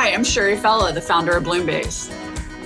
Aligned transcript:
Hi, 0.00 0.12
I'm 0.12 0.22
Sherry 0.22 0.56
Fella, 0.56 0.92
the 0.92 1.00
founder 1.00 1.32
of 1.32 1.42
Bloombase. 1.42 2.08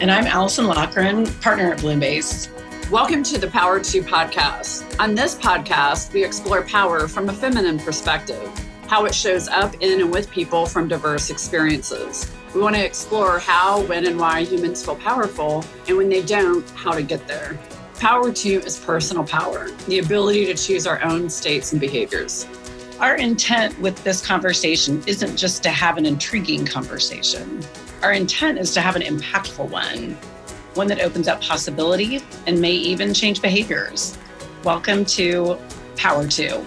And 0.00 0.10
I'm 0.10 0.26
Allison 0.26 0.66
Lochran, 0.66 1.40
partner 1.40 1.72
at 1.72 1.78
Bloombase. 1.78 2.50
Welcome 2.90 3.22
to 3.22 3.38
the 3.38 3.46
Power 3.46 3.80
2 3.80 4.02
podcast. 4.02 5.00
On 5.00 5.14
this 5.14 5.34
podcast, 5.34 6.12
we 6.12 6.22
explore 6.22 6.60
power 6.60 7.08
from 7.08 7.30
a 7.30 7.32
feminine 7.32 7.78
perspective, 7.78 8.52
how 8.86 9.06
it 9.06 9.14
shows 9.14 9.48
up 9.48 9.74
in 9.80 10.02
and 10.02 10.12
with 10.12 10.30
people 10.30 10.66
from 10.66 10.88
diverse 10.88 11.30
experiences. 11.30 12.30
We 12.54 12.60
want 12.60 12.76
to 12.76 12.84
explore 12.84 13.38
how, 13.38 13.80
when, 13.86 14.06
and 14.06 14.20
why 14.20 14.44
humans 14.44 14.84
feel 14.84 14.96
powerful, 14.96 15.64
and 15.88 15.96
when 15.96 16.10
they 16.10 16.20
don't, 16.20 16.68
how 16.72 16.92
to 16.92 17.02
get 17.02 17.26
there. 17.26 17.58
Power 17.94 18.30
2 18.30 18.60
is 18.66 18.78
personal 18.78 19.24
power, 19.24 19.70
the 19.88 20.00
ability 20.00 20.44
to 20.44 20.54
choose 20.54 20.86
our 20.86 21.02
own 21.02 21.30
states 21.30 21.72
and 21.72 21.80
behaviors. 21.80 22.46
Our 23.02 23.16
intent 23.16 23.76
with 23.80 24.04
this 24.04 24.24
conversation 24.24 25.02
isn't 25.08 25.36
just 25.36 25.64
to 25.64 25.70
have 25.70 25.96
an 25.96 26.06
intriguing 26.06 26.64
conversation. 26.64 27.60
Our 28.00 28.12
intent 28.12 28.60
is 28.60 28.72
to 28.74 28.80
have 28.80 28.94
an 28.94 29.02
impactful 29.02 29.68
one, 29.68 30.12
one 30.74 30.86
that 30.86 31.00
opens 31.00 31.26
up 31.26 31.40
possibility 31.40 32.22
and 32.46 32.60
may 32.60 32.70
even 32.70 33.12
change 33.12 33.42
behaviors. 33.42 34.16
Welcome 34.62 35.04
to 35.06 35.58
Power 35.96 36.28
2. 36.28 36.64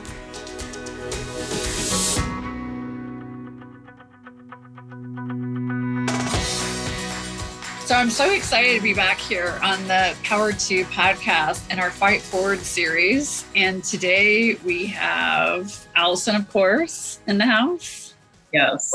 So 7.86 7.96
I'm 7.96 8.10
so 8.10 8.30
excited 8.34 8.76
to 8.76 8.84
be 8.84 8.94
back 8.94 9.20
here 9.20 9.58
on 9.64 9.82
the 9.88 10.14
Power 10.24 10.52
2 10.52 10.84
podcast 10.84 11.66
and 11.70 11.80
our 11.80 11.92
Fight 11.92 12.22
Forward 12.22 12.60
series. 12.60 13.46
And 13.56 13.82
today 13.86 14.56
we 14.66 14.88
have 14.88 15.85
Allison, 15.96 16.36
of 16.36 16.50
course, 16.50 17.20
in 17.28 17.38
the 17.38 17.46
house. 17.46 18.14
Yes. 18.52 18.94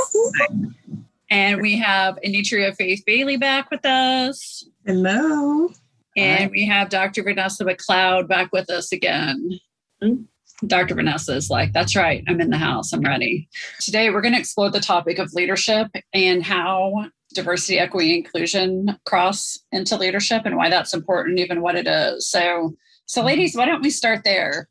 And 1.31 1.61
we 1.61 1.79
have 1.79 2.19
Anitria 2.27 2.75
Faith 2.75 3.03
Bailey 3.07 3.37
back 3.37 3.71
with 3.71 3.85
us. 3.85 4.65
Hello. 4.85 5.69
And 6.17 6.45
Hi. 6.45 6.49
we 6.51 6.67
have 6.67 6.89
Dr. 6.89 7.23
Vanessa 7.23 7.65
McLeod 7.65 8.29
back 8.29 8.53
with 8.53 8.69
us 8.71 8.93
again. 8.93 9.61
Mm-hmm. 10.03 10.23
Dr. 10.67 10.95
Vanessa 10.95 11.35
is 11.35 11.49
like, 11.49 11.73
that's 11.73 11.97
right, 11.97 12.23
I'm 12.29 12.41
in 12.41 12.51
the 12.51 12.59
house, 12.59 12.93
I'm 12.93 13.01
ready. 13.01 13.49
Today, 13.81 14.11
we're 14.11 14.21
going 14.21 14.35
to 14.35 14.41
explore 14.41 14.71
the 14.71 14.81
topic 14.81 15.19
of 15.19 15.33
leadership 15.33 15.89
and 16.13 16.43
how 16.43 17.07
diversity, 17.35 17.79
equity, 17.79 18.19
inclusion 18.19 18.99
cross 19.07 19.59
into 19.73 19.97
leadership 19.97 20.43
and 20.45 20.57
why 20.57 20.69
that's 20.69 20.93
important, 20.93 21.39
even 21.39 21.63
what 21.63 21.77
it 21.77 21.87
is. 21.87 22.29
So, 22.29 22.75
so 23.07 23.21
mm-hmm. 23.21 23.29
ladies, 23.29 23.57
why 23.57 23.65
don't 23.67 23.83
we 23.83 23.91
start 23.91 24.23
there? 24.25 24.69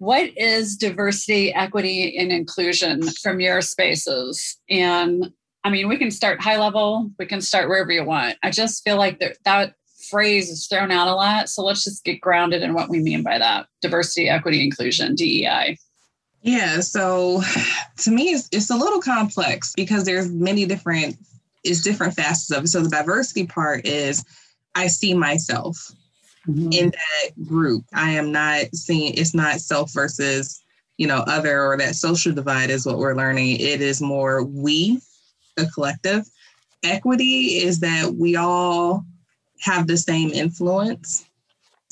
What 0.00 0.30
is 0.38 0.76
diversity, 0.76 1.52
equity, 1.52 2.16
and 2.16 2.32
inclusion 2.32 3.02
from 3.22 3.38
your 3.38 3.60
spaces? 3.60 4.56
And 4.70 5.30
I 5.62 5.68
mean, 5.68 5.88
we 5.88 5.98
can 5.98 6.10
start 6.10 6.40
high 6.40 6.56
level, 6.56 7.10
we 7.18 7.26
can 7.26 7.42
start 7.42 7.68
wherever 7.68 7.92
you 7.92 8.02
want. 8.04 8.38
I 8.42 8.50
just 8.50 8.82
feel 8.82 8.96
like 8.96 9.18
that, 9.18 9.36
that 9.44 9.74
phrase 10.08 10.48
is 10.48 10.66
thrown 10.66 10.90
out 10.90 11.06
a 11.06 11.14
lot. 11.14 11.50
So 11.50 11.62
let's 11.62 11.84
just 11.84 12.02
get 12.02 12.22
grounded 12.22 12.62
in 12.62 12.72
what 12.72 12.88
we 12.88 13.00
mean 13.00 13.22
by 13.22 13.36
that 13.40 13.66
diversity, 13.82 14.30
equity, 14.30 14.64
inclusion, 14.64 15.14
DEI. 15.16 15.76
Yeah, 16.40 16.80
so 16.80 17.42
to 17.98 18.10
me, 18.10 18.30
it's, 18.30 18.48
it's 18.52 18.70
a 18.70 18.76
little 18.76 19.02
complex 19.02 19.74
because 19.76 20.04
there's 20.04 20.30
many 20.30 20.64
different 20.64 21.16
is 21.62 21.82
different 21.82 22.14
facets 22.14 22.50
of 22.56 22.64
it. 22.64 22.68
So 22.68 22.80
the 22.80 22.88
diversity 22.88 23.46
part 23.46 23.86
is 23.86 24.24
I 24.74 24.86
see 24.86 25.12
myself 25.12 25.92
mm-hmm. 26.48 26.72
in 26.72 26.90
that 26.90 27.46
group. 27.46 27.84
I 27.94 28.10
am 28.10 28.32
not 28.32 28.74
seeing 28.74 29.14
it's 29.14 29.34
not 29.34 29.60
self 29.60 29.92
versus, 29.92 30.62
you 30.98 31.06
know, 31.06 31.24
other 31.26 31.62
or 31.64 31.76
that 31.78 31.94
social 31.94 32.32
divide 32.32 32.70
is 32.70 32.86
what 32.86 32.98
we're 32.98 33.14
learning. 33.14 33.60
It 33.60 33.80
is 33.80 34.00
more 34.00 34.42
we, 34.44 35.00
a 35.56 35.66
collective. 35.66 36.26
Equity 36.82 37.58
is 37.58 37.80
that 37.80 38.14
we 38.14 38.36
all 38.36 39.04
have 39.60 39.86
the 39.86 39.96
same 39.96 40.30
influence. 40.30 41.26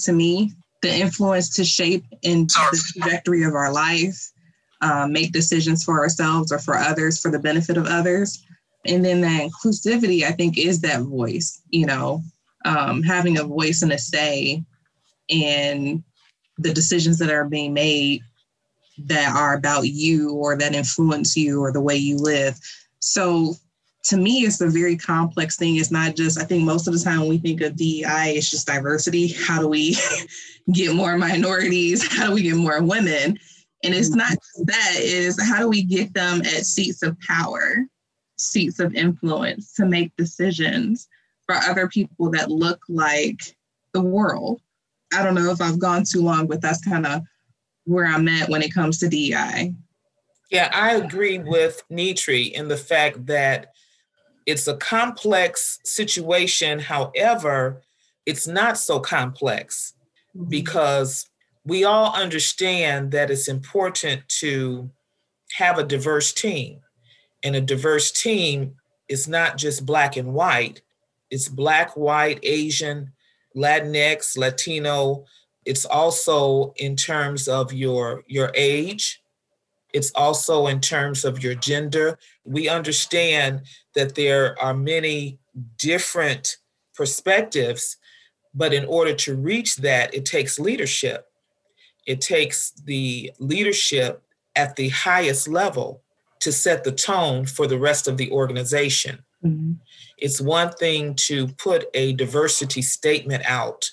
To 0.03 0.13
me, 0.13 0.53
the 0.81 0.95
influence 0.95 1.55
to 1.57 1.65
shape 1.65 2.05
in 2.23 2.45
the 2.45 2.83
trajectory 2.95 3.43
of 3.43 3.55
our 3.55 3.73
life, 3.73 4.33
um, 4.81 5.13
make 5.13 5.33
decisions 5.33 5.83
for 5.83 5.99
ourselves 5.99 6.53
or 6.53 6.59
for 6.59 6.77
others 6.77 7.21
for 7.21 7.31
the 7.31 7.39
benefit 7.39 7.77
of 7.77 7.87
others 7.87 8.45
and 8.87 9.05
then 9.05 9.21
that 9.21 9.49
inclusivity 9.49 10.23
i 10.23 10.33
think 10.33 10.59
is 10.59 10.81
that 10.81 11.03
voice 11.03 11.61
you 11.71 11.87
know 11.87 12.23
um, 12.65 13.03
having 13.03 13.39
a 13.39 13.45
voice 13.45 13.83
and 13.83 13.93
a 13.93 13.99
say 13.99 14.63
in 15.29 16.03
the 16.59 16.73
decisions 16.73 17.19
that 17.19 17.31
are 17.31 17.45
being 17.45 17.73
made 17.73 18.23
that 19.05 19.35
are 19.35 19.55
about 19.55 19.87
you 19.87 20.33
or 20.33 20.57
that 20.57 20.75
influence 20.75 21.37
you 21.37 21.63
or 21.63 21.73
the 21.73 21.81
way 21.81 21.97
you 21.97 22.17
live. 22.17 22.59
So 23.01 23.55
to 24.05 24.17
me 24.17 24.41
it's 24.41 24.61
a 24.61 24.69
very 24.69 24.97
complex 24.97 25.57
thing. 25.57 25.77
It's 25.77 25.91
not 25.91 26.17
just 26.17 26.41
i 26.41 26.45
think 26.45 26.65
most 26.65 26.89
of 26.89 26.95
the 26.95 27.01
time 27.01 27.21
when 27.21 27.29
we 27.29 27.39
think 27.39 27.61
of 27.61 27.77
dei 27.77 28.35
it's 28.37 28.51
just 28.51 28.67
diversity. 28.67 29.29
How 29.29 29.61
do 29.61 29.69
we 29.69 29.97
get 30.73 30.95
more 30.95 31.17
minorities? 31.17 32.07
How 32.07 32.29
do 32.29 32.35
we 32.35 32.43
get 32.43 32.57
more 32.57 32.83
women? 32.83 33.39
And 33.85 33.95
it's 33.95 34.11
not 34.11 34.37
that 34.65 34.97
is 34.97 35.41
how 35.41 35.61
do 35.61 35.69
we 35.69 35.85
get 35.85 36.13
them 36.13 36.41
at 36.41 36.67
seats 36.67 37.03
of 37.03 37.19
power 37.21 37.87
seats 38.37 38.79
of 38.79 38.95
influence 38.95 39.75
to 39.75 39.85
make 39.85 40.17
decisions 40.17 41.09
for 41.49 41.57
other 41.57 41.89
people 41.89 42.31
that 42.31 42.51
look 42.51 42.81
like 42.89 43.41
the 43.95 44.03
world. 44.03 44.61
I 45.15 45.23
don't 45.23 45.35
know 45.35 45.51
if 45.51 45.63
I've 45.63 45.79
gone 45.79 46.05
too 46.05 46.21
long, 46.21 46.47
but 46.47 46.61
that's 46.61 46.85
kind 46.85 47.07
of 47.07 47.23
where 47.85 48.07
I'm 48.07 48.29
at 48.29 48.51
when 48.51 48.63
it 48.63 48.75
comes 48.75 48.99
to 48.99 49.09
DEI. 49.09 49.75
Yeah, 50.51 50.71
I 50.73 50.97
agree 50.97 51.39
with 51.39 51.83
Nitri 51.91 52.55
in 52.55 52.69
the 52.69 52.77
fact 52.77 53.27
that 53.27 53.73
it's 54.47 54.67
a 54.67 54.77
complex 54.77 55.79
situation. 55.85 56.79
However, 56.79 57.83
it's 58.27 58.47
not 58.47 58.77
so 58.77 59.01
complex 59.01 59.95
mm-hmm. 60.37 60.49
because 60.51 61.29
we 61.65 61.85
all 61.85 62.15
understand 62.15 63.11
that 63.13 63.31
it's 63.31 63.49
important 63.49 64.29
to 64.41 64.91
have 65.55 65.79
a 65.79 65.85
diverse 65.85 66.33
team. 66.33 66.81
And 67.43 67.57
a 67.57 67.61
diverse 67.61 68.11
team 68.11 68.75
is 69.09 69.29
not 69.29 69.57
just 69.57 69.87
black 69.87 70.17
and 70.17 70.35
white, 70.35 70.83
it's 71.31 71.49
black, 71.49 71.97
white, 71.97 72.41
Asian, 72.43 73.13
Latinx, 73.57 74.37
Latino. 74.37 75.25
It's 75.65 75.85
also 75.85 76.73
in 76.77 76.97
terms 76.97 77.49
of 77.49 77.73
your, 77.73 78.25
your 78.27 78.51
age. 78.55 79.23
It's 79.93 80.11
also 80.15 80.67
in 80.67 80.81
terms 80.81 81.25
of 81.25 81.43
your 81.43 81.55
gender. 81.55 82.19
We 82.45 82.69
understand 82.69 83.63
that 83.95 84.15
there 84.15 84.61
are 84.61 84.75
many 84.75 85.39
different 85.77 86.59
perspectives, 86.95 87.97
but 88.55 88.73
in 88.73 88.85
order 88.85 89.15
to 89.15 89.35
reach 89.35 89.77
that, 89.77 90.15
it 90.15 90.25
takes 90.25 90.59
leadership. 90.59 91.27
It 92.07 92.21
takes 92.21 92.71
the 92.85 93.33
leadership 93.39 94.23
at 94.57 94.77
the 94.77 94.89
highest 94.91 95.49
level 95.49 96.03
to 96.41 96.53
set 96.53 96.85
the 96.85 96.93
tone 96.93 97.47
for 97.47 97.67
the 97.67 97.79
rest 97.79 98.09
of 98.09 98.17
the 98.17 98.31
organization. 98.31 99.25
Mm-hmm. 99.45 99.75
It's 100.19 100.41
one 100.41 100.73
thing 100.73 101.15
to 101.27 101.49
put 101.49 101.87
a 101.95 102.13
diversity 102.15 102.83
statement 102.83 103.45
out 103.47 103.91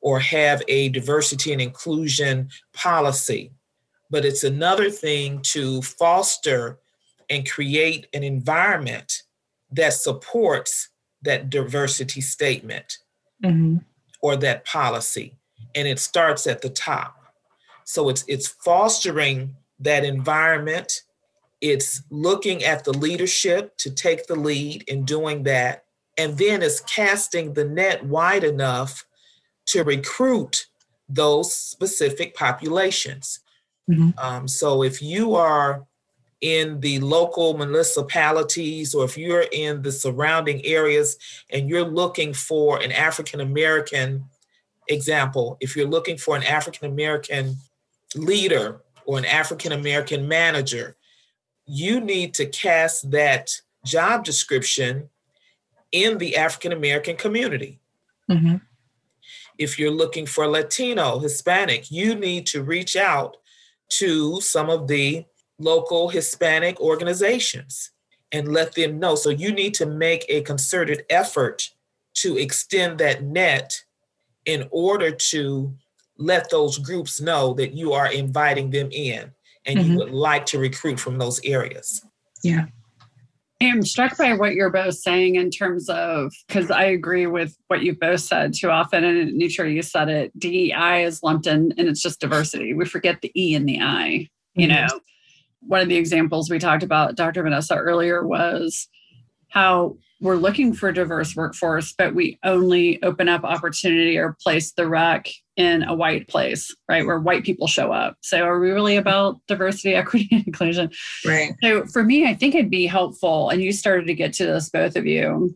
or 0.00 0.18
have 0.20 0.62
a 0.68 0.88
diversity 0.88 1.52
and 1.52 1.60
inclusion 1.60 2.48
policy, 2.72 3.52
but 4.10 4.24
it's 4.24 4.44
another 4.44 4.90
thing 4.90 5.40
to 5.42 5.82
foster 5.82 6.78
and 7.28 7.48
create 7.48 8.06
an 8.12 8.22
environment 8.22 9.22
that 9.70 9.92
supports 9.92 10.88
that 11.22 11.50
diversity 11.50 12.20
statement 12.20 12.98
mm-hmm. 13.44 13.78
or 14.20 14.36
that 14.36 14.64
policy. 14.64 15.36
And 15.74 15.86
it 15.86 15.98
starts 15.98 16.46
at 16.46 16.62
the 16.62 16.70
top. 16.70 17.16
So 17.84 18.08
it's 18.08 18.24
it's 18.26 18.48
fostering 18.48 19.56
that 19.78 20.04
environment 20.04 21.02
it's 21.60 22.02
looking 22.10 22.64
at 22.64 22.84
the 22.84 22.92
leadership 22.92 23.76
to 23.78 23.90
take 23.90 24.26
the 24.26 24.36
lead 24.36 24.82
in 24.88 25.04
doing 25.04 25.42
that. 25.44 25.84
And 26.16 26.38
then 26.38 26.62
it's 26.62 26.80
casting 26.80 27.54
the 27.54 27.64
net 27.64 28.04
wide 28.04 28.44
enough 28.44 29.06
to 29.66 29.84
recruit 29.84 30.66
those 31.08 31.54
specific 31.54 32.34
populations. 32.34 33.40
Mm-hmm. 33.90 34.10
Um, 34.18 34.48
so 34.48 34.82
if 34.82 35.02
you 35.02 35.34
are 35.34 35.86
in 36.40 36.80
the 36.80 36.98
local 37.00 37.56
municipalities 37.56 38.94
or 38.94 39.04
if 39.04 39.18
you're 39.18 39.46
in 39.52 39.82
the 39.82 39.92
surrounding 39.92 40.64
areas 40.64 41.18
and 41.50 41.68
you're 41.68 41.84
looking 41.84 42.32
for 42.32 42.80
an 42.80 42.92
African 42.92 43.40
American 43.40 44.24
example, 44.88 45.58
if 45.60 45.76
you're 45.76 45.88
looking 45.88 46.16
for 46.16 46.36
an 46.36 46.44
African 46.44 46.90
American 46.90 47.56
leader 48.14 48.80
or 49.04 49.18
an 49.18 49.24
African 49.26 49.72
American 49.72 50.26
manager, 50.28 50.96
you 51.70 52.00
need 52.00 52.34
to 52.34 52.46
cast 52.46 53.10
that 53.12 53.60
job 53.84 54.24
description 54.24 55.08
in 55.92 56.18
the 56.18 56.36
African 56.36 56.72
American 56.72 57.16
community. 57.16 57.78
Mm-hmm. 58.28 58.56
If 59.58 59.78
you're 59.78 59.90
looking 59.90 60.26
for 60.26 60.46
Latino, 60.48 61.18
Hispanic, 61.20 61.90
you 61.90 62.14
need 62.14 62.46
to 62.46 62.62
reach 62.62 62.96
out 62.96 63.36
to 63.90 64.40
some 64.40 64.68
of 64.68 64.88
the 64.88 65.24
local 65.58 66.08
Hispanic 66.08 66.80
organizations. 66.80 67.90
and 68.32 68.52
let 68.52 68.74
them 68.74 68.98
know. 68.98 69.14
So 69.14 69.30
you 69.30 69.52
need 69.52 69.74
to 69.74 69.86
make 69.86 70.24
a 70.28 70.42
concerted 70.42 71.04
effort 71.10 71.70
to 72.14 72.36
extend 72.36 72.98
that 72.98 73.22
net 73.22 73.82
in 74.44 74.68
order 74.70 75.10
to 75.10 75.74
let 76.16 76.50
those 76.50 76.78
groups 76.78 77.20
know 77.20 77.54
that 77.54 77.72
you 77.72 77.92
are 77.92 78.12
inviting 78.12 78.70
them 78.70 78.88
in 78.92 79.32
and 79.66 79.78
mm-hmm. 79.78 79.92
you 79.92 79.98
would 79.98 80.10
like 80.10 80.46
to 80.46 80.58
recruit 80.58 80.98
from 80.98 81.18
those 81.18 81.40
areas. 81.44 82.04
Yeah. 82.42 82.66
I'm 83.62 83.84
struck 83.84 84.16
by 84.16 84.32
what 84.32 84.54
you're 84.54 84.70
both 84.70 84.94
saying 84.94 85.34
in 85.34 85.50
terms 85.50 85.88
of 85.90 86.32
because 86.48 86.70
I 86.70 86.84
agree 86.84 87.26
with 87.26 87.54
what 87.66 87.82
you 87.82 87.94
both 87.94 88.20
said 88.20 88.54
too 88.54 88.70
often, 88.70 89.04
and 89.04 89.38
Nitra, 89.38 89.72
you 89.72 89.82
said 89.82 90.08
it. 90.08 90.38
DEI 90.38 91.04
is 91.04 91.22
lumped 91.22 91.46
in, 91.46 91.74
and 91.76 91.86
it's 91.86 92.00
just 92.00 92.20
diversity. 92.20 92.72
We 92.72 92.86
forget 92.86 93.20
the 93.20 93.30
E 93.38 93.54
and 93.54 93.68
the 93.68 93.80
I. 93.80 94.28
You 94.54 94.66
mm-hmm. 94.66 94.86
know, 94.86 95.00
one 95.60 95.82
of 95.82 95.88
the 95.88 95.96
examples 95.96 96.48
we 96.48 96.58
talked 96.58 96.82
about, 96.82 97.16
Dr. 97.16 97.42
Vanessa 97.42 97.76
earlier, 97.76 98.26
was 98.26 98.88
how 99.48 99.98
we're 100.22 100.36
looking 100.36 100.72
for 100.72 100.90
diverse 100.90 101.36
workforce, 101.36 101.92
but 101.96 102.14
we 102.14 102.38
only 102.44 103.02
open 103.02 103.28
up 103.28 103.44
opportunity 103.44 104.16
or 104.16 104.36
place 104.42 104.72
the 104.72 104.88
rec 104.88 105.28
in 105.60 105.82
a 105.82 105.94
white 105.94 106.26
place, 106.26 106.74
right, 106.88 107.04
where 107.04 107.20
white 107.20 107.44
people 107.44 107.66
show 107.66 107.92
up. 107.92 108.16
So 108.22 108.44
are 108.44 108.58
we 108.58 108.70
really 108.70 108.96
about 108.96 109.36
diversity, 109.46 109.94
equity, 109.94 110.26
and 110.32 110.46
inclusion? 110.46 110.90
Right. 111.26 111.52
So 111.62 111.84
for 111.84 112.02
me, 112.02 112.26
I 112.26 112.34
think 112.34 112.54
it'd 112.54 112.70
be 112.70 112.86
helpful, 112.86 113.50
and 113.50 113.62
you 113.62 113.70
started 113.70 114.06
to 114.06 114.14
get 114.14 114.32
to 114.34 114.46
this, 114.46 114.70
both 114.70 114.96
of 114.96 115.04
you, 115.04 115.54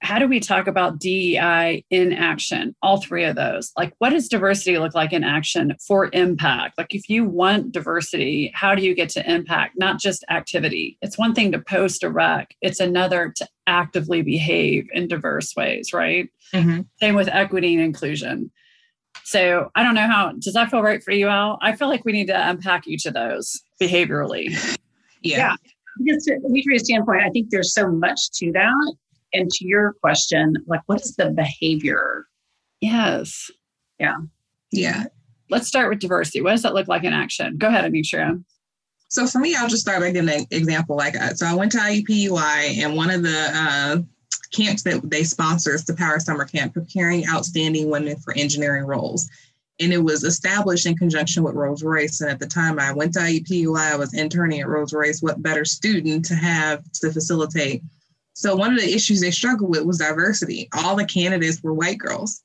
how 0.00 0.18
do 0.18 0.26
we 0.26 0.40
talk 0.40 0.66
about 0.66 0.98
DEI 0.98 1.84
in 1.90 2.12
action? 2.14 2.74
All 2.82 3.00
three 3.00 3.24
of 3.24 3.36
those. 3.36 3.72
Like, 3.76 3.92
what 3.98 4.10
does 4.10 4.26
diversity 4.26 4.78
look 4.78 4.94
like 4.94 5.12
in 5.12 5.22
action 5.22 5.76
for 5.86 6.10
impact? 6.12 6.76
Like, 6.76 6.94
if 6.94 7.08
you 7.08 7.24
want 7.24 7.72
diversity, 7.72 8.50
how 8.54 8.74
do 8.74 8.82
you 8.82 8.94
get 8.94 9.10
to 9.10 9.30
impact, 9.30 9.74
not 9.76 10.00
just 10.00 10.24
activity? 10.28 10.98
It's 11.02 11.18
one 11.18 11.34
thing 11.34 11.52
to 11.52 11.60
post 11.60 12.02
a 12.02 12.10
rec, 12.10 12.56
it's 12.62 12.80
another 12.80 13.32
to 13.36 13.46
actively 13.68 14.22
behave 14.22 14.88
in 14.92 15.08
diverse 15.08 15.54
ways, 15.54 15.92
right? 15.92 16.28
Mm-hmm. 16.52 16.80
Same 16.98 17.14
with 17.14 17.28
equity 17.28 17.74
and 17.74 17.84
inclusion. 17.84 18.50
So, 19.24 19.70
I 19.74 19.82
don't 19.82 19.94
know 19.94 20.06
how, 20.06 20.32
does 20.32 20.54
that 20.54 20.70
feel 20.70 20.82
right 20.82 21.02
for 21.02 21.12
you, 21.12 21.28
Al? 21.28 21.58
I 21.62 21.74
feel 21.74 21.88
like 21.88 22.04
we 22.04 22.12
need 22.12 22.26
to 22.26 22.48
unpack 22.50 22.86
each 22.86 23.06
of 23.06 23.14
those 23.14 23.62
behaviorally. 23.80 24.78
Yeah. 25.24 25.36
yeah. 25.36 25.56
Because 26.04 26.24
to 26.24 26.40
Nitria's 26.48 26.82
standpoint, 26.82 27.22
I 27.22 27.30
think 27.30 27.50
there's 27.50 27.72
so 27.72 27.88
much 27.88 28.32
to 28.38 28.50
that 28.54 28.96
and 29.32 29.48
to 29.50 29.64
your 29.64 29.94
question, 30.00 30.54
like 30.66 30.80
what 30.86 31.00
is 31.00 31.14
the 31.14 31.30
behavior? 31.30 32.26
Yes. 32.80 33.50
Yeah. 33.98 34.16
Yeah. 34.70 35.04
Let's 35.50 35.68
start 35.68 35.90
with 35.90 36.00
diversity. 36.00 36.40
What 36.40 36.50
does 36.50 36.62
that 36.62 36.74
look 36.74 36.88
like 36.88 37.04
in 37.04 37.12
action? 37.12 37.56
Go 37.56 37.68
ahead, 37.68 37.90
Anitra. 37.90 38.42
So 39.08 39.26
for 39.26 39.38
me, 39.38 39.54
I'll 39.54 39.68
just 39.68 39.82
start 39.82 40.00
by 40.00 40.10
giving 40.10 40.34
an 40.34 40.46
example. 40.50 40.96
Like, 40.96 41.14
uh, 41.14 41.34
so 41.34 41.46
I 41.46 41.54
went 41.54 41.70
to 41.72 41.78
IUPUI, 41.78 42.78
and 42.78 42.96
one 42.96 43.10
of 43.10 43.22
the 43.22 43.50
uh, 43.52 43.98
camps 44.52 44.82
that 44.82 45.08
they 45.10 45.24
sponsor 45.24 45.74
is 45.74 45.84
the 45.84 45.94
Power 45.94 46.20
Summer 46.20 46.44
Camp, 46.44 46.74
preparing 46.74 47.26
outstanding 47.28 47.90
women 47.90 48.16
for 48.16 48.34
engineering 48.34 48.84
roles. 48.84 49.28
And 49.80 49.92
it 49.92 49.98
was 49.98 50.22
established 50.22 50.86
in 50.86 50.96
conjunction 50.96 51.42
with 51.42 51.54
Rolls 51.54 51.82
Royce. 51.82 52.20
And 52.20 52.30
at 52.30 52.38
the 52.38 52.46
time 52.46 52.78
I 52.78 52.92
went 52.92 53.14
to 53.14 53.20
IUPUI, 53.20 53.92
I 53.92 53.96
was 53.96 54.14
interning 54.14 54.60
at 54.60 54.68
Rolls 54.68 54.92
Royce. 54.92 55.22
What 55.22 55.42
better 55.42 55.64
student 55.64 56.24
to 56.26 56.34
have 56.34 56.84
to 57.00 57.10
facilitate 57.10 57.82
so 58.34 58.56
one 58.56 58.72
of 58.72 58.80
the 58.80 58.92
issues 58.92 59.20
they 59.20 59.30
struggled 59.30 59.70
with 59.70 59.84
was 59.84 59.98
diversity. 59.98 60.68
All 60.72 60.96
the 60.96 61.04
candidates 61.04 61.62
were 61.62 61.74
white 61.74 61.98
girls. 61.98 62.42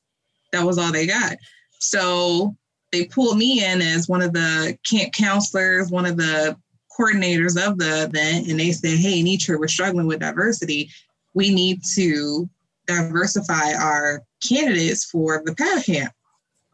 That 0.52 0.64
was 0.64 0.78
all 0.78 0.92
they 0.92 1.06
got. 1.06 1.36
So 1.80 2.56
they 2.92 3.06
pulled 3.06 3.38
me 3.38 3.64
in 3.64 3.80
as 3.80 4.08
one 4.08 4.22
of 4.22 4.32
the 4.32 4.76
camp 4.88 5.12
counselors, 5.12 5.90
one 5.90 6.06
of 6.06 6.16
the 6.16 6.56
coordinators 6.98 7.56
of 7.56 7.78
the 7.78 8.04
event, 8.04 8.48
and 8.48 8.58
they 8.58 8.72
said, 8.72 8.98
"Hey, 8.98 9.22
Nitra, 9.22 9.58
we're 9.58 9.68
struggling 9.68 10.06
with 10.06 10.20
diversity. 10.20 10.90
We 11.38 11.54
need 11.54 11.82
to 11.94 12.50
diversify 12.88 13.74
our 13.74 14.24
candidates 14.42 15.04
for 15.04 15.40
the 15.44 15.54
PAD 15.54 15.84
camp." 15.84 16.12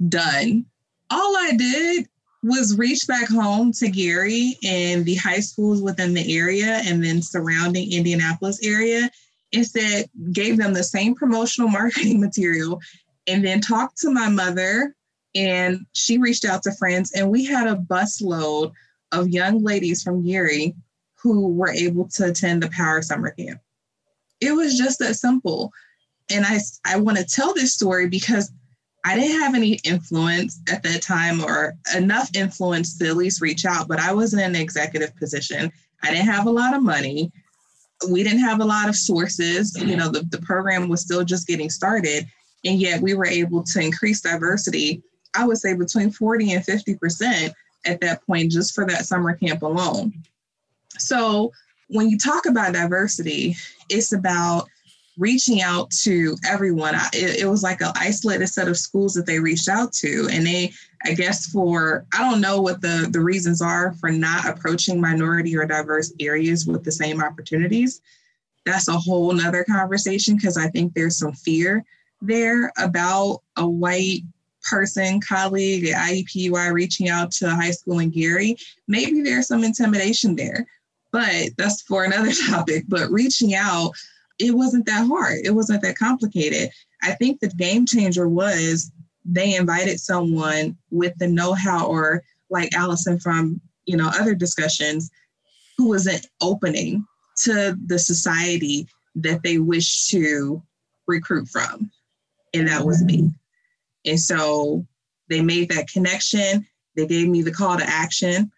Done. 0.09 0.65
All 1.11 1.37
I 1.37 1.53
did 1.57 2.09
was 2.43 2.79
reach 2.79 3.07
back 3.07 3.29
home 3.29 3.73
to 3.73 3.91
Gary 3.91 4.57
and 4.65 5.05
the 5.05 5.17
high 5.17 5.41
schools 5.41 5.83
within 5.83 6.15
the 6.15 6.37
area 6.39 6.81
and 6.85 7.05
then 7.05 7.21
surrounding 7.21 7.93
Indianapolis 7.93 8.59
area 8.63 9.11
and 9.53 9.67
said, 9.67 10.07
gave 10.33 10.57
them 10.57 10.73
the 10.73 10.83
same 10.83 11.15
promotional 11.15 11.69
marketing 11.81 12.21
material 12.21 12.81
and 13.27 13.45
then 13.45 13.61
talked 13.61 13.99
to 13.99 14.11
my 14.11 14.29
mother 14.29 14.95
and 15.35 15.85
she 15.93 16.17
reached 16.17 16.47
out 16.47 16.63
to 16.63 16.73
friends 16.73 17.13
and 17.13 17.31
we 17.31 17.45
had 17.45 17.67
a 17.67 17.77
bus 17.77 18.23
load 18.23 18.73
of 19.13 19.29
young 19.29 19.63
ladies 19.63 20.03
from 20.03 20.25
Gary 20.25 20.75
who 21.17 21.49
were 21.49 21.71
able 21.71 22.09
to 22.09 22.27
attend 22.27 22.63
the 22.63 22.71
Power 22.71 23.03
Summer 23.03 23.31
Camp. 23.31 23.61
It 24.41 24.53
was 24.53 24.77
just 24.77 24.99
that 24.99 25.15
simple. 25.15 25.73
And 26.31 26.45
I, 26.45 26.59
I 26.85 26.97
want 26.99 27.19
to 27.19 27.25
tell 27.25 27.55
this 27.55 27.75
story 27.75 28.09
because 28.09 28.51
I 29.05 29.19
didn't 29.19 29.41
have 29.41 29.55
any 29.55 29.75
influence 29.85 30.61
at 30.71 30.83
that 30.83 31.03
time 31.03 31.45
or 31.45 31.75
enough 31.95 32.31
influence 32.35 32.97
to 32.99 33.09
at 33.09 33.17
least 33.17 33.43
reach 33.43 33.67
out, 33.67 33.87
but 33.87 34.01
I 34.01 34.13
was 34.13 34.33
in 34.33 34.41
an 34.41 34.57
executive 34.57 35.15
position. 35.17 35.71
I 36.03 36.11
didn't 36.11 36.27
have 36.27 36.47
a 36.47 36.51
lot 36.51 36.75
of 36.75 36.83
money. 36.83 37.31
We 38.09 38.23
didn't 38.23 38.41
have 38.41 38.61
a 38.61 38.65
lot 38.65 38.89
of 38.89 38.97
sources. 38.97 39.77
You 39.79 39.97
know, 39.97 40.11
the, 40.11 40.23
the 40.31 40.41
program 40.41 40.89
was 40.89 41.03
still 41.03 41.25
just 41.25 41.47
getting 41.47 41.69
started. 41.69 42.27
And 42.65 42.81
yet 42.81 43.03
we 43.03 43.15
were 43.15 43.27
able 43.27 43.63
to 43.63 43.81
increase 43.81 44.23
diversity, 44.23 45.03
I 45.35 45.47
would 45.47 45.59
say 45.59 45.75
between 45.75 46.11
40 46.11 46.55
and 46.55 46.65
50% 46.65 47.53
at 47.85 48.01
that 48.01 48.27
point, 48.27 48.53
just 48.53 48.75
for 48.75 48.87
that 48.87 49.05
summer 49.05 49.35
camp 49.37 49.63
alone. 49.63 50.15
So 50.99 51.53
when 51.89 52.09
you 52.09 52.19
talk 52.19 52.47
about 52.47 52.75
diversity, 52.75 53.57
it's 53.89 54.13
about 54.13 54.69
reaching 55.17 55.63
out 55.63 55.91
to 55.91 56.37
everyone. 56.49 56.95
It, 57.13 57.41
it 57.43 57.47
was 57.47 57.63
like 57.63 57.81
an 57.81 57.93
isolated 57.95 58.49
set 58.49 58.69
of 58.69 58.77
schools 58.77 59.15
that 59.15 59.27
they 59.27 59.39
reached 59.39 59.69
out 59.69 59.93
to. 59.95 60.29
And 60.33 60.45
they, 60.45 60.73
I 61.05 61.15
guess, 61.15 61.47
for, 61.47 62.05
I 62.13 62.19
don't 62.19 62.41
know 62.41 62.61
what 62.61 62.81
the, 62.81 63.09
the 63.11 63.21
reasons 63.21 63.63
are 63.63 63.93
for 63.95 64.11
not 64.11 64.47
approaching 64.47 65.01
minority 65.01 65.57
or 65.57 65.67
diverse 65.67 66.13
areas 66.19 66.67
with 66.67 66.83
the 66.83 66.93
same 66.93 67.23
opportunities. 67.23 68.01
That's 68.67 68.89
a 68.89 68.99
whole 68.99 69.33
nother 69.33 69.65
conversation 69.65 70.37
because 70.37 70.57
I 70.57 70.69
think 70.69 70.95
there's 70.95 71.19
some 71.19 71.33
fear 71.33 71.85
there 72.21 72.73
about 72.79 73.43
a 73.57 73.69
white 73.69 74.23
person, 74.65 75.21
colleague 75.21 75.87
at 75.87 76.11
IUPUI 76.11 76.73
reaching 76.73 77.09
out 77.09 77.31
to 77.33 77.51
high 77.51 77.71
school 77.71 77.99
in 77.99 78.11
Gary. 78.11 78.57
Maybe 78.89 79.21
there's 79.21 79.49
some 79.49 79.63
intimidation 79.63 80.35
there, 80.35 80.67
but 81.15 81.51
that's 81.57 81.83
for 81.83 82.03
another 82.03 82.33
topic. 82.51 82.85
But 82.89 83.09
reaching 83.11 83.55
out 83.55 83.93
it 84.41 84.51
wasn't 84.53 84.85
that 84.87 85.07
hard. 85.07 85.39
It 85.45 85.53
wasn't 85.55 85.81
that 85.83 85.97
complicated. 85.97 86.71
I 87.05 87.13
think 87.13 87.39
the 87.39 87.51
game 87.51 87.87
changer 87.87 88.29
was 88.29 88.91
they 89.25 89.55
invited 89.55 90.01
someone 90.01 90.77
with 90.91 91.17
the 91.19 91.29
know-how 91.29 91.87
or 91.87 92.25
like 92.51 92.75
Allison 92.75 93.21
from, 93.21 93.61
you 93.87 93.97
know, 93.97 94.09
other 94.09 94.35
discussions 94.35 95.09
who 95.79 95.89
was 95.89 96.09
an 96.09 96.19
opening 96.41 97.07
to 97.45 97.79
the 97.87 97.99
society 97.99 98.89
that 99.15 99.45
they 99.45 99.59
wish 99.59 100.09
to 100.09 100.61
recruit 101.07 101.47
from. 101.49 101.93
And 102.53 102.67
that 102.67 102.85
was 102.85 103.05
me. 103.05 103.31
And 104.05 104.19
so 104.19 104.85
they 105.29 105.43
made 105.43 105.69
that 105.69 105.89
connection. 105.89 106.67
They 106.97 107.07
gave 107.07 107.29
me 107.29 107.43
the 107.43 107.53
call 107.53 107.79
to 107.79 107.89
action, 107.89 108.51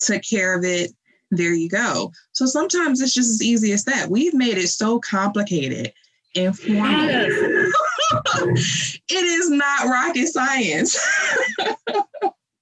took 0.00 0.22
care 0.28 0.58
of 0.58 0.64
it, 0.64 0.90
there 1.32 1.54
you 1.54 1.68
go. 1.68 2.12
So 2.32 2.44
sometimes 2.44 3.00
it's 3.00 3.14
just 3.14 3.30
as 3.30 3.42
easy 3.42 3.72
as 3.72 3.84
that. 3.84 4.10
We've 4.10 4.34
made 4.34 4.58
it 4.58 4.68
so 4.68 5.00
complicated 5.00 5.92
and 6.36 6.56
formal. 6.56 6.84
Yes. 6.84 7.72
it 9.08 9.24
is 9.24 9.50
not 9.50 9.86
rocket 9.86 10.28
science. 10.28 10.94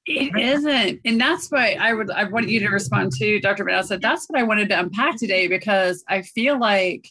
it 0.06 0.38
isn't. 0.38 1.00
And 1.04 1.20
that's 1.20 1.50
why 1.50 1.76
I 1.80 1.94
would 1.94 2.12
I 2.12 2.24
want 2.24 2.48
you 2.48 2.60
to 2.60 2.68
respond 2.68 3.10
to 3.16 3.40
Dr. 3.40 3.64
Vanessa. 3.64 3.98
That's 3.98 4.26
what 4.28 4.38
I 4.38 4.44
wanted 4.44 4.68
to 4.68 4.78
unpack 4.78 5.18
today 5.18 5.48
because 5.48 6.04
I 6.08 6.22
feel 6.22 6.58
like 6.58 7.10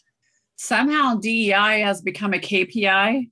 somehow 0.56 1.16
DEI 1.16 1.82
has 1.82 2.00
become 2.00 2.32
a 2.32 2.38
KPI. 2.38 3.28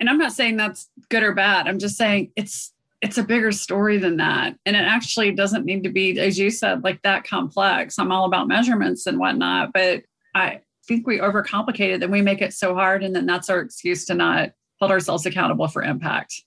And 0.00 0.10
I'm 0.10 0.18
not 0.18 0.32
saying 0.32 0.56
that's 0.56 0.90
good 1.10 1.22
or 1.22 1.32
bad. 1.32 1.68
I'm 1.68 1.78
just 1.78 1.96
saying 1.96 2.32
it's 2.34 2.72
it's 3.02 3.18
a 3.18 3.22
bigger 3.22 3.52
story 3.52 3.98
than 3.98 4.16
that. 4.16 4.56
And 4.64 4.74
it 4.74 4.84
actually 4.84 5.32
doesn't 5.32 5.64
need 5.64 5.82
to 5.84 5.90
be, 5.90 6.18
as 6.18 6.38
you 6.38 6.50
said, 6.50 6.82
like 6.82 7.02
that 7.02 7.24
complex. 7.24 7.98
I'm 7.98 8.10
all 8.10 8.24
about 8.24 8.48
measurements 8.48 9.06
and 9.06 9.18
whatnot, 9.18 9.72
but 9.72 10.02
I 10.34 10.60
think 10.88 11.06
we 11.06 11.18
overcomplicate 11.18 11.94
it 11.94 12.02
and 12.02 12.12
we 12.12 12.22
make 12.22 12.40
it 12.40 12.54
so 12.54 12.74
hard. 12.74 13.04
And 13.04 13.14
then 13.14 13.26
that's 13.26 13.50
our 13.50 13.60
excuse 13.60 14.04
to 14.06 14.14
not 14.14 14.50
hold 14.80 14.92
ourselves 14.92 15.26
accountable 15.26 15.68
for 15.68 15.82
impact. 15.82 16.42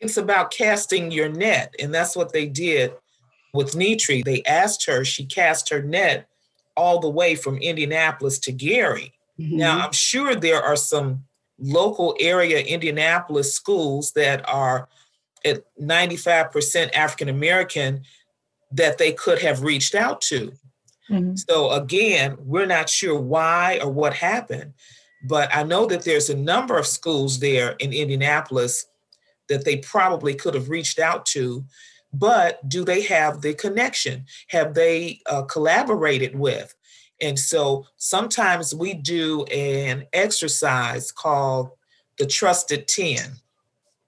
It's 0.00 0.16
about 0.16 0.50
casting 0.50 1.10
your 1.10 1.28
net. 1.28 1.74
And 1.78 1.92
that's 1.94 2.16
what 2.16 2.32
they 2.32 2.46
did 2.46 2.92
with 3.52 3.76
Nitri. 3.76 4.22
They 4.22 4.42
asked 4.44 4.86
her, 4.86 5.04
she 5.04 5.24
cast 5.26 5.68
her 5.70 5.82
net 5.82 6.28
all 6.76 6.98
the 6.98 7.08
way 7.08 7.34
from 7.34 7.58
Indianapolis 7.58 8.38
to 8.40 8.52
Gary. 8.52 9.12
Mm-hmm. 9.38 9.56
Now, 9.58 9.78
I'm 9.78 9.92
sure 9.92 10.34
there 10.34 10.62
are 10.62 10.76
some 10.76 11.24
local 11.58 12.16
area 12.18 12.60
Indianapolis 12.60 13.54
schools 13.54 14.12
that 14.12 14.46
are 14.48 14.88
95% 15.80 16.94
African 16.94 17.28
American 17.28 18.02
that 18.72 18.98
they 18.98 19.12
could 19.12 19.38
have 19.40 19.62
reached 19.62 19.94
out 19.94 20.20
to. 20.22 20.52
Mm-hmm. 21.10 21.36
So 21.36 21.70
again, 21.70 22.36
we're 22.40 22.66
not 22.66 22.88
sure 22.88 23.18
why 23.18 23.78
or 23.82 23.90
what 23.90 24.14
happened, 24.14 24.74
but 25.28 25.54
I 25.54 25.62
know 25.62 25.86
that 25.86 26.02
there's 26.02 26.30
a 26.30 26.36
number 26.36 26.78
of 26.78 26.86
schools 26.86 27.38
there 27.38 27.76
in 27.78 27.92
Indianapolis 27.92 28.86
that 29.48 29.64
they 29.64 29.78
probably 29.78 30.34
could 30.34 30.54
have 30.54 30.70
reached 30.70 30.98
out 30.98 31.26
to, 31.26 31.64
but 32.12 32.66
do 32.68 32.84
they 32.84 33.02
have 33.02 33.42
the 33.42 33.54
connection? 33.54 34.24
Have 34.48 34.74
they 34.74 35.20
uh, 35.26 35.42
collaborated 35.42 36.38
with? 36.38 36.74
And 37.20 37.38
so 37.38 37.86
sometimes 37.96 38.74
we 38.74 38.94
do 38.94 39.44
an 39.44 40.06
exercise 40.12 41.12
called 41.12 41.70
the 42.18 42.26
Trusted 42.26 42.88
10. 42.88 43.32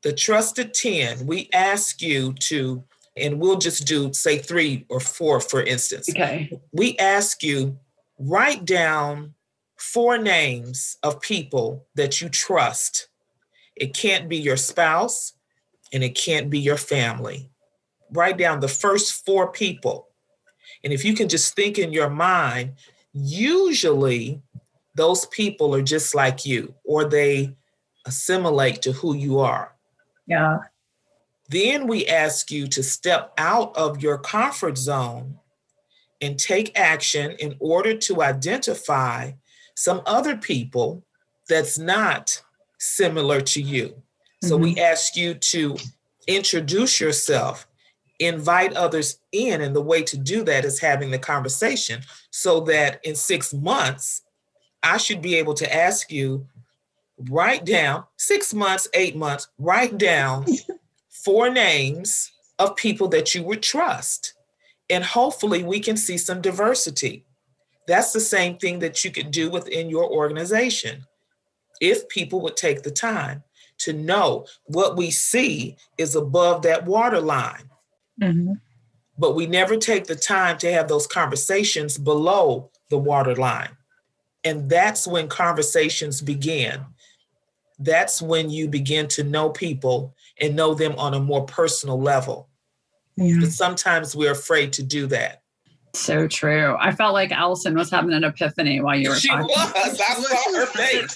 The 0.06 0.12
Trusted 0.12 0.72
10, 0.72 1.26
we 1.26 1.50
ask 1.52 2.00
you 2.00 2.32
to, 2.34 2.84
and 3.16 3.40
we'll 3.40 3.58
just 3.58 3.88
do, 3.88 4.12
say, 4.12 4.38
three 4.38 4.86
or 4.88 5.00
four, 5.00 5.40
for 5.40 5.60
instance. 5.60 6.08
Okay. 6.08 6.60
We 6.70 6.96
ask 6.98 7.42
you, 7.42 7.76
write 8.16 8.64
down 8.64 9.34
four 9.76 10.16
names 10.16 10.96
of 11.02 11.20
people 11.20 11.86
that 11.96 12.20
you 12.20 12.28
trust. 12.28 13.08
It 13.74 13.94
can't 13.94 14.28
be 14.28 14.36
your 14.36 14.56
spouse 14.56 15.32
and 15.92 16.04
it 16.04 16.14
can't 16.14 16.50
be 16.50 16.60
your 16.60 16.76
family. 16.76 17.50
Write 18.12 18.38
down 18.38 18.60
the 18.60 18.68
first 18.68 19.26
four 19.26 19.50
people. 19.50 20.06
And 20.84 20.92
if 20.92 21.04
you 21.04 21.14
can 21.14 21.28
just 21.28 21.56
think 21.56 21.80
in 21.80 21.92
your 21.92 22.10
mind, 22.10 22.74
usually 23.12 24.40
those 24.94 25.26
people 25.26 25.74
are 25.74 25.82
just 25.82 26.14
like 26.14 26.46
you 26.46 26.76
or 26.84 27.06
they 27.06 27.56
assimilate 28.04 28.82
to 28.82 28.92
who 28.92 29.16
you 29.16 29.40
are. 29.40 29.72
Yeah. 30.26 30.58
Then 31.48 31.86
we 31.86 32.06
ask 32.06 32.50
you 32.50 32.66
to 32.68 32.82
step 32.82 33.32
out 33.38 33.76
of 33.76 34.02
your 34.02 34.18
comfort 34.18 34.76
zone 34.76 35.38
and 36.20 36.38
take 36.38 36.76
action 36.78 37.32
in 37.38 37.54
order 37.60 37.96
to 37.96 38.22
identify 38.22 39.32
some 39.74 40.02
other 40.06 40.36
people 40.36 41.04
that's 41.48 41.78
not 41.78 42.42
similar 42.78 43.40
to 43.40 43.62
you. 43.62 43.88
Mm-hmm. 43.88 44.48
So 44.48 44.56
we 44.56 44.74
mm-hmm. 44.74 44.84
ask 44.84 45.16
you 45.16 45.34
to 45.34 45.76
introduce 46.26 47.00
yourself, 47.00 47.68
invite 48.18 48.72
others 48.72 49.20
in, 49.30 49.60
and 49.60 49.76
the 49.76 49.82
way 49.82 50.02
to 50.02 50.16
do 50.16 50.42
that 50.44 50.64
is 50.64 50.80
having 50.80 51.10
the 51.10 51.18
conversation 51.18 52.02
so 52.30 52.60
that 52.60 53.00
in 53.04 53.14
six 53.14 53.54
months, 53.54 54.22
I 54.82 54.96
should 54.96 55.22
be 55.22 55.36
able 55.36 55.54
to 55.54 55.74
ask 55.74 56.10
you, 56.10 56.46
write 57.30 57.64
down 57.64 58.04
six 58.16 58.52
months, 58.52 58.88
eight 58.94 59.16
months, 59.16 59.48
write 59.58 59.98
down 59.98 60.46
four 61.08 61.50
names 61.50 62.32
of 62.58 62.76
people 62.76 63.08
that 63.08 63.34
you 63.34 63.42
would 63.42 63.62
trust. 63.62 64.34
And 64.88 65.02
hopefully 65.04 65.64
we 65.64 65.80
can 65.80 65.96
see 65.96 66.18
some 66.18 66.40
diversity. 66.40 67.24
That's 67.86 68.12
the 68.12 68.20
same 68.20 68.58
thing 68.58 68.78
that 68.80 69.04
you 69.04 69.10
could 69.10 69.30
do 69.30 69.50
within 69.50 69.88
your 69.88 70.10
organization 70.10 71.04
if 71.80 72.08
people 72.08 72.40
would 72.42 72.56
take 72.56 72.82
the 72.82 72.90
time 72.90 73.42
to 73.78 73.92
know 73.92 74.46
what 74.64 74.96
we 74.96 75.10
see 75.10 75.76
is 75.98 76.14
above 76.14 76.62
that 76.62 76.86
water 76.86 77.20
line. 77.20 77.70
Mm-hmm. 78.20 78.52
But 79.18 79.34
we 79.34 79.46
never 79.46 79.76
take 79.76 80.06
the 80.06 80.16
time 80.16 80.58
to 80.58 80.72
have 80.72 80.88
those 80.88 81.06
conversations 81.06 81.98
below 81.98 82.70
the 82.90 82.98
water 82.98 83.34
line. 83.34 83.76
And 84.44 84.68
that's 84.70 85.06
when 85.06 85.28
conversations 85.28 86.22
begin. 86.22 86.84
That's 87.78 88.22
when 88.22 88.50
you 88.50 88.68
begin 88.68 89.08
to 89.08 89.24
know 89.24 89.50
people 89.50 90.14
and 90.40 90.56
know 90.56 90.74
them 90.74 90.94
on 90.98 91.14
a 91.14 91.20
more 91.20 91.44
personal 91.44 92.00
level. 92.00 92.48
Yeah. 93.16 93.40
But 93.40 93.50
sometimes 93.50 94.14
we're 94.14 94.32
afraid 94.32 94.72
to 94.74 94.82
do 94.82 95.06
that. 95.08 95.42
So 95.94 96.28
true. 96.28 96.76
I 96.78 96.92
felt 96.92 97.14
like 97.14 97.32
Allison 97.32 97.74
was 97.74 97.90
having 97.90 98.12
an 98.12 98.24
epiphany 98.24 98.80
while 98.80 98.96
you 98.96 99.10
were 99.10 99.16
she 99.16 99.28
talking. 99.28 99.48
She 99.48 99.60
was. 99.60 100.00
I 100.00 100.14
saw 100.14 100.58
her 100.58 100.66
face. 100.66 101.14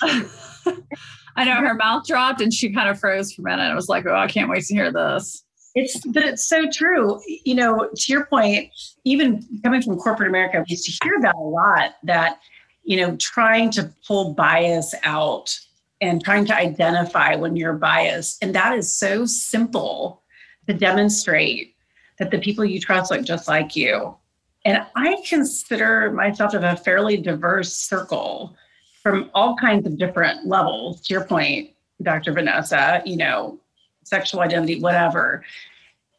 I 1.37 1.45
know 1.45 1.57
her 1.57 1.75
mouth 1.75 2.07
dropped 2.07 2.41
and 2.41 2.53
she 2.53 2.73
kind 2.73 2.89
of 2.89 2.99
froze 2.99 3.33
for 3.33 3.43
a 3.43 3.45
minute. 3.45 3.71
I 3.71 3.75
was 3.75 3.89
like, 3.89 4.07
oh, 4.07 4.15
I 4.15 4.27
can't 4.27 4.49
wait 4.49 4.65
to 4.65 4.75
hear 4.75 4.91
this. 4.91 5.45
It's 5.75 6.05
but 6.07 6.25
it's 6.25 6.49
so 6.49 6.69
true. 6.69 7.21
You 7.45 7.55
know, 7.55 7.89
to 7.95 8.13
your 8.13 8.27
point, 8.27 8.71
even 9.05 9.47
coming 9.63 9.83
from 9.83 9.97
corporate 9.99 10.29
America, 10.29 10.59
we 10.59 10.73
used 10.73 10.85
to 10.87 11.05
hear 11.05 11.21
that 11.21 11.35
a 11.35 11.39
lot 11.39 11.95
that, 12.05 12.41
you 12.83 12.97
know, 12.97 13.17
trying 13.17 13.71
to 13.73 13.93
pull 14.07 14.35
bias 14.35 14.95
out 15.05 15.57
and 16.01 16.25
trying 16.25 16.47
to 16.47 16.57
identify 16.57 17.35
when 17.35 17.57
you're 17.57 17.75
biased. 17.75 18.43
And 18.43 18.55
that 18.55 18.77
is 18.77 18.93
so 18.93 19.27
simple 19.27 20.23
to 20.67 20.75
demonstrate 20.75 21.75
that 22.19 22.31
the 22.31 22.39
people 22.39 22.65
you 22.65 22.81
trust 22.81 23.11
look 23.11 23.25
just 23.25 23.49
like 23.49 23.77
you. 23.77 24.17
And 24.65 24.85
I 24.95 25.23
consider 25.27 26.11
myself 26.13 26.53
have 26.53 26.65
a 26.65 26.77
fairly 26.77 27.17
diverse 27.17 27.75
circle 27.75 28.55
from 29.03 29.31
all 29.35 29.57
kinds 29.57 29.87
of 29.87 29.99
different 29.99 30.47
levels. 30.47 31.01
To 31.03 31.15
your 31.15 31.25
point, 31.25 31.71
Dr. 32.03 32.33
Vanessa, 32.33 33.03
you 33.05 33.17
know, 33.17 33.59
sexual 34.05 34.41
identity, 34.41 34.81
whatever, 34.81 35.45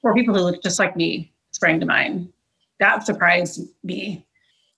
or 0.03 0.13
people 0.15 0.33
who 0.33 0.41
look 0.41 0.63
just 0.63 0.79
like 0.79 0.95
me 0.95 1.31
sprang 1.51 1.79
to 1.79 1.85
mind. 1.85 2.31
That 2.79 3.05
surprised 3.05 3.61
me. 3.83 4.25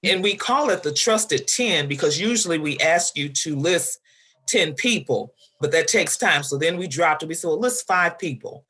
And 0.03 0.21
we 0.21 0.35
call 0.35 0.69
it 0.69 0.83
the 0.83 0.91
trusted 0.91 1.47
10 1.47 1.87
because 1.87 2.19
usually 2.19 2.57
we 2.57 2.77
ask 2.79 3.15
you 3.15 3.29
to 3.29 3.55
list 3.55 3.99
10 4.47 4.73
people, 4.73 5.33
but 5.59 5.71
that 5.71 5.87
takes 5.87 6.17
time. 6.17 6.43
So 6.43 6.57
then 6.57 6.77
we 6.77 6.87
dropped 6.87 7.23
it. 7.23 7.29
We 7.29 7.35
said, 7.35 7.47
well, 7.47 7.59
list 7.59 7.87
five 7.87 8.19
people. 8.19 8.65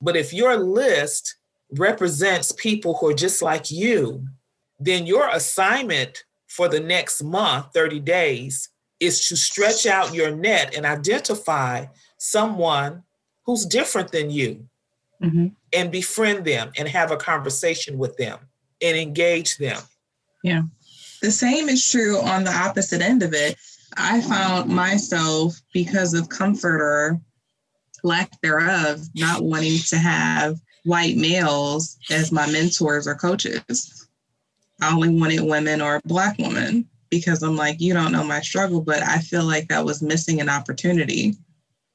But 0.00 0.16
if 0.16 0.32
your 0.32 0.56
list 0.56 1.36
represents 1.72 2.52
people 2.52 2.94
who 2.94 3.10
are 3.10 3.14
just 3.14 3.42
like 3.42 3.70
you, 3.70 4.26
then 4.78 5.06
your 5.06 5.28
assignment 5.28 6.24
for 6.46 6.68
the 6.68 6.80
next 6.80 7.22
month, 7.22 7.66
30 7.74 8.00
days, 8.00 8.70
is 9.00 9.28
to 9.28 9.36
stretch 9.36 9.86
out 9.86 10.14
your 10.14 10.34
net 10.34 10.74
and 10.76 10.86
identify 10.86 11.86
someone 12.16 13.02
who's 13.44 13.64
different 13.64 14.12
than 14.12 14.30
you 14.30 14.66
mm-hmm. 15.22 15.48
and 15.72 15.92
befriend 15.92 16.44
them 16.44 16.72
and 16.76 16.88
have 16.88 17.10
a 17.10 17.16
conversation 17.16 17.98
with 17.98 18.16
them 18.16 18.38
and 18.82 18.96
engage 18.96 19.56
them. 19.58 19.80
Yeah. 20.42 20.62
The 21.22 21.30
same 21.30 21.68
is 21.68 21.86
true 21.86 22.18
on 22.18 22.44
the 22.44 22.52
opposite 22.52 23.02
end 23.02 23.22
of 23.22 23.34
it. 23.34 23.56
I 23.98 24.20
found 24.20 24.70
myself 24.70 25.60
because 25.74 26.14
of 26.14 26.28
comfort 26.28 26.80
or 26.80 27.20
lack 28.04 28.40
thereof, 28.40 29.00
not 29.16 29.42
wanting 29.42 29.78
to 29.88 29.98
have 29.98 30.58
white 30.84 31.16
males 31.16 31.98
as 32.10 32.30
my 32.30 32.50
mentors 32.50 33.08
or 33.08 33.16
coaches. 33.16 34.06
I 34.80 34.94
only 34.94 35.08
wanted 35.08 35.40
women 35.40 35.80
or 35.80 35.96
a 35.96 36.02
black 36.04 36.38
women 36.38 36.88
because 37.10 37.42
I'm 37.42 37.56
like, 37.56 37.80
you 37.80 37.92
don't 37.92 38.12
know 38.12 38.22
my 38.22 38.40
struggle, 38.40 38.80
but 38.80 39.02
I 39.02 39.18
feel 39.18 39.44
like 39.44 39.68
that 39.68 39.84
was 39.84 40.00
missing 40.00 40.40
an 40.40 40.48
opportunity 40.48 41.34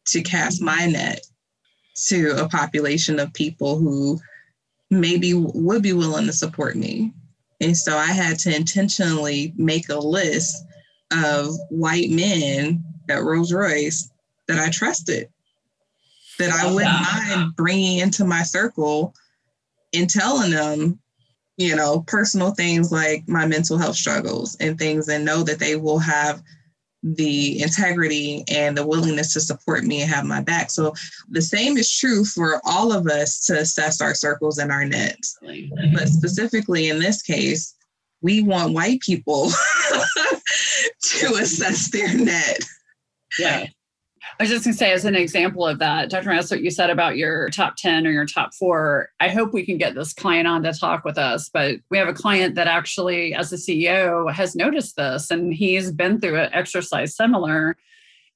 to 0.08 0.22
cast 0.22 0.62
my 0.62 0.86
net 0.86 1.26
to 2.08 2.32
a 2.32 2.50
population 2.50 3.20
of 3.20 3.34
people 3.34 3.78
who 3.78 4.20
maybe 4.90 5.34
would 5.34 5.82
be 5.82 5.94
willing 5.94 6.26
to 6.26 6.34
support 6.34 6.76
me. 6.76 7.14
And 7.62 7.78
so 7.78 7.98
I 7.98 8.08
had 8.08 8.38
to 8.40 8.54
intentionally 8.54 9.54
make 9.56 9.88
a 9.88 9.96
list 9.96 10.66
of 11.26 11.56
white 11.70 12.10
men 12.10 12.84
at 13.10 13.24
Rolls 13.24 13.54
Royce 13.54 14.10
that 14.48 14.60
I 14.60 14.70
trusted, 14.70 15.30
that 16.40 16.52
I 16.52 16.72
wouldn't 16.72 16.92
mind 16.92 17.56
bringing 17.56 18.00
into 18.00 18.26
my 18.26 18.44
circle 18.44 19.14
and 19.94 20.10
telling 20.10 20.52
them 20.52 21.00
you 21.58 21.76
know, 21.76 22.02
personal 22.08 22.52
things 22.52 22.92
like 22.92 23.28
my 23.28 23.46
mental 23.46 23.78
health 23.78 23.96
struggles 23.96 24.56
and 24.60 24.78
things, 24.78 25.08
and 25.08 25.24
know 25.24 25.44
that 25.44 25.60
they 25.60 25.76
will 25.76 26.00
have 26.00 26.42
the 27.04 27.62
integrity 27.62 28.44
and 28.48 28.78
the 28.78 28.88
willingness 28.88 29.34
to 29.34 29.42
support 29.42 29.84
me 29.84 30.02
and 30.02 30.10
have 30.10 30.26
my 30.26 30.42
back. 30.42 30.72
So 30.72 30.94
the 31.30 31.42
same 31.42 31.78
is 31.78 31.92
true 31.92 32.24
for 32.24 32.62
all 32.64 32.94
of 32.94 33.08
us 33.08 33.46
to 33.48 33.60
assess 33.60 34.00
our 34.02 34.16
circles 34.16 34.58
and 34.58 34.72
our 34.72 34.86
nets. 34.86 35.38
But 35.94 36.08
specifically 36.08 36.88
in 36.90 37.00
this 37.00 37.22
case, 37.22 37.76
we 38.24 38.42
want 38.42 38.74
white 38.74 39.02
people 39.02 39.50
to 41.04 41.28
assess 41.36 41.92
their 41.92 42.18
net. 42.18 42.60
Yeah. 43.38 43.68
I 44.40 44.44
was 44.44 44.50
just 44.50 44.64
going 44.64 44.74
to 44.74 44.78
say, 44.78 44.92
as 44.92 45.06
an 45.06 45.16
example 45.16 45.68
of 45.68 45.78
that, 45.80 46.10
Dr. 46.10 46.30
Mass, 46.30 46.50
what 46.50 46.64
you 46.64 46.72
said 46.72 46.90
about 46.90 47.18
your 47.18 47.50
top 47.50 47.76
10 47.76 48.08
or 48.08 48.12
your 48.12 48.26
top 48.26 48.54
four, 48.56 49.10
I 49.20 49.28
hope 49.28 49.54
we 49.54 49.66
can 49.66 49.78
get 49.78 49.94
this 49.94 50.14
client 50.14 50.48
on 50.48 50.64
to 50.64 50.74
talk 50.74 51.04
with 51.04 51.18
us. 51.18 51.50
But 51.54 51.76
we 51.92 51.98
have 52.00 52.08
a 52.08 52.14
client 52.14 52.56
that 52.56 52.68
actually, 52.68 53.36
as 53.36 53.54
a 53.54 53.58
CEO, 53.58 54.32
has 54.34 54.56
noticed 54.56 54.96
this 54.96 55.30
and 55.30 55.54
he's 55.54 55.92
been 55.92 56.20
through 56.20 56.40
an 56.40 56.50
exercise 56.54 57.16
similar. 57.16 57.78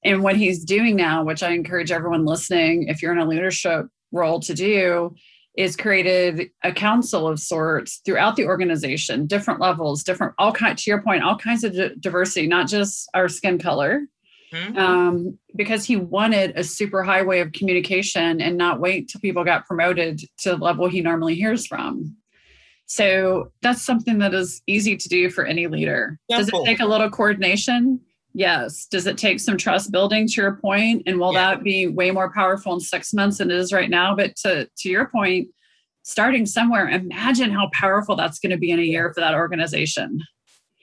And 0.04 0.22
what 0.22 0.36
he's 0.36 0.64
doing 0.64 0.94
now, 0.94 1.24
which 1.24 1.42
I 1.42 1.50
encourage 1.50 1.90
everyone 1.90 2.24
listening, 2.24 2.84
if 2.84 3.02
you're 3.02 3.12
in 3.12 3.18
a 3.18 3.26
leadership 3.26 3.86
role 4.12 4.38
to 4.40 4.54
do, 4.54 5.14
is 5.58 5.74
created 5.76 6.50
a 6.62 6.70
council 6.70 7.26
of 7.26 7.40
sorts 7.40 8.00
throughout 8.04 8.36
the 8.36 8.46
organization, 8.46 9.26
different 9.26 9.60
levels, 9.60 10.04
different, 10.04 10.32
all 10.38 10.52
kind, 10.52 10.78
to 10.78 10.88
your 10.88 11.02
point, 11.02 11.24
all 11.24 11.36
kinds 11.36 11.64
of 11.64 11.74
diversity, 12.00 12.46
not 12.46 12.68
just 12.68 13.10
our 13.12 13.28
skin 13.28 13.58
color, 13.58 14.02
Mm-hmm. 14.50 14.78
Um, 14.78 15.38
because 15.56 15.84
he 15.84 15.96
wanted 15.96 16.56
a 16.56 16.64
super 16.64 17.02
highway 17.02 17.40
of 17.40 17.52
communication 17.52 18.40
and 18.40 18.56
not 18.56 18.80
wait 18.80 19.08
till 19.08 19.20
people 19.20 19.44
got 19.44 19.66
promoted 19.66 20.20
to 20.38 20.52
the 20.52 20.56
level 20.56 20.88
he 20.88 21.02
normally 21.02 21.34
hears 21.34 21.66
from. 21.66 22.16
So 22.86 23.52
that's 23.60 23.82
something 23.82 24.20
that 24.20 24.32
is 24.32 24.62
easy 24.66 24.96
to 24.96 25.08
do 25.10 25.28
for 25.28 25.44
any 25.44 25.66
leader. 25.66 26.18
Simple. 26.30 26.60
Does 26.60 26.62
it 26.62 26.64
take 26.64 26.80
a 26.80 26.86
little 26.86 27.10
coordination? 27.10 28.00
Yes. 28.34 28.86
Does 28.86 29.06
it 29.06 29.18
take 29.18 29.40
some 29.40 29.56
trust 29.56 29.90
building 29.90 30.28
to 30.28 30.34
your 30.40 30.56
point? 30.56 31.02
And 31.06 31.18
will 31.18 31.32
yeah. 31.32 31.54
that 31.54 31.64
be 31.64 31.86
way 31.86 32.10
more 32.10 32.32
powerful 32.32 32.74
in 32.74 32.80
six 32.80 33.12
months 33.12 33.38
than 33.38 33.50
it 33.50 33.56
is 33.56 33.72
right 33.72 33.90
now? 33.90 34.14
But 34.14 34.36
to, 34.36 34.68
to 34.78 34.88
your 34.88 35.08
point, 35.08 35.48
starting 36.02 36.46
somewhere, 36.46 36.88
imagine 36.88 37.50
how 37.50 37.68
powerful 37.72 38.16
that's 38.16 38.38
going 38.38 38.52
to 38.52 38.58
be 38.58 38.70
in 38.70 38.78
a 38.78 38.82
year 38.82 39.12
for 39.12 39.20
that 39.20 39.34
organization. 39.34 40.20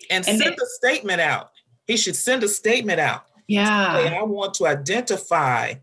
And, 0.10 0.28
and 0.28 0.40
send 0.40 0.56
a 0.56 0.66
statement 0.78 1.22
out. 1.22 1.52
He 1.88 1.98
should 1.98 2.16
send 2.16 2.44
a 2.44 2.48
statement 2.48 3.00
out. 3.00 3.26
Yeah. 3.48 3.96
Say, 3.96 4.18
I 4.18 4.24
want 4.24 4.54
to 4.56 4.68
identify 4.68 5.76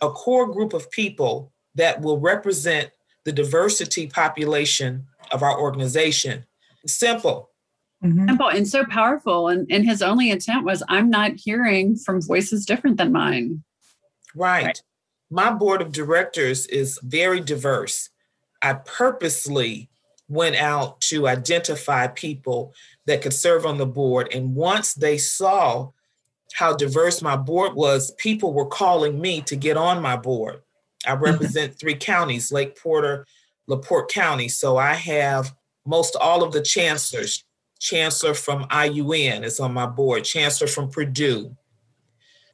a 0.00 0.10
core 0.10 0.46
group 0.46 0.72
of 0.72 0.90
people 0.90 1.52
that 1.74 2.00
will 2.00 2.20
represent 2.20 2.90
the 3.24 3.32
diversity 3.32 4.06
population 4.06 5.06
of 5.32 5.42
our 5.42 5.58
organization. 5.58 6.44
Simple. 6.86 7.50
Mm-hmm. 8.04 8.28
Simple 8.28 8.48
and 8.48 8.68
so 8.68 8.84
powerful. 8.84 9.48
And, 9.48 9.66
and 9.70 9.84
his 9.84 10.02
only 10.02 10.30
intent 10.30 10.64
was 10.64 10.82
I'm 10.88 11.10
not 11.10 11.32
hearing 11.32 11.96
from 11.96 12.22
voices 12.22 12.64
different 12.64 12.96
than 12.96 13.12
mine. 13.12 13.62
Right. 14.34 14.66
right. 14.66 14.82
My 15.30 15.50
board 15.50 15.82
of 15.82 15.92
directors 15.92 16.66
is 16.66 16.98
very 17.02 17.40
diverse. 17.40 18.10
I 18.62 18.74
purposely 18.74 19.90
went 20.28 20.56
out 20.56 21.00
to 21.00 21.26
identify 21.26 22.06
people 22.06 22.72
that 23.06 23.22
could 23.22 23.32
serve 23.32 23.66
on 23.66 23.78
the 23.78 23.86
board. 23.86 24.28
And 24.32 24.54
once 24.54 24.94
they 24.94 25.18
saw 25.18 25.90
how 26.54 26.74
diverse 26.74 27.20
my 27.22 27.36
board 27.36 27.74
was, 27.74 28.12
people 28.12 28.52
were 28.52 28.66
calling 28.66 29.20
me 29.20 29.40
to 29.42 29.56
get 29.56 29.76
on 29.76 30.02
my 30.02 30.16
board. 30.16 30.62
I 31.06 31.14
represent 31.14 31.78
three 31.78 31.94
counties, 31.94 32.52
Lake 32.52 32.80
Porter, 32.80 33.26
LaPorte 33.66 34.10
County. 34.10 34.48
So 34.48 34.76
I 34.76 34.94
have 34.94 35.54
most 35.86 36.16
all 36.16 36.42
of 36.42 36.52
the 36.52 36.62
chancellors. 36.62 37.44
Chancellor 37.78 38.34
from 38.34 38.64
IUN 38.64 39.44
is 39.44 39.60
on 39.60 39.72
my 39.72 39.86
board, 39.86 40.24
Chancellor 40.24 40.66
from 40.66 40.90
Purdue, 40.90 41.56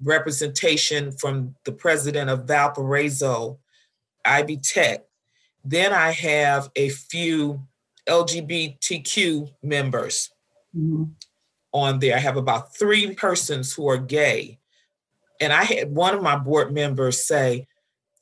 representation 0.03 1.13
from 1.13 1.55
the 1.65 1.73
president 1.73 2.31
of 2.31 2.45
Valparaiso, 2.45 3.59
Ivy 4.25 4.59
Tech. 4.59 5.05
Then 5.65 5.93
I 5.93 6.11
have 6.13 6.71
a 6.77 6.91
few 6.91 7.67
LGBTQ 8.07 9.51
members 9.63 10.31
mm-hmm. 10.77 11.05
on 11.73 11.99
there. 11.99 12.17
I 12.17 12.21
have 12.21 12.37
about 12.37 12.77
three 12.77 13.15
persons 13.15 13.73
who 13.73 13.89
are 13.89 13.99
gay. 13.99 14.59
And 15.41 15.53
I 15.53 15.65
had 15.65 15.95
one 15.95 16.15
of 16.15 16.23
my 16.23 16.37
board 16.37 16.73
members 16.73 17.27
say, 17.27 17.67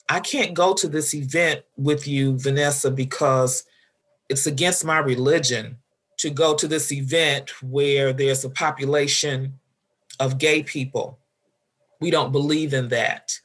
I 0.08 0.20
can't 0.20 0.54
go 0.54 0.74
to 0.74 0.88
this 0.88 1.14
event 1.14 1.62
with 1.76 2.06
you, 2.06 2.38
Vanessa, 2.38 2.90
because 2.90 3.64
it's 4.28 4.46
against 4.46 4.84
my 4.84 4.98
religion 4.98 5.78
to 6.22 6.30
go 6.30 6.54
to 6.54 6.66
this 6.66 6.90
event 6.90 7.50
where 7.62 8.12
there's 8.12 8.44
a 8.44 8.50
population 8.50 9.58
of 10.18 10.38
gay 10.38 10.62
people. 10.62 11.18
We 12.00 12.10
don't 12.10 12.32
believe 12.32 12.74
in 12.74 12.88
that. 12.88 13.38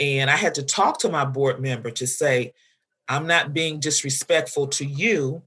And 0.00 0.28
I 0.28 0.36
had 0.36 0.54
to 0.56 0.62
talk 0.62 0.98
to 1.00 1.08
my 1.08 1.24
board 1.24 1.60
member 1.60 1.90
to 1.92 2.06
say, 2.06 2.52
I'm 3.08 3.26
not 3.26 3.54
being 3.54 3.78
disrespectful 3.78 4.66
to 4.68 4.84
you 4.84 5.42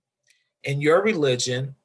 and 0.66 0.82
your 0.82 1.04
religion, 1.04 1.76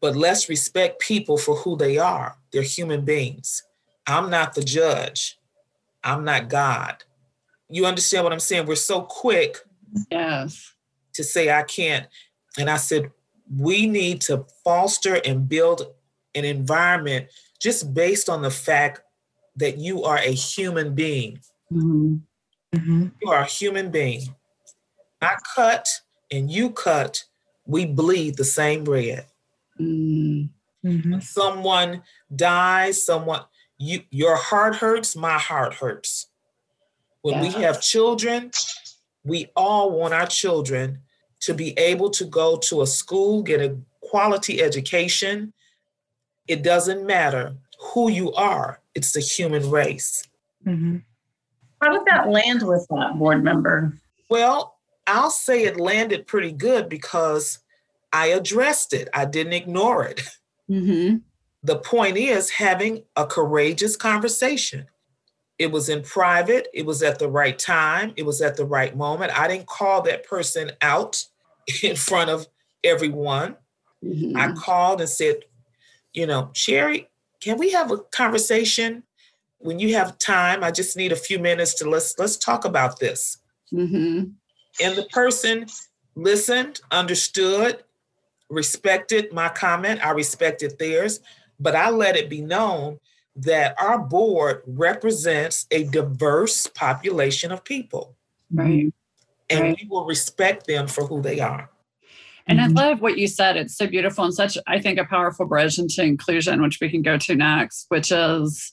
but 0.00 0.16
let's 0.16 0.48
respect 0.48 1.00
people 1.00 1.38
for 1.38 1.56
who 1.56 1.76
they 1.76 1.98
are. 1.98 2.36
They're 2.52 2.62
human 2.62 3.04
beings. 3.04 3.62
I'm 4.06 4.30
not 4.30 4.54
the 4.54 4.62
judge, 4.62 5.38
I'm 6.02 6.24
not 6.24 6.48
God 6.48 7.04
you 7.70 7.86
understand 7.86 8.24
what 8.24 8.32
I'm 8.32 8.40
saying? 8.40 8.66
We're 8.66 8.74
so 8.74 9.02
quick 9.02 9.58
yes. 10.10 10.72
to 11.14 11.24
say, 11.24 11.50
I 11.50 11.62
can't. 11.62 12.06
And 12.58 12.68
I 12.68 12.76
said, 12.76 13.12
we 13.54 13.86
need 13.86 14.20
to 14.22 14.44
foster 14.64 15.20
and 15.24 15.48
build 15.48 15.82
an 16.34 16.44
environment 16.44 17.26
just 17.60 17.92
based 17.92 18.28
on 18.28 18.42
the 18.42 18.50
fact 18.50 19.02
that 19.56 19.78
you 19.78 20.04
are 20.04 20.18
a 20.18 20.32
human 20.32 20.94
being. 20.94 21.40
Mm-hmm. 21.72 22.16
Mm-hmm. 22.74 23.06
You 23.20 23.30
are 23.30 23.40
a 23.40 23.46
human 23.46 23.90
being. 23.90 24.34
I 25.20 25.36
cut 25.54 25.88
and 26.30 26.50
you 26.50 26.70
cut, 26.70 27.24
we 27.66 27.84
bleed 27.84 28.36
the 28.36 28.44
same 28.44 28.84
bread. 28.84 29.26
Mm-hmm. 29.78 31.20
Someone 31.20 32.02
dies, 32.34 33.04
someone 33.04 33.42
you 33.78 34.02
your 34.10 34.36
heart 34.36 34.76
hurts, 34.76 35.16
my 35.16 35.38
heart 35.38 35.74
hurts. 35.74 36.26
When 37.22 37.34
yeah. 37.34 37.42
we 37.42 37.62
have 37.62 37.82
children, 37.82 38.50
we 39.24 39.48
all 39.56 39.90
want 39.90 40.14
our 40.14 40.26
children 40.26 41.00
to 41.40 41.54
be 41.54 41.78
able 41.78 42.10
to 42.10 42.24
go 42.24 42.56
to 42.58 42.82
a 42.82 42.86
school, 42.86 43.42
get 43.42 43.60
a 43.60 43.76
quality 44.00 44.62
education. 44.62 45.52
It 46.46 46.62
doesn't 46.62 47.06
matter 47.06 47.54
who 47.80 48.10
you 48.10 48.32
are, 48.34 48.80
it's 48.94 49.12
the 49.12 49.20
human 49.20 49.70
race. 49.70 50.28
Mm-hmm. 50.66 50.98
How 51.80 51.92
did 51.92 52.06
that 52.06 52.28
land 52.28 52.62
with 52.66 52.86
that 52.90 53.18
board 53.18 53.42
member? 53.42 53.94
Well, 54.28 54.76
I'll 55.06 55.30
say 55.30 55.64
it 55.64 55.80
landed 55.80 56.26
pretty 56.26 56.52
good 56.52 56.88
because 56.88 57.58
I 58.12 58.26
addressed 58.26 58.92
it, 58.92 59.08
I 59.14 59.24
didn't 59.24 59.54
ignore 59.54 60.04
it. 60.04 60.22
Mm-hmm. 60.70 61.16
The 61.62 61.76
point 61.76 62.16
is 62.16 62.50
having 62.50 63.02
a 63.16 63.26
courageous 63.26 63.96
conversation. 63.96 64.86
It 65.60 65.70
was 65.70 65.90
in 65.90 66.00
private. 66.00 66.68
It 66.72 66.86
was 66.86 67.02
at 67.02 67.18
the 67.18 67.28
right 67.28 67.58
time. 67.58 68.14
It 68.16 68.24
was 68.24 68.40
at 68.40 68.56
the 68.56 68.64
right 68.64 68.96
moment. 68.96 69.38
I 69.38 69.46
didn't 69.46 69.66
call 69.66 70.00
that 70.02 70.26
person 70.26 70.72
out 70.80 71.22
in 71.82 71.96
front 71.96 72.30
of 72.30 72.48
everyone. 72.82 73.56
Mm-hmm. 74.02 74.38
I 74.38 74.52
called 74.52 75.02
and 75.02 75.10
said, 75.10 75.42
you 76.14 76.26
know, 76.26 76.48
Sherry, 76.54 77.10
can 77.42 77.58
we 77.58 77.72
have 77.72 77.90
a 77.90 77.98
conversation 77.98 79.02
when 79.58 79.78
you 79.78 79.94
have 79.96 80.16
time? 80.16 80.64
I 80.64 80.70
just 80.70 80.96
need 80.96 81.12
a 81.12 81.16
few 81.16 81.38
minutes 81.38 81.74
to 81.74 81.90
let's 81.90 82.18
let's 82.18 82.38
talk 82.38 82.64
about 82.64 82.98
this. 82.98 83.36
Mm-hmm. 83.70 84.30
And 84.82 84.96
the 84.96 85.06
person 85.12 85.66
listened, 86.14 86.80
understood, 86.90 87.84
respected 88.48 89.30
my 89.34 89.50
comment. 89.50 90.00
I 90.02 90.12
respected 90.12 90.78
theirs, 90.78 91.20
but 91.60 91.76
I 91.76 91.90
let 91.90 92.16
it 92.16 92.30
be 92.30 92.40
known 92.40 92.98
that 93.36 93.74
our 93.80 93.98
board 93.98 94.62
represents 94.66 95.66
a 95.70 95.84
diverse 95.84 96.66
population 96.66 97.52
of 97.52 97.64
people. 97.64 98.16
Right. 98.52 98.92
And 99.48 99.60
right. 99.60 99.78
we 99.80 99.88
will 99.88 100.04
respect 100.04 100.66
them 100.66 100.86
for 100.86 101.06
who 101.06 101.22
they 101.22 101.40
are. 101.40 101.70
And 102.46 102.58
mm-hmm. 102.58 102.78
I 102.78 102.88
love 102.88 103.00
what 103.00 103.18
you 103.18 103.28
said. 103.28 103.56
It's 103.56 103.76
so 103.76 103.86
beautiful 103.86 104.24
and 104.24 104.34
such, 104.34 104.58
I 104.66 104.80
think, 104.80 104.98
a 104.98 105.04
powerful 105.04 105.46
bridge 105.46 105.78
into 105.78 106.02
inclusion, 106.02 106.62
which 106.62 106.78
we 106.80 106.90
can 106.90 107.02
go 107.02 107.16
to 107.18 107.34
next, 107.34 107.86
which 107.88 108.10
is 108.10 108.72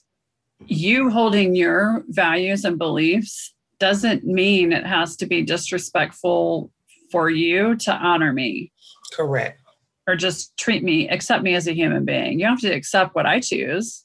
you 0.66 1.10
holding 1.10 1.54
your 1.54 2.02
values 2.08 2.64
and 2.64 2.78
beliefs 2.78 3.54
doesn't 3.78 4.24
mean 4.24 4.72
it 4.72 4.84
has 4.84 5.16
to 5.16 5.26
be 5.26 5.42
disrespectful 5.42 6.72
for 7.12 7.30
you 7.30 7.76
to 7.76 7.92
honor 7.92 8.32
me. 8.32 8.72
Correct. 9.12 9.60
Or 10.08 10.16
just 10.16 10.56
treat 10.56 10.82
me, 10.82 11.08
accept 11.08 11.44
me 11.44 11.54
as 11.54 11.68
a 11.68 11.74
human 11.74 12.04
being. 12.04 12.40
You 12.40 12.46
have 12.46 12.60
to 12.60 12.72
accept 12.72 13.14
what 13.14 13.26
I 13.26 13.40
choose 13.40 14.04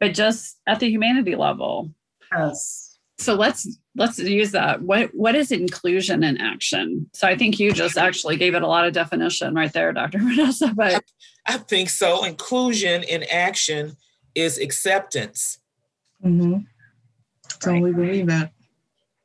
but 0.00 0.14
just 0.14 0.58
at 0.66 0.80
the 0.80 0.88
humanity 0.88 1.36
level. 1.36 1.90
Yes. 2.32 2.98
So 3.18 3.34
let's 3.34 3.78
let's 3.96 4.18
use 4.18 4.52
that. 4.52 4.82
What 4.82 5.10
what 5.12 5.34
is 5.34 5.50
inclusion 5.50 6.22
in 6.22 6.38
action? 6.38 7.10
So 7.12 7.26
I 7.26 7.36
think 7.36 7.58
you 7.58 7.72
just 7.72 7.98
actually 7.98 8.36
gave 8.36 8.54
it 8.54 8.62
a 8.62 8.66
lot 8.66 8.86
of 8.86 8.92
definition 8.92 9.54
right 9.54 9.72
there, 9.72 9.92
Dr. 9.92 10.18
Vanessa. 10.18 10.72
But 10.76 11.02
I 11.46 11.58
think 11.58 11.90
so. 11.90 12.24
Inclusion 12.24 13.02
in 13.02 13.24
action 13.24 13.96
is 14.34 14.58
acceptance. 14.58 15.58
Mm-hmm. 16.24 16.58
Totally 17.60 17.92
believe 17.92 18.26
that. 18.28 18.52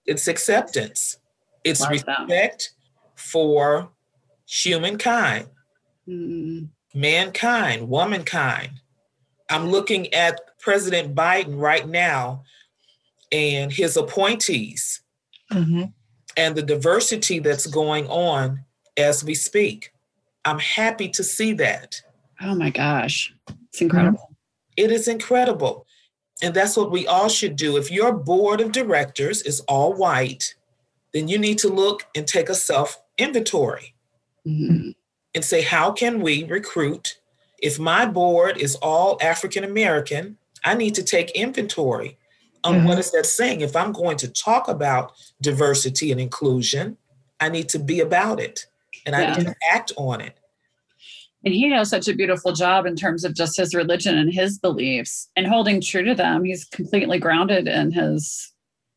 It's 0.06 0.28
acceptance. 0.28 1.18
It's 1.64 1.82
like 1.82 1.92
respect 1.92 2.30
that. 2.30 2.64
for 3.16 3.90
humankind, 4.46 5.48
mm. 6.08 6.68
mankind, 6.94 7.88
womankind. 7.88 8.72
I'm 9.50 9.70
looking 9.70 10.14
at 10.14 10.40
President 10.64 11.14
Biden 11.14 11.60
right 11.60 11.88
now 11.88 12.44
and 13.34 13.72
his 13.72 13.98
appointees 13.98 15.02
mm-hmm. 15.52 15.84
and 16.38 16.56
the 16.56 16.62
diversity 16.62 17.40
that's 17.40 17.66
going 17.66 18.08
on 18.08 18.64
as 18.96 19.26
we 19.26 19.36
speak. 19.36 19.92
I'm 20.46 20.60
happy 20.60 21.10
to 21.10 21.24
see 21.24 21.52
that. 21.54 22.02
Oh 22.42 22.56
my 22.56 22.70
gosh, 22.70 23.34
it's 23.70 23.82
incredible. 23.82 24.32
It 24.78 24.90
is 24.90 25.08
incredible. 25.08 25.86
And 26.42 26.54
that's 26.54 26.78
what 26.78 26.92
we 26.92 27.06
all 27.08 27.30
should 27.30 27.56
do. 27.58 27.78
If 27.78 27.92
your 27.92 28.14
board 28.14 28.62
of 28.62 28.72
directors 28.72 29.42
is 29.42 29.60
all 29.62 29.94
white, 29.94 30.56
then 31.14 31.28
you 31.28 31.38
need 31.38 31.58
to 31.60 31.68
look 31.68 32.06
and 32.16 32.26
take 32.26 32.50
a 32.50 32.56
self 32.56 33.02
inventory 33.18 33.94
mm-hmm. 34.48 34.92
and 35.36 35.46
say, 35.46 35.62
how 35.62 35.92
can 35.92 36.22
we 36.22 36.46
recruit? 36.46 37.20
If 37.62 37.80
my 37.80 38.06
board 38.06 38.58
is 38.58 38.76
all 38.76 39.18
African 39.22 39.64
American, 39.64 40.38
I 40.64 40.76
need 40.76 40.96
to 40.96 41.04
take 41.04 41.32
inventory 41.32 42.18
on 42.64 42.76
mm-hmm. 42.76 42.88
what 42.88 43.00
is 43.00 43.12
that 43.12 43.26
saying. 43.26 43.62
If 43.62 43.76
I'm 43.76 43.92
going 43.92 44.18
to 44.18 44.28
talk 44.28 44.68
about 44.68 45.14
diversity 45.42 46.12
and 46.12 46.20
inclusion, 46.20 46.98
I 47.40 47.50
need 47.50 47.70
to 47.70 47.80
be 47.80 48.00
about 48.00 48.40
it. 48.40 48.68
and 49.06 49.16
I 49.16 49.36
need 49.36 49.46
to 49.48 49.56
act 49.70 49.92
on 49.98 50.22
it. 50.22 50.38
And 51.46 51.54
he 51.54 51.70
does 51.70 51.90
such 51.90 52.08
a 52.08 52.16
beautiful 52.16 52.54
job 52.54 52.86
in 52.86 52.96
terms 52.96 53.26
of 53.26 53.36
just 53.36 53.58
his 53.58 53.76
religion 53.76 54.18
and 54.18 54.34
his 54.34 54.58
beliefs 54.58 55.30
and 55.36 55.46
holding 55.46 55.82
true 55.82 56.04
to 56.06 56.16
them. 56.16 56.46
He's 56.46 56.64
completely 56.64 57.20
grounded 57.20 57.68
in 57.68 57.92
his 57.92 58.54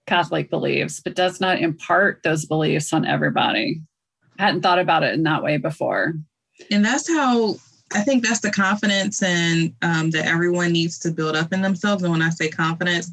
Catholic 0.07 0.49
beliefs, 0.49 1.01
but 1.01 1.17
does 1.17 1.41
not 1.41 1.61
impart 1.61 2.21
those 2.23 2.45
beliefs 2.45 2.93
on 2.93 3.05
everybody. 3.05 3.83
I 4.39 4.45
hadn't 4.45 4.61
thought 4.61 4.79
about 4.79 5.03
it 5.03 5.15
in 5.15 5.25
that 5.25 5.43
way 5.43 5.57
before. 5.57 6.15
And 6.71 6.85
that's 6.85 7.09
how 7.09 7.57
I 7.93 8.01
think 8.01 8.25
that's 8.25 8.41
the 8.41 8.51
confidence 8.51 9.23
and 9.23 9.73
um, 9.83 10.11
that 10.11 10.27
everyone 10.27 10.73
needs 10.73 10.99
to 11.01 11.11
build 11.11 11.37
up 11.37 11.53
in 11.53 11.63
themselves. 11.63 12.03
And 12.03 12.13
when 12.13 12.23
I 12.23 12.31
say 12.31 12.49
confidence, 12.49 13.11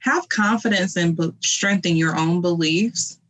have 0.00 0.28
confidence 0.28 0.96
and 0.96 1.16
be- 1.16 1.32
strengthen 1.40 1.96
your 1.96 2.16
own 2.16 2.40
beliefs, 2.40 3.20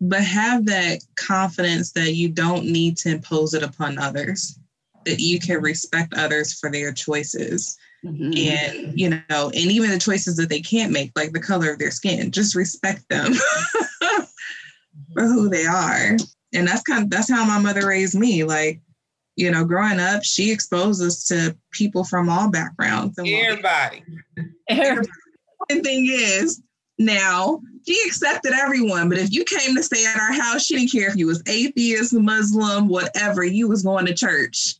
but 0.00 0.22
have 0.22 0.66
that 0.66 1.02
confidence 1.16 1.92
that 1.92 2.14
you 2.14 2.28
don't 2.28 2.64
need 2.64 2.96
to 2.98 3.10
impose 3.10 3.54
it 3.54 3.62
upon 3.62 3.98
others, 3.98 4.58
that 5.04 5.20
you 5.20 5.40
can 5.40 5.60
respect 5.62 6.14
others 6.14 6.52
for 6.58 6.70
their 6.70 6.92
choices. 6.92 7.78
Mm-hmm. 8.04 8.32
And, 8.36 8.98
you 8.98 9.10
know, 9.10 9.50
and 9.54 9.70
even 9.70 9.90
the 9.90 9.98
choices 9.98 10.36
that 10.36 10.48
they 10.48 10.60
can't 10.60 10.92
make, 10.92 11.12
like 11.16 11.32
the 11.32 11.40
color 11.40 11.70
of 11.70 11.78
their 11.78 11.90
skin, 11.90 12.30
just 12.30 12.54
respect 12.54 13.08
them 13.08 13.32
for 15.14 15.22
who 15.22 15.48
they 15.48 15.66
are. 15.66 16.16
And 16.52 16.66
that's 16.66 16.82
kind 16.82 17.04
of, 17.04 17.10
that's 17.10 17.30
how 17.30 17.44
my 17.46 17.58
mother 17.58 17.86
raised 17.86 18.18
me. 18.18 18.44
Like, 18.44 18.80
you 19.36 19.50
know, 19.50 19.64
growing 19.64 19.98
up, 19.98 20.22
she 20.24 20.52
exposed 20.52 21.02
us 21.02 21.24
to 21.24 21.56
people 21.70 22.04
from 22.04 22.28
all 22.28 22.50
backgrounds. 22.50 23.18
Everybody. 23.18 24.04
Everybody. 24.68 25.08
The 25.68 25.80
thing 25.80 26.06
is, 26.10 26.60
now 26.98 27.60
she 27.86 28.00
accepted 28.06 28.52
everyone, 28.52 29.08
but 29.08 29.18
if 29.18 29.32
you 29.32 29.44
came 29.44 29.74
to 29.76 29.82
stay 29.82 30.04
at 30.06 30.18
our 30.18 30.32
house, 30.32 30.64
she 30.64 30.76
didn't 30.76 30.92
care 30.92 31.08
if 31.08 31.16
you 31.16 31.26
was 31.26 31.42
atheist, 31.46 32.12
Muslim, 32.12 32.88
whatever, 32.88 33.42
you 33.44 33.68
was 33.68 33.82
going 33.82 34.06
to 34.06 34.14
church. 34.14 34.76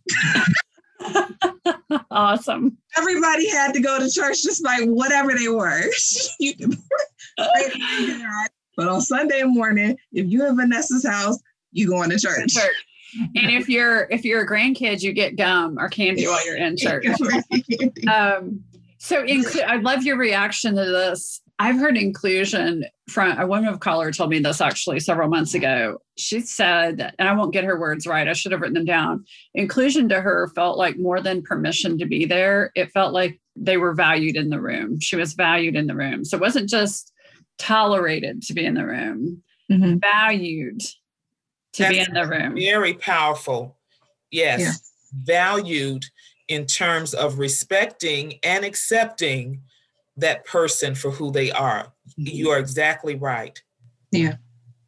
awesome. 2.10 2.76
Everybody 2.96 3.48
had 3.48 3.72
to 3.74 3.80
go 3.80 3.98
to 3.98 4.10
church 4.10 4.42
just 4.42 4.60
despite 4.60 4.88
whatever 4.88 5.34
they 5.34 5.48
were. 5.48 5.82
you 6.40 6.54
can 6.54 6.76
but 8.76 8.88
on 8.88 9.00
Sunday 9.00 9.42
morning, 9.44 9.96
if 10.12 10.26
you 10.26 10.46
in 10.46 10.56
Vanessa's 10.56 11.06
house, 11.06 11.38
you 11.72 11.88
going 11.88 12.10
to 12.10 12.18
church. 12.18 12.52
church 12.52 12.84
and 13.14 13.50
if 13.50 13.68
you're 13.68 14.08
if 14.10 14.24
you're 14.24 14.42
a 14.42 14.46
grandkid, 14.46 15.02
you 15.02 15.12
get 15.12 15.36
gum 15.36 15.78
or 15.78 15.88
candy 15.88 16.26
while 16.26 16.44
you're 16.46 16.56
in 16.56 16.76
church. 16.76 17.06
um, 18.08 18.62
so 18.98 19.22
inc- 19.24 19.64
I 19.64 19.76
love 19.76 20.04
your 20.04 20.16
reaction 20.16 20.76
to 20.76 20.84
this. 20.84 21.40
I've 21.58 21.76
heard 21.76 21.96
inclusion 21.96 22.84
from 23.08 23.38
a 23.38 23.46
woman 23.46 23.68
of 23.68 23.80
color 23.80 24.10
told 24.10 24.30
me 24.30 24.40
this 24.40 24.60
actually 24.60 25.00
several 25.00 25.28
months 25.28 25.54
ago. 25.54 25.98
She 26.16 26.40
said, 26.40 27.14
and 27.18 27.28
I 27.28 27.32
won't 27.34 27.52
get 27.52 27.64
her 27.64 27.78
words 27.78 28.06
right, 28.06 28.26
I 28.26 28.32
should 28.32 28.52
have 28.52 28.60
written 28.60 28.74
them 28.74 28.84
down. 28.84 29.24
Inclusion 29.54 30.08
to 30.08 30.20
her 30.20 30.48
felt 30.54 30.78
like 30.78 30.98
more 30.98 31.20
than 31.20 31.42
permission 31.42 31.98
to 31.98 32.06
be 32.06 32.24
there. 32.24 32.72
It 32.74 32.90
felt 32.90 33.12
like 33.12 33.40
they 33.54 33.76
were 33.76 33.94
valued 33.94 34.36
in 34.36 34.50
the 34.50 34.60
room. 34.60 34.98
She 34.98 35.16
was 35.16 35.34
valued 35.34 35.76
in 35.76 35.86
the 35.86 35.94
room. 35.94 36.24
So 36.24 36.36
it 36.36 36.40
wasn't 36.40 36.68
just 36.68 37.12
tolerated 37.58 38.42
to 38.42 38.54
be 38.54 38.64
in 38.64 38.74
the 38.74 38.86
room, 38.86 39.42
mm-hmm. 39.70 39.98
valued 39.98 40.82
to 41.74 41.82
That's 41.82 41.94
be 41.94 42.00
in 42.00 42.14
the 42.14 42.26
room. 42.26 42.54
Very 42.54 42.94
powerful. 42.94 43.76
Yes. 44.30 44.60
Yeah. 44.60 44.72
Valued 45.24 46.04
in 46.48 46.66
terms 46.66 47.14
of 47.14 47.38
respecting 47.38 48.38
and 48.42 48.64
accepting 48.64 49.62
that 50.16 50.44
person 50.44 50.94
for 50.94 51.10
who 51.10 51.30
they 51.30 51.50
are. 51.50 51.84
Mm-hmm. 51.84 52.26
You 52.26 52.50
are 52.50 52.58
exactly 52.58 53.14
right. 53.14 53.60
Yeah. 54.10 54.36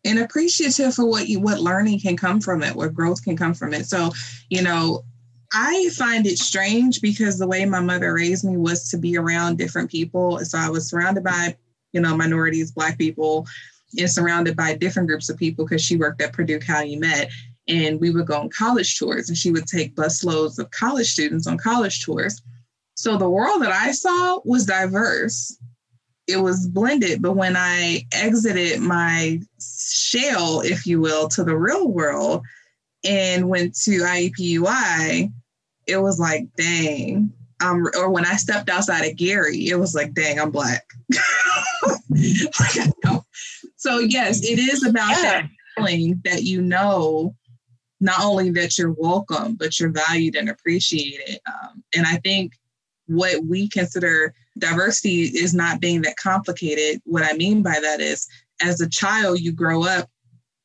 And 0.04 0.18
appreciative 0.18 0.94
for 0.94 1.06
what 1.06 1.28
you 1.28 1.40
what 1.40 1.60
learning 1.60 2.00
can 2.00 2.16
come 2.16 2.40
from 2.40 2.62
it, 2.62 2.76
what 2.76 2.92
growth 2.92 3.24
can 3.24 3.36
come 3.36 3.54
from 3.54 3.72
it. 3.72 3.86
So, 3.86 4.12
you 4.50 4.62
know, 4.62 5.04
I 5.54 5.88
find 5.96 6.26
it 6.26 6.38
strange 6.38 7.00
because 7.00 7.38
the 7.38 7.46
way 7.46 7.64
my 7.64 7.80
mother 7.80 8.12
raised 8.12 8.44
me 8.44 8.56
was 8.56 8.90
to 8.90 8.98
be 8.98 9.16
around 9.16 9.56
different 9.56 9.90
people. 9.90 10.40
So 10.40 10.58
I 10.58 10.68
was 10.68 10.90
surrounded 10.90 11.24
by, 11.24 11.56
you 11.92 12.00
know, 12.00 12.16
minorities, 12.16 12.72
black 12.72 12.98
people, 12.98 13.46
and 13.98 14.10
surrounded 14.10 14.56
by 14.56 14.74
different 14.74 15.08
groups 15.08 15.28
of 15.28 15.36
people 15.36 15.64
because 15.64 15.82
she 15.82 15.96
worked 15.96 16.22
at 16.22 16.32
Purdue 16.32 16.58
Calumet. 16.58 17.30
And 17.66 17.98
we 17.98 18.10
would 18.10 18.26
go 18.26 18.38
on 18.38 18.50
college 18.50 18.98
tours, 18.98 19.30
and 19.30 19.38
she 19.38 19.50
would 19.50 19.66
take 19.66 19.94
busloads 19.94 20.58
of 20.58 20.70
college 20.70 21.10
students 21.10 21.46
on 21.46 21.56
college 21.56 22.04
tours. 22.04 22.42
So 22.94 23.16
the 23.16 23.28
world 23.28 23.62
that 23.62 23.72
I 23.72 23.92
saw 23.92 24.40
was 24.44 24.66
diverse. 24.66 25.58
It 26.26 26.36
was 26.36 26.68
blended, 26.68 27.22
but 27.22 27.36
when 27.36 27.56
I 27.56 28.06
exited 28.12 28.80
my 28.80 29.40
shell, 29.60 30.60
if 30.60 30.86
you 30.86 31.00
will, 31.00 31.28
to 31.28 31.44
the 31.44 31.56
real 31.56 31.88
world 31.88 32.42
and 33.04 33.48
went 33.48 33.74
to 33.82 34.00
IUPUI, 34.00 35.32
it 35.86 35.96
was 35.98 36.18
like, 36.18 36.46
dang. 36.56 37.32
Um, 37.60 37.86
or 37.96 38.10
when 38.10 38.26
I 38.26 38.36
stepped 38.36 38.70
outside 38.70 39.04
of 39.04 39.16
Gary, 39.16 39.68
it 39.68 39.78
was 39.78 39.94
like, 39.94 40.14
dang, 40.14 40.40
I'm 40.40 40.50
black. 40.50 40.84
So 43.84 43.98
yes, 43.98 44.42
it 44.42 44.58
is 44.58 44.82
about 44.82 45.10
yeah. 45.10 45.22
that 45.22 45.50
feeling 45.76 46.18
that 46.24 46.42
you 46.42 46.62
know 46.62 47.36
not 48.00 48.22
only 48.24 48.50
that 48.52 48.78
you're 48.78 48.94
welcome, 48.96 49.56
but 49.56 49.78
you're 49.78 49.90
valued 49.90 50.36
and 50.36 50.48
appreciated. 50.48 51.38
Um, 51.46 51.84
and 51.94 52.06
I 52.06 52.16
think 52.24 52.54
what 53.08 53.44
we 53.44 53.68
consider 53.68 54.34
diversity 54.58 55.24
is 55.24 55.52
not 55.52 55.82
being 55.82 56.00
that 56.02 56.16
complicated. 56.16 57.02
What 57.04 57.24
I 57.24 57.34
mean 57.34 57.62
by 57.62 57.78
that 57.78 58.00
is, 58.00 58.26
as 58.62 58.80
a 58.80 58.88
child, 58.88 59.40
you 59.40 59.52
grow 59.52 59.84
up 59.84 60.08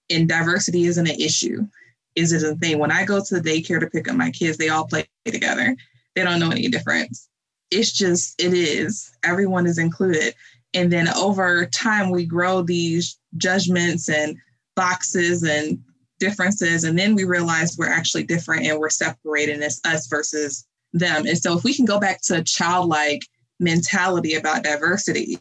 and 0.09 0.29
diversity 0.29 0.85
isn't 0.85 1.09
an 1.09 1.19
issue. 1.19 1.67
Is 2.15 2.31
it 2.31 2.49
a 2.49 2.55
thing? 2.55 2.79
When 2.79 2.91
I 2.91 3.03
go 3.03 3.21
to 3.21 3.39
the 3.39 3.49
daycare 3.49 3.81
to 3.81 3.89
pick 3.89 4.07
up 4.07 4.15
my 4.15 4.31
kids, 4.31 4.57
they 4.57 4.69
all 4.69 4.87
play 4.87 5.09
together. 5.25 5.75
They 6.15 6.23
don't 6.23 6.39
know 6.39 6.51
any 6.51 6.69
difference. 6.69 7.27
It's 7.69 7.91
just, 7.91 8.41
it 8.41 8.53
is. 8.53 9.11
Everyone 9.25 9.67
is 9.67 9.77
included. 9.77 10.35
And 10.73 10.91
then 10.91 11.07
over 11.09 11.65
time, 11.65 12.11
we 12.11 12.25
grow 12.25 12.61
these 12.61 13.17
judgments 13.37 14.09
and 14.09 14.37
boxes 14.75 15.43
and 15.43 15.79
differences. 16.19 16.83
And 16.83 16.97
then 16.97 17.15
we 17.15 17.23
realize 17.23 17.77
we're 17.77 17.87
actually 17.87 18.23
different 18.23 18.65
and 18.65 18.79
we're 18.79 18.89
separating 18.89 19.61
as 19.63 19.79
us 19.85 20.07
versus 20.07 20.67
them. 20.93 21.25
And 21.25 21.37
so 21.37 21.57
if 21.57 21.63
we 21.63 21.73
can 21.73 21.85
go 21.85 21.99
back 21.99 22.21
to 22.23 22.37
a 22.37 22.43
childlike 22.43 23.21
mentality 23.59 24.35
about 24.35 24.63
diversity, 24.63 25.39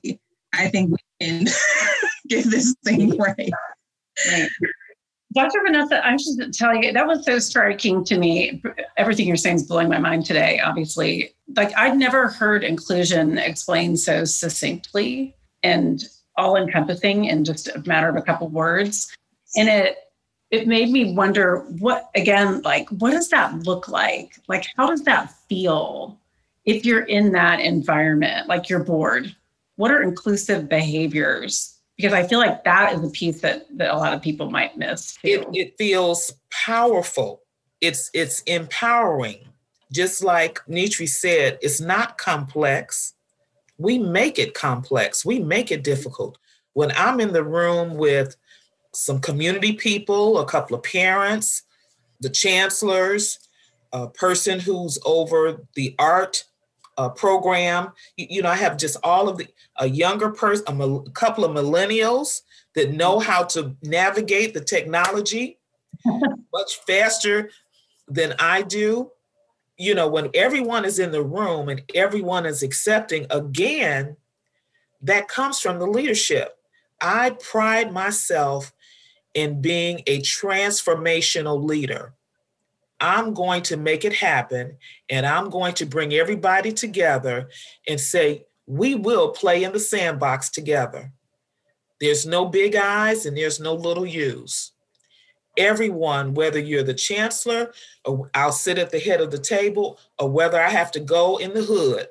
I 0.52 0.68
think 0.68 0.90
we 0.90 1.26
can 1.26 1.46
get 2.28 2.44
this 2.46 2.74
thing 2.84 3.16
right. 3.18 3.50
right. 4.30 4.48
Dr. 5.38 5.60
Vanessa, 5.64 6.04
I'm 6.04 6.18
should 6.18 6.52
tell 6.52 6.74
you, 6.74 6.92
that 6.92 7.06
was 7.06 7.24
so 7.24 7.38
striking 7.38 8.02
to 8.06 8.18
me. 8.18 8.60
Everything 8.96 9.28
you're 9.28 9.36
saying 9.36 9.56
is 9.56 9.62
blowing 9.62 9.88
my 9.88 9.98
mind 9.98 10.26
today, 10.26 10.58
obviously. 10.58 11.32
Like, 11.54 11.72
I'd 11.78 11.96
never 11.96 12.26
heard 12.26 12.64
inclusion 12.64 13.38
explained 13.38 14.00
so 14.00 14.24
succinctly 14.24 15.36
and 15.62 16.02
all 16.36 16.56
encompassing 16.56 17.26
in 17.26 17.44
just 17.44 17.68
a 17.68 17.80
matter 17.86 18.08
of 18.08 18.16
a 18.16 18.22
couple 18.22 18.48
words. 18.48 19.14
And 19.54 19.68
it, 19.68 19.98
it 20.50 20.66
made 20.66 20.90
me 20.90 21.14
wonder 21.14 21.58
what, 21.78 22.10
again, 22.16 22.60
like, 22.62 22.88
what 22.88 23.12
does 23.12 23.28
that 23.28 23.54
look 23.62 23.86
like? 23.86 24.40
Like, 24.48 24.66
how 24.76 24.88
does 24.88 25.04
that 25.04 25.32
feel 25.48 26.18
if 26.64 26.84
you're 26.84 27.04
in 27.04 27.30
that 27.32 27.60
environment, 27.60 28.48
like 28.48 28.68
you're 28.68 28.82
bored? 28.82 29.36
What 29.76 29.92
are 29.92 30.02
inclusive 30.02 30.68
behaviors 30.68 31.77
because 31.98 32.12
I 32.12 32.26
feel 32.26 32.38
like 32.38 32.62
that 32.62 32.94
is 32.94 33.02
a 33.02 33.10
piece 33.10 33.40
that 33.40 33.66
that 33.76 33.92
a 33.92 33.98
lot 33.98 34.14
of 34.14 34.22
people 34.22 34.50
might 34.50 34.78
miss. 34.78 35.18
It, 35.24 35.46
it 35.52 35.74
feels 35.76 36.32
powerful. 36.50 37.42
It's 37.80 38.10
it's 38.14 38.40
empowering. 38.42 39.48
Just 39.92 40.22
like 40.22 40.60
Nitri 40.68 41.08
said, 41.08 41.58
it's 41.60 41.80
not 41.80 42.16
complex. 42.16 43.14
We 43.78 43.98
make 43.98 44.38
it 44.38 44.54
complex. 44.54 45.24
We 45.24 45.40
make 45.40 45.72
it 45.72 45.82
difficult. 45.82 46.38
When 46.74 46.92
I'm 46.96 47.20
in 47.20 47.32
the 47.32 47.44
room 47.44 47.96
with 47.96 48.36
some 48.92 49.20
community 49.20 49.72
people, 49.72 50.38
a 50.38 50.46
couple 50.46 50.76
of 50.76 50.82
parents, 50.84 51.62
the 52.20 52.30
chancellors, 52.30 53.38
a 53.92 54.08
person 54.08 54.60
who's 54.60 54.98
over 55.04 55.66
the 55.74 55.94
art 55.98 56.44
uh, 56.98 57.08
program. 57.08 57.92
You, 58.16 58.26
you, 58.28 58.42
know, 58.42 58.50
I 58.50 58.56
have 58.56 58.76
just 58.76 58.98
all 59.02 59.28
of 59.28 59.38
the 59.38 59.46
a 59.76 59.88
younger 59.88 60.30
person, 60.30 60.64
a, 60.68 60.84
a 60.84 61.10
couple 61.10 61.44
of 61.44 61.52
millennials 61.52 62.42
that 62.74 62.92
know 62.92 63.18
how 63.18 63.44
to 63.44 63.74
navigate 63.82 64.52
the 64.52 64.60
technology 64.60 65.58
much 66.04 66.80
faster 66.86 67.50
than 68.08 68.34
I 68.38 68.62
do. 68.62 69.12
You 69.78 69.94
know, 69.94 70.08
when 70.08 70.30
everyone 70.34 70.84
is 70.84 70.98
in 70.98 71.12
the 71.12 71.22
room 71.22 71.68
and 71.68 71.82
everyone 71.94 72.44
is 72.44 72.62
accepting, 72.64 73.26
again, 73.30 74.16
that 75.02 75.28
comes 75.28 75.60
from 75.60 75.78
the 75.78 75.86
leadership. 75.86 76.56
I 77.00 77.30
pride 77.30 77.92
myself 77.92 78.72
in 79.34 79.60
being 79.60 80.02
a 80.08 80.20
transformational 80.20 81.62
leader. 81.62 82.14
I'm 83.00 83.34
going 83.34 83.62
to 83.62 83.76
make 83.76 84.04
it 84.04 84.14
happen 84.14 84.76
and 85.08 85.26
I'm 85.26 85.50
going 85.50 85.74
to 85.74 85.86
bring 85.86 86.12
everybody 86.14 86.72
together 86.72 87.48
and 87.88 88.00
say, 88.00 88.46
we 88.66 88.94
will 88.94 89.30
play 89.30 89.64
in 89.64 89.72
the 89.72 89.80
sandbox 89.80 90.50
together. 90.50 91.12
There's 92.00 92.26
no 92.26 92.44
big 92.46 92.76
eyes 92.76 93.26
and 93.26 93.36
there's 93.36 93.60
no 93.60 93.74
little 93.74 94.06
U's. 94.06 94.72
everyone, 95.58 96.32
whether 96.34 96.58
you're 96.58 96.84
the 96.84 96.94
chancellor 96.94 97.72
or 98.04 98.30
I'll 98.32 98.52
sit 98.52 98.78
at 98.78 98.90
the 98.90 99.00
head 99.00 99.20
of 99.20 99.30
the 99.30 99.38
table, 99.38 99.98
or 100.18 100.30
whether 100.30 100.60
I 100.60 100.70
have 100.70 100.90
to 100.92 101.00
go 101.00 101.36
in 101.38 101.52
the 101.52 101.62
hood 101.62 102.08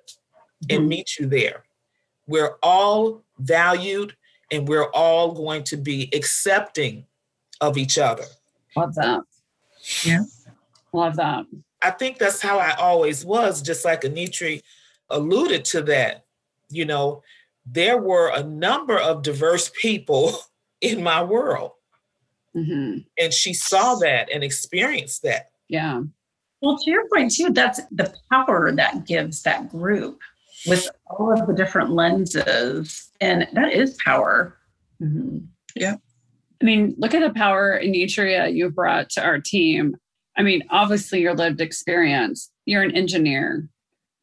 and 0.70 0.82
mm-hmm. 0.82 0.88
meet 0.88 1.18
you 1.18 1.26
there. 1.26 1.64
We're 2.28 2.56
all 2.62 3.24
valued 3.40 4.16
and 4.52 4.68
we're 4.68 4.92
all 4.92 5.32
going 5.32 5.64
to 5.66 5.78
be 5.78 6.10
accepting 6.14 7.06
of 7.62 7.78
each 7.78 7.98
other. 7.98 8.26
Love 8.76 8.94
that. 8.96 9.22
Yeah. 10.04 10.24
Love 10.94 11.16
that. 11.18 11.46
I 11.82 11.92
think 11.92 12.18
that's 12.18 12.42
how 12.42 12.58
I 12.58 12.74
always 12.74 13.24
was, 13.24 13.62
just 13.62 13.86
like 13.86 14.02
Anitri 14.02 14.62
alluded 15.10 15.66
to 15.66 15.82
that. 15.84 16.26
You 16.70 16.86
know, 16.86 17.24
there 17.66 17.98
were 17.98 18.32
a 18.34 18.44
number 18.44 18.98
of 18.98 19.24
diverse 19.24 19.72
people 19.80 20.38
in 20.82 21.04
my 21.04 21.24
world. 21.24 21.72
Mm-hmm. 22.56 23.00
And 23.20 23.34
she 23.34 23.54
saw 23.54 23.96
that 23.96 24.30
and 24.32 24.44
experienced 24.44 25.24
that. 25.24 25.52
Yeah. 25.68 26.02
Well, 26.62 26.78
to 26.78 26.90
your 26.90 27.08
point, 27.14 27.32
too, 27.32 27.52
that's 27.52 27.82
the 27.92 28.14
power 28.32 28.72
that 28.72 29.06
gives 29.06 29.44
that 29.44 29.70
group 29.70 30.20
with 30.66 30.90
all 31.06 31.40
of 31.40 31.46
the 31.46 31.54
different 31.54 31.92
lenses. 31.92 33.12
And 33.22 33.48
that 33.54 33.74
is 33.74 33.96
power. 34.04 34.58
Mm-hmm. 35.02 35.40
Yeah. 35.76 35.98
I 36.60 36.66
mean, 36.66 36.96
look 36.98 37.14
at 37.14 37.22
the 37.22 37.38
power 37.38 37.80
Anitria 37.80 38.52
you've 38.52 38.74
brought 38.74 39.12
to 39.12 39.24
our 39.24 39.40
team. 39.40 39.96
I 40.38 40.44
mean, 40.44 40.64
obviously, 40.70 41.22
your 41.22 41.36
lived 41.36 41.62
experience. 41.62 42.52
You're 42.66 42.84
an 42.84 42.96
engineer, 42.96 43.68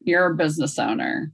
you're 0.01 0.27
a 0.27 0.35
business 0.35 0.79
owner. 0.79 1.31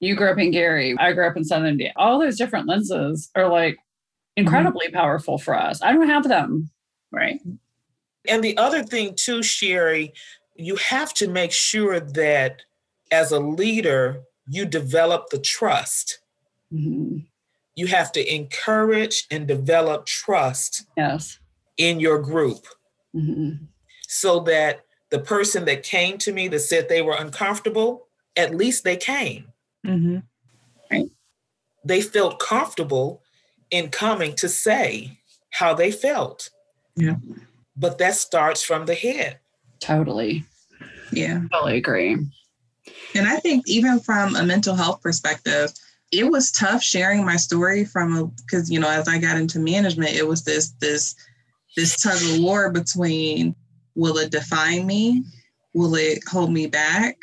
You 0.00 0.16
grew 0.16 0.30
up 0.30 0.38
in 0.38 0.50
Gary. 0.50 0.96
I 0.98 1.12
grew 1.12 1.26
up 1.28 1.36
in 1.36 1.44
Southern 1.44 1.68
India. 1.68 1.92
All 1.94 2.18
those 2.18 2.36
different 2.36 2.66
lenses 2.66 3.30
are 3.36 3.48
like 3.48 3.78
incredibly 4.36 4.88
mm-hmm. 4.88 4.96
powerful 4.96 5.38
for 5.38 5.54
us. 5.54 5.80
I 5.80 5.92
don't 5.92 6.08
have 6.08 6.28
them. 6.28 6.70
Right. 7.12 7.40
And 8.26 8.42
the 8.42 8.56
other 8.56 8.82
thing, 8.82 9.14
too, 9.14 9.42
Sherry, 9.42 10.12
you 10.56 10.76
have 10.76 11.14
to 11.14 11.28
make 11.28 11.52
sure 11.52 12.00
that 12.00 12.62
as 13.10 13.30
a 13.30 13.38
leader, 13.38 14.22
you 14.48 14.64
develop 14.64 15.30
the 15.30 15.38
trust. 15.38 16.18
Mm-hmm. 16.72 17.18
You 17.74 17.86
have 17.86 18.12
to 18.12 18.34
encourage 18.34 19.26
and 19.30 19.46
develop 19.46 20.06
trust 20.06 20.84
yes. 20.96 21.38
in 21.76 22.00
your 22.00 22.18
group 22.18 22.66
mm-hmm. 23.14 23.64
So 24.12 24.40
that 24.40 24.84
the 25.10 25.18
person 25.18 25.64
that 25.64 25.82
came 25.82 26.18
to 26.18 26.32
me 26.32 26.46
that 26.48 26.60
said 26.60 26.88
they 26.88 27.00
were 27.00 27.16
uncomfortable, 27.18 28.06
at 28.36 28.54
least 28.54 28.84
they 28.84 28.96
came. 28.96 29.46
Mm-hmm. 29.86 30.18
Right. 30.90 31.10
They 31.84 32.02
felt 32.02 32.38
comfortable 32.38 33.22
in 33.70 33.88
coming 33.88 34.34
to 34.36 34.48
say 34.48 35.18
how 35.50 35.72
they 35.72 35.90
felt. 35.90 36.50
Yeah. 36.94 37.16
But 37.74 37.98
that 37.98 38.14
starts 38.14 38.62
from 38.62 38.84
the 38.84 38.94
head. 38.94 39.38
Totally. 39.80 40.44
Yeah. 41.10 41.42
Totally 41.50 41.78
agree. 41.78 42.12
And 43.14 43.26
I 43.26 43.36
think 43.36 43.66
even 43.66 43.98
from 43.98 44.36
a 44.36 44.44
mental 44.44 44.74
health 44.74 45.00
perspective, 45.00 45.72
it 46.10 46.30
was 46.30 46.52
tough 46.52 46.82
sharing 46.82 47.24
my 47.24 47.36
story 47.36 47.86
from 47.86 48.16
a 48.16 48.26
because 48.26 48.70
you 48.70 48.78
know 48.78 48.90
as 48.90 49.08
I 49.08 49.18
got 49.18 49.38
into 49.38 49.58
management, 49.58 50.10
it 50.10 50.26
was 50.26 50.44
this 50.44 50.70
this 50.80 51.14
this 51.76 51.96
tug 52.00 52.16
of 52.16 52.42
war 52.42 52.70
between 52.70 53.54
will 53.94 54.18
it 54.18 54.30
define 54.30 54.86
me? 54.86 55.24
Will 55.74 55.94
it 55.94 56.22
hold 56.28 56.52
me 56.52 56.66
back? 56.66 57.16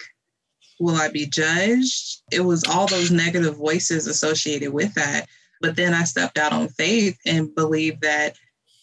Will 0.80 0.96
I 0.96 1.10
be 1.10 1.26
judged? 1.26 2.22
It 2.32 2.42
was 2.42 2.64
all 2.64 2.88
those 2.88 3.12
negative 3.12 3.58
voices 3.58 4.08
associated 4.08 4.72
with 4.72 4.94
that. 4.96 5.28
But 5.62 5.76
then 5.76 5.94
I 5.94 6.04
stepped 6.04 6.38
out 6.38 6.54
on 6.54 6.70
faith 6.70 7.18
and 7.26 7.54
believed 7.54 8.02
that 8.02 8.38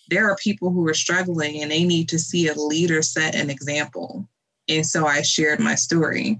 there 0.09 0.31
are 0.31 0.37
people 0.37 0.71
who 0.71 0.87
are 0.89 0.95
struggling 0.95 1.63
and 1.63 1.71
they 1.71 1.85
need 1.85 2.09
to 2.11 2.19
see 2.19 2.49
a 2.49 2.55
leader 2.55 3.03
set 3.03 3.35
an 3.35 3.51
example. 3.51 4.29
And 4.69 4.85
so 4.85 5.07
I 5.07 5.23
shared 5.23 5.59
my 5.59 5.75
story. 5.75 6.39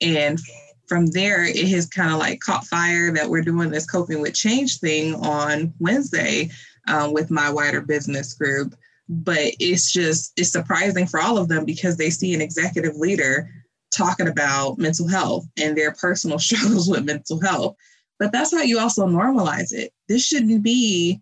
And 0.00 0.38
from 0.86 1.06
there, 1.06 1.44
it 1.44 1.68
has 1.68 1.86
kind 1.86 2.12
of 2.12 2.18
like 2.18 2.40
caught 2.40 2.66
fire 2.66 3.10
that 3.12 3.28
we're 3.28 3.42
doing 3.42 3.70
this 3.70 3.86
coping 3.86 4.20
with 4.20 4.34
change 4.34 4.78
thing 4.78 5.14
on 5.14 5.72
Wednesday 5.80 6.50
um, 6.88 7.12
with 7.12 7.30
my 7.30 7.50
wider 7.50 7.80
business 7.80 8.34
group. 8.34 8.74
But 9.08 9.52
it's 9.60 9.92
just, 9.92 10.32
it's 10.36 10.50
surprising 10.50 11.06
for 11.06 11.20
all 11.20 11.36
of 11.36 11.48
them 11.48 11.64
because 11.64 11.96
they 11.96 12.10
see 12.10 12.34
an 12.34 12.40
executive 12.40 12.96
leader 12.96 13.50
talking 13.94 14.28
about 14.28 14.78
mental 14.78 15.08
health 15.08 15.46
and 15.60 15.76
their 15.76 15.92
personal 15.92 16.38
struggles 16.40 16.88
with 16.88 17.04
mental 17.04 17.40
health. 17.40 17.76
But 18.18 18.32
that's 18.32 18.52
how 18.52 18.62
you 18.62 18.78
also 18.78 19.06
normalize 19.06 19.72
it. 19.72 19.92
This 20.08 20.24
shouldn't 20.24 20.62
be 20.62 21.20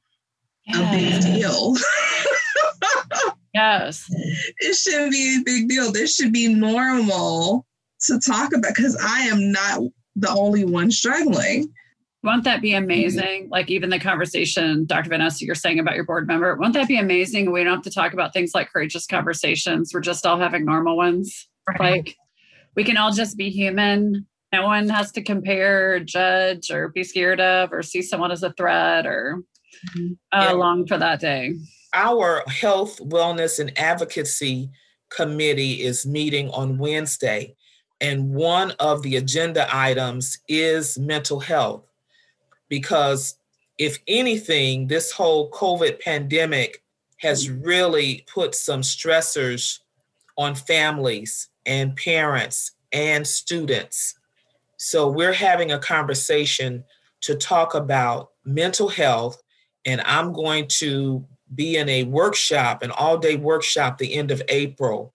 a 0.72 0.90
big 0.90 1.22
deal. 1.22 1.74
yes. 3.54 4.06
It 4.10 4.76
shouldn't 4.76 5.12
be 5.12 5.38
a 5.38 5.44
big 5.44 5.68
deal. 5.68 5.90
This 5.90 6.14
should 6.14 6.32
be 6.32 6.52
normal 6.52 7.66
to 8.02 8.20
talk 8.20 8.54
about 8.54 8.74
because 8.74 8.96
I 9.02 9.22
am 9.22 9.50
not 9.50 9.82
the 10.16 10.30
only 10.30 10.64
one 10.64 10.90
struggling. 10.90 11.72
Won't 12.24 12.44
that 12.44 12.62
be 12.62 12.74
amazing? 12.74 13.48
Like 13.50 13.68
even 13.68 13.90
the 13.90 13.98
conversation, 13.98 14.84
Dr. 14.86 15.08
Vanessa, 15.08 15.44
you're 15.44 15.56
saying 15.56 15.80
about 15.80 15.96
your 15.96 16.04
board 16.04 16.28
member, 16.28 16.54
won't 16.56 16.74
that 16.74 16.86
be 16.86 16.98
amazing? 16.98 17.50
We 17.50 17.64
don't 17.64 17.74
have 17.74 17.82
to 17.82 17.90
talk 17.90 18.12
about 18.12 18.32
things 18.32 18.52
like 18.54 18.70
courageous 18.72 19.06
conversations. 19.06 19.90
We're 19.92 20.00
just 20.00 20.24
all 20.24 20.38
having 20.38 20.64
normal 20.64 20.96
ones. 20.96 21.48
Right. 21.68 21.80
Like 21.80 22.16
we 22.76 22.84
can 22.84 22.96
all 22.96 23.12
just 23.12 23.36
be 23.36 23.50
human. 23.50 24.26
No 24.52 24.66
one 24.66 24.88
has 24.88 25.10
to 25.12 25.22
compare, 25.22 25.94
or 25.94 26.00
judge, 26.00 26.70
or 26.70 26.90
be 26.90 27.04
scared 27.04 27.40
of, 27.40 27.72
or 27.72 27.82
see 27.82 28.02
someone 28.02 28.30
as 28.30 28.42
a 28.42 28.52
threat 28.52 29.06
or 29.06 29.42
mm-hmm. 29.96 30.12
uh, 30.30 30.44
yeah. 30.44 30.52
long 30.52 30.86
for 30.86 30.98
that 30.98 31.20
day. 31.20 31.54
Our 31.94 32.44
health, 32.48 32.98
wellness, 32.98 33.58
and 33.58 33.76
advocacy 33.78 34.70
committee 35.10 35.82
is 35.82 36.06
meeting 36.06 36.50
on 36.50 36.78
Wednesday. 36.78 37.56
And 38.00 38.34
one 38.34 38.72
of 38.78 39.02
the 39.02 39.16
agenda 39.16 39.66
items 39.70 40.38
is 40.48 40.98
mental 40.98 41.40
health. 41.40 41.84
Because 42.72 43.36
if 43.76 43.98
anything, 44.08 44.86
this 44.86 45.12
whole 45.12 45.50
COVID 45.50 46.00
pandemic 46.00 46.82
has 47.18 47.50
really 47.50 48.24
put 48.32 48.54
some 48.54 48.80
stressors 48.80 49.80
on 50.38 50.54
families 50.54 51.50
and 51.66 51.94
parents 51.96 52.70
and 52.90 53.26
students. 53.26 54.14
So 54.78 55.06
we're 55.06 55.34
having 55.34 55.72
a 55.72 55.78
conversation 55.78 56.82
to 57.20 57.34
talk 57.34 57.74
about 57.74 58.30
mental 58.46 58.88
health, 58.88 59.42
and 59.84 60.00
I'm 60.06 60.32
going 60.32 60.66
to 60.78 61.26
be 61.54 61.76
in 61.76 61.90
a 61.90 62.04
workshop, 62.04 62.82
an 62.82 62.90
all 62.90 63.18
day 63.18 63.36
workshop, 63.36 63.98
the 63.98 64.14
end 64.14 64.30
of 64.30 64.40
April, 64.48 65.12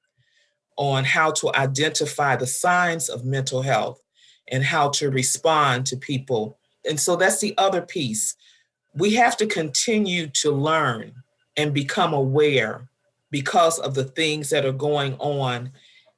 on 0.75 1.05
how 1.05 1.31
to 1.31 1.51
identify 1.55 2.35
the 2.35 2.45
signs 2.45 3.09
of 3.09 3.25
mental 3.25 3.63
health 3.63 3.99
and 4.47 4.63
how 4.63 4.89
to 4.89 5.09
respond 5.09 5.87
to 5.87 5.97
people. 5.97 6.59
And 6.87 6.99
so 6.99 7.15
that's 7.15 7.39
the 7.39 7.53
other 7.57 7.81
piece. 7.81 8.35
We 8.93 9.13
have 9.15 9.37
to 9.37 9.45
continue 9.45 10.27
to 10.41 10.51
learn 10.51 11.11
and 11.55 11.73
become 11.73 12.13
aware 12.13 12.87
because 13.31 13.79
of 13.79 13.93
the 13.93 14.05
things 14.05 14.49
that 14.49 14.65
are 14.65 14.71
going 14.71 15.15
on 15.15 15.71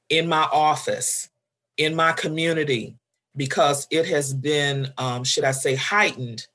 in 0.10 0.28
my 0.28 0.48
office, 0.52 1.30
in 1.78 1.96
my 1.96 2.12
community, 2.12 2.96
because 3.36 3.88
it 3.90 4.06
has 4.08 4.34
been, 4.34 4.92
um, 4.98 5.24
should 5.24 5.44
I 5.44 5.52
say, 5.52 5.76
heightened 5.76 6.48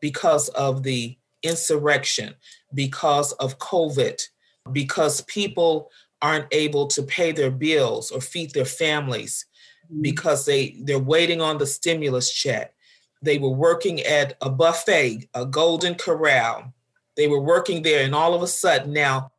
because 0.00 0.48
of 0.50 0.82
the 0.82 1.16
insurrection, 1.42 2.34
because 2.74 3.32
of 3.32 3.58
COVID, 3.58 4.20
because 4.72 5.20
people 5.22 5.90
aren't 6.20 6.46
able 6.52 6.86
to 6.86 7.02
pay 7.02 7.32
their 7.32 7.50
bills 7.50 8.10
or 8.10 8.20
feed 8.20 8.52
their 8.52 8.64
families 8.64 9.46
mm-hmm. 9.86 10.02
because 10.02 10.44
they 10.46 10.76
they're 10.82 10.98
waiting 10.98 11.40
on 11.40 11.58
the 11.58 11.66
stimulus 11.66 12.32
check. 12.32 12.74
They 13.22 13.38
were 13.38 13.50
working 13.50 14.00
at 14.00 14.36
a 14.40 14.50
buffet, 14.50 15.28
a 15.34 15.46
Golden 15.46 15.94
Corral. 15.94 16.72
They 17.16 17.28
were 17.28 17.40
working 17.40 17.82
there, 17.82 18.04
and 18.04 18.14
all 18.14 18.34
of 18.34 18.42
a 18.42 18.46
sudden 18.46 18.92
now 18.92 19.30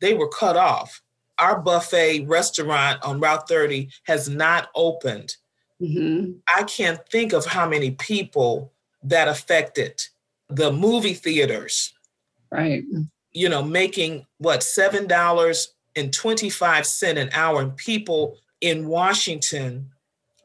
they 0.00 0.14
were 0.14 0.28
cut 0.28 0.56
off 0.56 1.02
our 1.42 1.60
buffet 1.60 2.24
restaurant 2.26 3.02
on 3.02 3.20
Route 3.20 3.48
30 3.48 3.88
has 4.04 4.28
not 4.28 4.68
opened. 4.74 5.36
Mm-hmm. 5.80 6.32
I 6.54 6.62
can't 6.62 7.00
think 7.08 7.32
of 7.32 7.44
how 7.44 7.68
many 7.68 7.90
people 7.92 8.72
that 9.02 9.26
affected. 9.26 10.00
The 10.48 10.70
movie 10.70 11.14
theaters, 11.14 11.92
right? 12.50 12.84
You 13.32 13.48
know, 13.48 13.62
making 13.62 14.26
what 14.38 14.62
seven 14.62 15.06
dollars 15.06 15.72
and 15.96 16.12
twenty 16.12 16.50
five 16.50 16.86
cent 16.86 17.16
an 17.16 17.30
hour, 17.32 17.62
and 17.62 17.74
people 17.74 18.36
in 18.60 18.86
Washington 18.86 19.90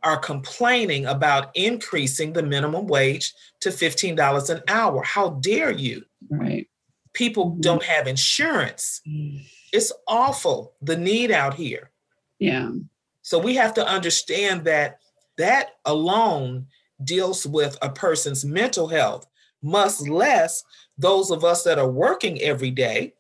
are 0.08 0.18
complaining 0.18 1.06
about 1.06 1.56
increasing 1.56 2.34
the 2.34 2.44
minimum 2.44 2.88
wage 2.88 3.34
to 3.60 3.72
fifteen 3.72 4.16
dollars 4.16 4.50
an 4.50 4.62
hour. 4.68 5.04
How 5.04 5.30
dare 5.30 5.72
you? 5.72 6.04
Right. 6.30 6.68
People 7.14 7.52
mm-hmm. 7.52 7.62
don't 7.62 7.84
have 7.84 8.08
insurance. 8.08 9.02
Mm-hmm 9.08 9.44
it's 9.72 9.92
awful 10.08 10.74
the 10.82 10.98
need 10.98 11.32
out 11.32 11.54
here. 11.54 11.92
Yeah. 12.40 12.72
So 13.22 13.40
we 13.40 13.56
have 13.56 13.74
to 13.76 13.86
understand 13.86 14.64
that 14.66 15.00
that 15.38 15.72
alone 15.86 16.68
deals 17.04 17.46
with 17.46 17.78
a 17.82 17.90
person's 17.90 18.46
mental 18.46 18.88
health, 18.88 19.28
much 19.62 20.02
less 20.02 20.64
those 20.98 21.30
of 21.30 21.44
us 21.44 21.64
that 21.64 21.78
are 21.78 21.90
working 21.90 22.42
every 22.42 22.72
day 22.72 23.14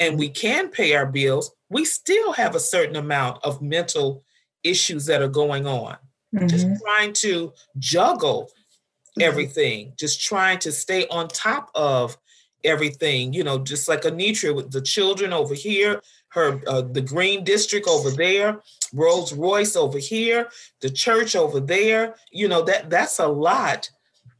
and 0.00 0.18
we 0.18 0.28
can 0.28 0.68
pay 0.68 0.94
our 0.94 1.06
bills, 1.06 1.54
we 1.70 1.84
still 1.84 2.32
have 2.32 2.54
a 2.54 2.60
certain 2.60 2.96
amount 2.96 3.42
of 3.44 3.62
mental 3.62 4.24
issues 4.64 5.06
that 5.06 5.22
are 5.22 5.28
going 5.28 5.66
on. 5.66 5.96
Mm-hmm. 6.34 6.46
Just 6.46 6.66
trying 6.82 7.12
to 7.14 7.52
juggle 7.78 8.44
mm-hmm. 8.44 9.22
everything, 9.22 9.92
just 9.98 10.20
trying 10.20 10.58
to 10.60 10.72
stay 10.72 11.06
on 11.08 11.28
top 11.28 11.70
of 11.74 12.16
everything, 12.64 13.32
you 13.32 13.44
know, 13.44 13.58
just 13.58 13.88
like 13.88 14.02
Anitra 14.02 14.54
with 14.54 14.70
the 14.70 14.80
children 14.80 15.32
over 15.32 15.54
here, 15.54 16.00
her 16.28 16.60
uh, 16.66 16.82
the 16.82 17.00
green 17.00 17.44
district 17.44 17.86
over 17.86 18.10
there, 18.10 18.60
Rolls 18.92 19.32
Royce 19.32 19.76
over 19.76 19.98
here, 19.98 20.48
the 20.80 20.90
church 20.90 21.36
over 21.36 21.60
there. 21.60 22.14
You 22.30 22.48
know 22.48 22.62
that 22.62 22.88
that's 22.88 23.18
a 23.18 23.28
lot. 23.28 23.90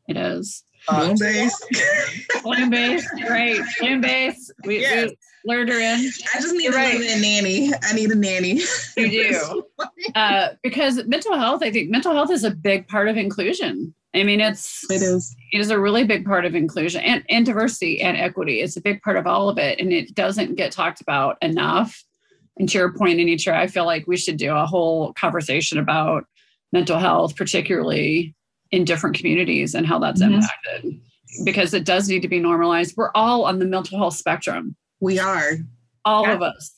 It 0.08 0.16
is. 0.16 0.64
Uh, 0.88 1.14
base. 1.18 1.66
Bloom 2.42 2.70
base, 2.70 3.06
right? 3.28 3.60
Bloom 3.78 4.00
base. 4.00 4.50
We, 4.64 4.80
yes. 4.80 5.10
we 5.10 5.16
lured 5.44 5.68
her 5.68 5.78
in. 5.78 6.10
I 6.34 6.40
just 6.40 6.54
need 6.54 6.74
right. 6.74 7.00
a 7.00 7.20
nanny. 7.20 7.72
I 7.82 7.92
need 7.92 8.10
a 8.10 8.14
nanny. 8.14 8.60
You 8.96 9.10
do. 9.30 9.64
uh, 10.14 10.50
because 10.62 11.04
mental 11.06 11.36
health, 11.36 11.62
I 11.62 11.70
think 11.70 11.90
mental 11.90 12.12
health 12.12 12.30
is 12.30 12.44
a 12.44 12.50
big 12.50 12.88
part 12.88 13.08
of 13.08 13.16
inclusion. 13.16 13.94
I 14.14 14.24
mean, 14.24 14.40
it's 14.40 14.84
it 14.90 15.00
is 15.00 15.34
it 15.52 15.60
is 15.60 15.70
a 15.70 15.78
really 15.78 16.04
big 16.04 16.26
part 16.26 16.44
of 16.44 16.54
inclusion 16.54 17.00
and, 17.02 17.24
and 17.30 17.46
diversity 17.46 18.00
and 18.02 18.16
equity. 18.16 18.60
It's 18.60 18.76
a 18.76 18.80
big 18.80 19.00
part 19.02 19.16
of 19.16 19.26
all 19.26 19.48
of 19.48 19.58
it, 19.58 19.80
and 19.80 19.92
it 19.92 20.14
doesn't 20.14 20.56
get 20.56 20.72
talked 20.72 21.00
about 21.00 21.38
enough. 21.40 22.02
And 22.58 22.68
to 22.68 22.78
your 22.78 22.92
point, 22.92 23.18
Anitra, 23.18 23.54
I 23.54 23.66
feel 23.66 23.86
like 23.86 24.06
we 24.06 24.18
should 24.18 24.36
do 24.36 24.54
a 24.54 24.66
whole 24.66 25.14
conversation 25.14 25.78
about 25.78 26.26
mental 26.72 26.98
health, 26.98 27.36
particularly 27.36 28.34
in 28.70 28.84
different 28.84 29.16
communities 29.16 29.74
and 29.74 29.86
how 29.86 29.98
that's 29.98 30.22
mm-hmm. 30.22 30.34
impacted, 30.34 31.00
because 31.44 31.72
it 31.72 31.86
does 31.86 32.08
need 32.08 32.20
to 32.22 32.28
be 32.28 32.38
normalized. 32.38 32.94
We're 32.96 33.10
all 33.14 33.44
on 33.46 33.58
the 33.58 33.64
mental 33.64 33.98
health 33.98 34.14
spectrum. 34.14 34.76
We 35.02 35.18
are 35.18 35.54
all 36.04 36.22
yeah. 36.22 36.34
of 36.34 36.42
us. 36.42 36.72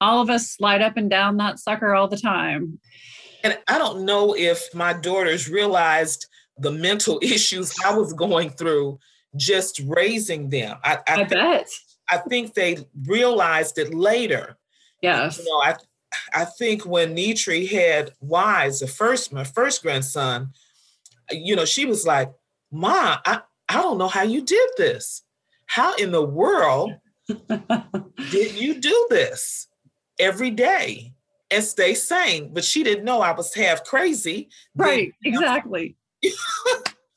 All 0.00 0.22
of 0.22 0.30
us 0.30 0.48
slide 0.48 0.82
up 0.82 0.96
and 0.96 1.10
down 1.10 1.36
that 1.38 1.58
sucker 1.58 1.96
all 1.96 2.06
the 2.06 2.16
time. 2.16 2.78
And 3.42 3.58
I 3.66 3.76
don't 3.76 4.04
know 4.04 4.36
if 4.36 4.72
my 4.72 4.92
daughters 4.92 5.50
realized 5.50 6.26
the 6.58 6.70
mental 6.70 7.18
issues 7.22 7.74
I 7.84 7.92
was 7.92 8.12
going 8.12 8.50
through 8.50 9.00
just 9.34 9.80
raising 9.84 10.48
them. 10.48 10.78
I, 10.84 10.98
I, 11.08 11.22
I 11.22 11.24
bet. 11.24 11.68
I 12.08 12.18
think 12.18 12.54
they 12.54 12.86
realized 13.04 13.78
it 13.78 13.92
later. 13.92 14.56
Yes. 15.02 15.38
You 15.38 15.44
know, 15.44 15.60
I 15.60 15.74
I 16.32 16.44
think 16.44 16.86
when 16.86 17.14
Nitri 17.14 17.66
had 17.66 18.12
Wise, 18.20 18.78
the 18.78 18.86
first 18.86 19.32
my 19.32 19.42
first 19.42 19.82
grandson, 19.82 20.52
you 21.32 21.56
know, 21.56 21.64
she 21.64 21.84
was 21.84 22.06
like, 22.06 22.32
"Ma, 22.70 23.18
I 23.26 23.40
I 23.68 23.82
don't 23.82 23.98
know 23.98 24.08
how 24.08 24.22
you 24.22 24.40
did 24.42 24.70
this. 24.76 25.22
How 25.66 25.96
in 25.96 26.12
the 26.12 26.24
world 26.24 26.92
did 28.30 28.54
you 28.54 28.80
do 28.80 29.06
this 29.10 29.68
every 30.18 30.50
day 30.50 31.12
and 31.50 31.62
stay 31.62 31.94
sane?" 31.94 32.52
But 32.52 32.64
she 32.64 32.82
didn't 32.82 33.04
know 33.04 33.20
I 33.20 33.32
was 33.32 33.54
half 33.54 33.84
crazy. 33.84 34.48
Right. 34.74 35.12
exactly. 35.24 35.96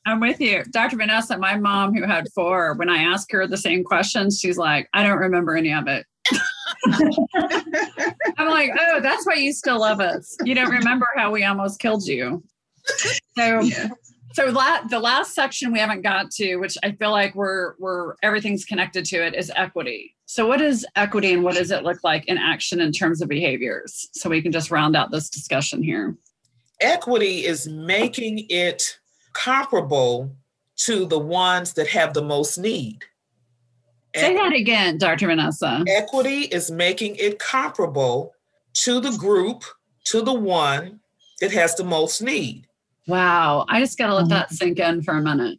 I'm 0.06 0.20
with 0.20 0.40
you. 0.40 0.64
Dr. 0.70 0.96
Vanessa, 0.96 1.36
my 1.36 1.56
mom, 1.56 1.94
who 1.94 2.04
had 2.04 2.26
four, 2.34 2.74
when 2.74 2.88
I 2.88 2.98
ask 3.02 3.30
her 3.32 3.46
the 3.46 3.56
same 3.56 3.84
questions, 3.84 4.40
she's 4.40 4.56
like, 4.56 4.88
I 4.94 5.02
don't 5.02 5.18
remember 5.18 5.56
any 5.56 5.72
of 5.72 5.86
it. 5.88 6.06
I'm 8.38 8.48
like, 8.48 8.70
oh, 8.78 9.00
that's 9.00 9.26
why 9.26 9.34
you 9.34 9.52
still 9.52 9.80
love 9.80 10.00
us. 10.00 10.36
You 10.44 10.54
don't 10.54 10.70
remember 10.70 11.06
how 11.16 11.30
we 11.30 11.44
almost 11.44 11.80
killed 11.80 12.06
you. 12.06 12.42
So, 13.36 13.60
yeah. 13.60 13.88
So 14.32 14.46
la- 14.46 14.82
the 14.88 14.98
last 14.98 15.34
section 15.34 15.72
we 15.72 15.78
haven't 15.78 16.02
got 16.02 16.30
to, 16.32 16.56
which 16.56 16.76
I 16.82 16.92
feel 16.92 17.10
like 17.10 17.34
we're 17.34 17.74
we're 17.78 18.14
everything's 18.22 18.64
connected 18.64 19.04
to 19.06 19.24
it, 19.24 19.34
is 19.34 19.50
equity. 19.54 20.16
So, 20.26 20.46
what 20.46 20.60
is 20.60 20.86
equity, 20.94 21.32
and 21.32 21.42
what 21.42 21.56
does 21.56 21.70
it 21.70 21.82
look 21.82 22.04
like 22.04 22.26
in 22.26 22.38
action 22.38 22.80
in 22.80 22.92
terms 22.92 23.20
of 23.20 23.28
behaviors? 23.28 24.08
So 24.12 24.30
we 24.30 24.40
can 24.40 24.52
just 24.52 24.70
round 24.70 24.94
out 24.94 25.10
this 25.10 25.28
discussion 25.28 25.82
here. 25.82 26.16
Equity 26.80 27.44
is 27.44 27.68
making 27.68 28.46
it 28.48 28.98
comparable 29.32 30.34
to 30.76 31.04
the 31.06 31.18
ones 31.18 31.74
that 31.74 31.88
have 31.88 32.14
the 32.14 32.22
most 32.22 32.58
need. 32.58 33.04
Say 34.14 34.34
that 34.34 34.52
again, 34.52 34.98
Dr. 34.98 35.26
Vanessa. 35.26 35.84
Equity 35.86 36.42
is 36.42 36.70
making 36.70 37.16
it 37.16 37.38
comparable 37.38 38.32
to 38.74 39.00
the 39.00 39.16
group, 39.16 39.64
to 40.04 40.22
the 40.22 40.32
one 40.32 41.00
that 41.40 41.52
has 41.52 41.74
the 41.74 41.84
most 41.84 42.22
need. 42.22 42.66
Wow. 43.10 43.66
I 43.68 43.80
just 43.80 43.98
got 43.98 44.06
to 44.06 44.14
let 44.14 44.28
that 44.28 44.46
mm-hmm. 44.46 44.54
sink 44.54 44.78
in 44.78 45.02
for 45.02 45.14
a 45.16 45.20
minute. 45.20 45.58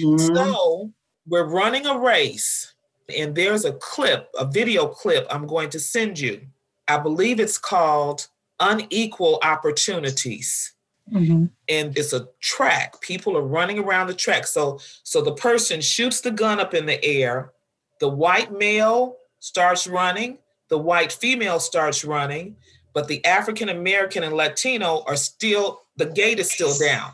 Mm-hmm. 0.00 0.34
So 0.34 0.92
we're 1.26 1.48
running 1.48 1.86
a 1.86 1.98
race, 1.98 2.74
and 3.16 3.34
there's 3.34 3.64
a 3.64 3.72
clip, 3.72 4.28
a 4.38 4.46
video 4.46 4.86
clip 4.86 5.26
I'm 5.30 5.46
going 5.46 5.70
to 5.70 5.80
send 5.80 6.18
you. 6.18 6.40
I 6.88 6.98
believe 6.98 7.40
it's 7.40 7.58
called 7.58 8.28
Unequal 8.60 9.40
Opportunities. 9.42 10.74
Mm-hmm. 11.12 11.46
And 11.68 11.98
it's 11.98 12.14
a 12.14 12.28
track. 12.40 13.00
People 13.02 13.36
are 13.36 13.42
running 13.42 13.78
around 13.78 14.06
the 14.06 14.14
track. 14.14 14.46
So, 14.46 14.80
so 15.02 15.20
the 15.20 15.34
person 15.34 15.82
shoots 15.82 16.22
the 16.22 16.30
gun 16.30 16.60
up 16.60 16.72
in 16.72 16.86
the 16.86 17.02
air. 17.04 17.52
The 18.00 18.08
white 18.08 18.52
male 18.52 19.16
starts 19.40 19.86
running. 19.86 20.38
The 20.70 20.78
white 20.78 21.12
female 21.12 21.60
starts 21.60 22.04
running. 22.04 22.56
But 22.94 23.08
the 23.08 23.24
African 23.24 23.68
American 23.68 24.22
and 24.22 24.34
Latino 24.34 25.02
are 25.06 25.16
still. 25.16 25.82
The 25.96 26.06
gate 26.06 26.38
is 26.38 26.50
still 26.50 26.76
down. 26.78 27.12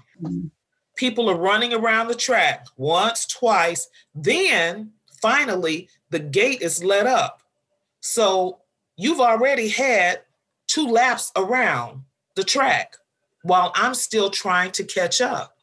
People 0.96 1.30
are 1.30 1.36
running 1.36 1.72
around 1.72 2.08
the 2.08 2.14
track 2.14 2.66
once, 2.76 3.26
twice. 3.26 3.88
Then 4.14 4.92
finally, 5.20 5.88
the 6.10 6.18
gate 6.18 6.62
is 6.62 6.84
let 6.84 7.06
up. 7.06 7.42
So 8.00 8.60
you've 8.96 9.20
already 9.20 9.68
had 9.68 10.20
two 10.66 10.86
laps 10.86 11.32
around 11.36 12.02
the 12.36 12.44
track 12.44 12.96
while 13.42 13.72
I'm 13.74 13.94
still 13.94 14.30
trying 14.30 14.72
to 14.72 14.84
catch 14.84 15.20
up. 15.20 15.56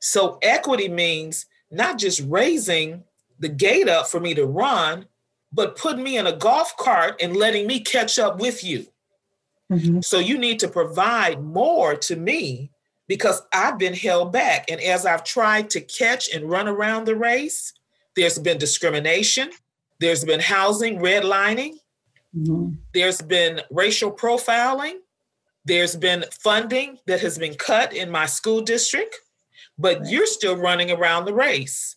So 0.00 0.38
equity 0.42 0.88
means 0.88 1.46
not 1.70 1.98
just 1.98 2.20
raising 2.26 3.04
the 3.38 3.48
gate 3.48 3.88
up 3.88 4.08
for 4.08 4.20
me 4.20 4.34
to 4.34 4.46
run, 4.46 5.06
but 5.52 5.76
putting 5.76 6.02
me 6.02 6.16
in 6.18 6.26
a 6.26 6.36
golf 6.36 6.76
cart 6.76 7.20
and 7.20 7.36
letting 7.36 7.66
me 7.66 7.80
catch 7.80 8.18
up 8.18 8.40
with 8.40 8.64
you. 8.64 8.86
Mm-hmm. 9.72 10.00
So 10.02 10.18
you 10.18 10.38
need 10.38 10.58
to 10.60 10.68
provide 10.68 11.42
more 11.42 11.96
to 11.96 12.16
me 12.16 12.70
because 13.08 13.42
I've 13.52 13.78
been 13.78 13.94
held 13.94 14.32
back. 14.32 14.70
And 14.70 14.80
as 14.80 15.06
I've 15.06 15.24
tried 15.24 15.70
to 15.70 15.80
catch 15.80 16.28
and 16.32 16.48
run 16.48 16.68
around 16.68 17.06
the 17.06 17.16
race, 17.16 17.72
there's 18.16 18.38
been 18.38 18.58
discrimination, 18.58 19.50
there's 19.98 20.24
been 20.24 20.40
housing 20.40 20.98
redlining, 20.98 21.74
mm-hmm. 22.36 22.74
there's 22.92 23.22
been 23.22 23.62
racial 23.70 24.12
profiling, 24.12 24.96
there's 25.64 25.96
been 25.96 26.24
funding 26.30 26.98
that 27.06 27.20
has 27.20 27.38
been 27.38 27.54
cut 27.54 27.94
in 27.94 28.10
my 28.10 28.26
school 28.26 28.60
district, 28.60 29.16
but 29.78 30.00
right. 30.00 30.10
you're 30.10 30.26
still 30.26 30.56
running 30.56 30.90
around 30.90 31.24
the 31.24 31.34
race. 31.34 31.96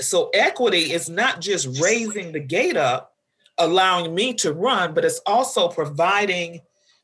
So 0.00 0.30
equity 0.34 0.92
is 0.92 1.08
not 1.08 1.40
just 1.40 1.80
raising 1.82 2.32
the 2.32 2.40
gate 2.40 2.76
up, 2.76 3.14
allowing 3.58 4.14
me 4.14 4.34
to 4.34 4.52
run, 4.52 4.94
but 4.94 5.04
it's 5.04 5.20
also 5.26 5.68
providing 5.68 6.60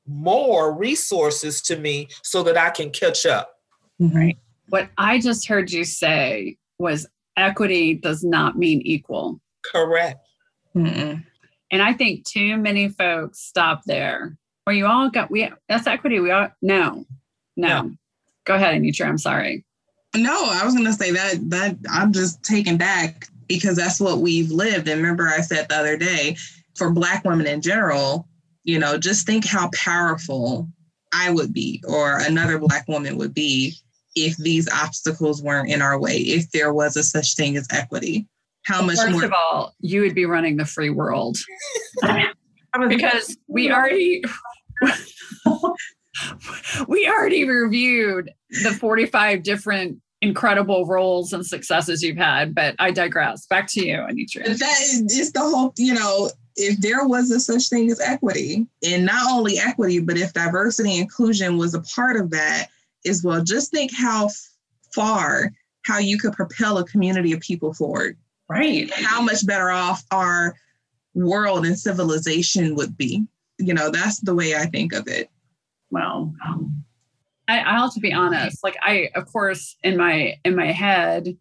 more 0.06 0.72
resources 0.72 1.60
to 1.62 1.76
me 1.76 2.08
so 2.22 2.42
that 2.42 2.56
I 2.56 2.70
can 2.70 2.90
catch 2.90 3.26
up. 3.26 3.54
Mm-hmm. 4.00 4.16
Right. 4.16 4.38
What 4.68 4.88
I 4.98 5.20
just 5.20 5.46
heard 5.46 5.70
you 5.70 5.84
say 5.84 6.56
was 6.78 7.06
equity 7.36 7.94
does 7.94 8.24
not 8.24 8.58
mean 8.58 8.80
equal. 8.82 9.40
Correct. 9.70 10.26
Mm-mm. 10.74 11.24
And 11.70 11.82
I 11.82 11.92
think 11.92 12.24
too 12.24 12.56
many 12.56 12.88
folks 12.88 13.40
stop 13.40 13.82
there 13.84 14.36
or 14.66 14.72
you 14.72 14.86
all 14.86 15.10
got 15.10 15.30
we 15.30 15.50
that's 15.68 15.86
equity. 15.86 16.20
We 16.20 16.30
all 16.30 16.48
no, 16.60 17.04
no. 17.56 17.92
Go 18.44 18.54
ahead, 18.54 18.80
Anitra. 18.80 19.06
I'm 19.06 19.18
sorry. 19.18 19.64
No, 20.14 20.48
I 20.50 20.64
was 20.64 20.74
gonna 20.74 20.92
say 20.92 21.10
that 21.12 21.50
that 21.50 21.76
I'm 21.90 22.12
just 22.12 22.42
taken 22.42 22.76
back 22.76 23.28
because 23.48 23.76
that's 23.76 24.00
what 24.00 24.18
we've 24.18 24.50
lived. 24.50 24.88
And 24.88 25.00
remember, 25.00 25.28
I 25.28 25.40
said 25.40 25.68
the 25.68 25.76
other 25.76 25.96
day, 25.96 26.36
for 26.76 26.90
Black 26.90 27.24
women 27.24 27.46
in 27.46 27.60
general, 27.60 28.28
you 28.64 28.78
know, 28.78 28.98
just 28.98 29.26
think 29.26 29.44
how 29.44 29.70
powerful 29.74 30.68
I 31.12 31.30
would 31.30 31.52
be 31.52 31.82
or 31.86 32.18
another 32.18 32.58
Black 32.58 32.86
woman 32.88 33.16
would 33.18 33.34
be 33.34 33.74
if 34.14 34.36
these 34.36 34.68
obstacles 34.70 35.42
weren't 35.42 35.70
in 35.70 35.82
our 35.82 35.98
way, 35.98 36.16
if 36.16 36.50
there 36.50 36.72
was 36.72 36.96
a 36.96 37.02
such 37.02 37.34
thing 37.34 37.56
as 37.56 37.66
equity. 37.70 38.26
How 38.64 38.78
well, 38.78 38.88
much 38.88 38.96
first 38.96 39.10
more? 39.10 39.20
First 39.22 39.32
of 39.32 39.38
all, 39.38 39.74
you 39.80 40.02
would 40.02 40.14
be 40.14 40.26
running 40.26 40.56
the 40.56 40.64
free 40.64 40.90
world. 40.90 41.36
because 42.88 43.36
we 43.48 43.70
already 43.70 44.22
we 46.88 47.08
already 47.08 47.44
reviewed 47.44 48.30
the 48.62 48.70
45 48.70 49.42
different 49.42 49.98
incredible 50.20 50.86
roles 50.86 51.32
and 51.32 51.44
successes 51.44 52.02
you've 52.02 52.16
had, 52.16 52.54
but 52.54 52.76
I 52.78 52.92
digress. 52.92 53.46
Back 53.46 53.66
to 53.72 53.84
you, 53.84 53.96
Anitra. 53.96 54.56
That 54.56 54.80
is 54.80 55.32
the 55.32 55.40
whole, 55.40 55.72
you 55.76 55.94
know, 55.94 56.30
if 56.56 56.80
there 56.80 57.06
was 57.06 57.30
a 57.30 57.40
such 57.40 57.68
thing 57.68 57.90
as 57.90 58.00
equity, 58.00 58.66
and 58.84 59.06
not 59.06 59.30
only 59.30 59.58
equity, 59.58 60.00
but 60.00 60.18
if 60.18 60.32
diversity 60.32 60.92
and 60.92 61.02
inclusion 61.02 61.56
was 61.56 61.74
a 61.74 61.80
part 61.82 62.16
of 62.16 62.30
that 62.30 62.68
as 63.06 63.22
well, 63.22 63.42
just 63.42 63.70
think 63.70 63.90
how 63.94 64.28
far, 64.94 65.52
how 65.82 65.98
you 65.98 66.18
could 66.18 66.32
propel 66.32 66.78
a 66.78 66.84
community 66.84 67.32
of 67.32 67.40
people 67.40 67.72
forward. 67.72 68.16
Right. 68.48 68.92
How 68.92 69.22
much 69.22 69.46
better 69.46 69.70
off 69.70 70.04
our 70.10 70.54
world 71.14 71.64
and 71.66 71.78
civilization 71.78 72.74
would 72.76 72.96
be. 72.96 73.24
You 73.58 73.74
know, 73.74 73.90
that's 73.90 74.20
the 74.20 74.34
way 74.34 74.54
I 74.54 74.66
think 74.66 74.92
of 74.92 75.08
it. 75.08 75.30
Well, 75.90 76.34
I, 77.48 77.60
I 77.60 77.78
have 77.78 77.94
to 77.94 78.00
be 78.00 78.12
honest. 78.12 78.64
Like 78.64 78.76
I, 78.82 79.10
of 79.14 79.30
course, 79.30 79.76
in 79.82 79.96
my 79.96 80.38
in 80.44 80.56
my 80.56 80.72
head, 80.72 81.36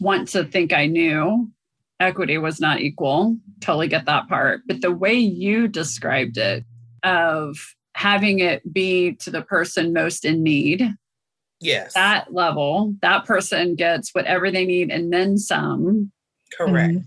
want 0.00 0.28
to 0.28 0.44
think 0.44 0.72
I 0.72 0.86
knew 0.86 1.50
equity 2.00 2.38
was 2.38 2.60
not 2.60 2.80
equal. 2.80 3.36
Totally 3.60 3.88
get 3.88 4.06
that 4.06 4.28
part. 4.28 4.62
But 4.66 4.80
the 4.80 4.92
way 4.92 5.14
you 5.14 5.68
described 5.68 6.36
it, 6.38 6.64
of 7.06 7.56
having 7.94 8.40
it 8.40 8.72
be 8.72 9.12
to 9.12 9.30
the 9.30 9.42
person 9.42 9.92
most 9.92 10.24
in 10.24 10.42
need. 10.42 10.86
Yes. 11.60 11.94
That 11.94 12.34
level, 12.34 12.94
that 13.00 13.24
person 13.24 13.74
gets 13.74 14.14
whatever 14.14 14.50
they 14.50 14.66
need 14.66 14.90
and 14.90 15.12
then 15.12 15.38
some. 15.38 16.12
Correct. 16.58 16.92
Mm-hmm. 16.92 16.98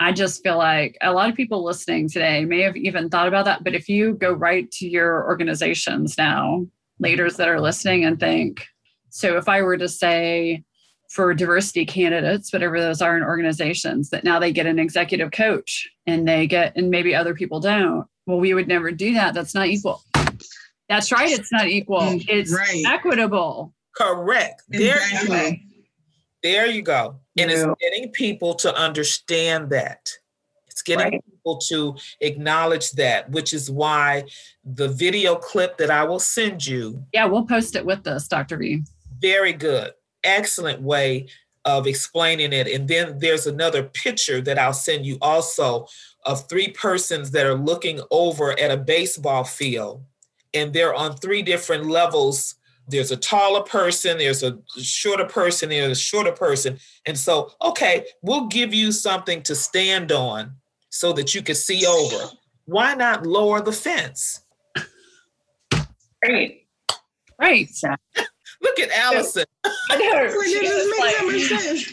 I 0.00 0.12
just 0.12 0.42
feel 0.42 0.58
like 0.58 0.98
a 1.00 1.12
lot 1.12 1.30
of 1.30 1.36
people 1.36 1.62
listening 1.62 2.08
today 2.08 2.44
may 2.44 2.62
have 2.62 2.76
even 2.76 3.08
thought 3.08 3.28
about 3.28 3.44
that. 3.44 3.62
But 3.62 3.74
if 3.74 3.88
you 3.88 4.14
go 4.14 4.32
right 4.32 4.68
to 4.72 4.88
your 4.88 5.24
organizations 5.26 6.18
now, 6.18 6.66
leaders 6.98 7.36
that 7.36 7.48
are 7.48 7.60
listening 7.60 8.04
and 8.04 8.18
think, 8.18 8.66
so 9.10 9.36
if 9.36 9.48
I 9.48 9.62
were 9.62 9.76
to 9.76 9.88
say 9.88 10.64
for 11.12 11.34
diversity 11.34 11.84
candidates, 11.84 12.54
whatever 12.54 12.80
those 12.80 13.02
are 13.02 13.18
in 13.18 13.22
organizations, 13.22 14.08
that 14.08 14.24
now 14.24 14.38
they 14.38 14.50
get 14.50 14.64
an 14.64 14.78
executive 14.78 15.30
coach 15.30 15.86
and 16.06 16.26
they 16.26 16.46
get, 16.46 16.74
and 16.74 16.88
maybe 16.88 17.14
other 17.14 17.34
people 17.34 17.60
don't. 17.60 18.06
Well, 18.26 18.40
we 18.40 18.54
would 18.54 18.66
never 18.66 18.90
do 18.90 19.12
that. 19.12 19.34
That's 19.34 19.54
not 19.54 19.66
equal. 19.66 20.02
That's 20.88 21.12
right. 21.12 21.30
It's 21.30 21.52
not 21.52 21.68
equal. 21.68 22.00
Mm, 22.00 22.24
it's 22.28 22.50
right. 22.50 22.82
equitable. 22.86 23.74
Correct. 23.94 24.62
There 24.70 24.96
exactly. 24.96 25.36
you 25.36 25.50
go. 25.50 25.56
There 26.42 26.66
you 26.66 26.82
go. 26.82 27.20
And 27.36 27.50
it's 27.50 27.66
getting 27.78 28.10
people 28.12 28.54
to 28.54 28.74
understand 28.74 29.68
that. 29.68 30.08
It's 30.66 30.80
getting 30.80 31.12
right. 31.12 31.24
people 31.30 31.58
to 31.68 31.94
acknowledge 32.22 32.90
that, 32.92 33.30
which 33.30 33.52
is 33.52 33.70
why 33.70 34.24
the 34.64 34.88
video 34.88 35.36
clip 35.36 35.76
that 35.76 35.90
I 35.90 36.04
will 36.04 36.20
send 36.20 36.66
you. 36.66 37.04
Yeah, 37.12 37.26
we'll 37.26 37.44
post 37.44 37.76
it 37.76 37.84
with 37.84 38.02
this, 38.02 38.28
Dr. 38.28 38.56
V. 38.56 38.82
Very 39.20 39.52
good. 39.52 39.92
Excellent 40.24 40.82
way 40.82 41.28
of 41.64 41.86
explaining 41.86 42.52
it. 42.52 42.66
And 42.66 42.88
then 42.88 43.18
there's 43.18 43.46
another 43.46 43.84
picture 43.84 44.40
that 44.40 44.58
I'll 44.58 44.72
send 44.72 45.06
you 45.06 45.18
also 45.20 45.86
of 46.24 46.48
three 46.48 46.68
persons 46.68 47.30
that 47.32 47.46
are 47.46 47.54
looking 47.54 48.00
over 48.10 48.58
at 48.58 48.70
a 48.70 48.76
baseball 48.76 49.44
field. 49.44 50.02
And 50.54 50.72
they're 50.72 50.94
on 50.94 51.16
three 51.16 51.42
different 51.42 51.86
levels 51.86 52.56
there's 52.88 53.10
a 53.10 53.16
taller 53.16 53.62
person, 53.62 54.18
there's 54.18 54.42
a 54.42 54.58
shorter 54.80 55.24
person, 55.24 55.68
there's 55.68 55.98
a 55.98 56.00
shorter 56.00 56.32
person. 56.32 56.78
And 57.06 57.16
so, 57.16 57.52
okay, 57.62 58.06
we'll 58.22 58.46
give 58.48 58.74
you 58.74 58.92
something 58.92 59.42
to 59.42 59.54
stand 59.54 60.12
on 60.12 60.56
so 60.90 61.12
that 61.14 61.34
you 61.34 61.42
can 61.42 61.54
see 61.54 61.86
over. 61.86 62.30
Why 62.64 62.94
not 62.94 63.26
lower 63.26 63.60
the 63.60 63.72
fence? 63.72 64.40
Right. 66.24 66.66
Right. 67.40 67.68
Look 68.62 68.78
at 68.80 68.90
Allison. 68.90 69.44
I 69.64 69.96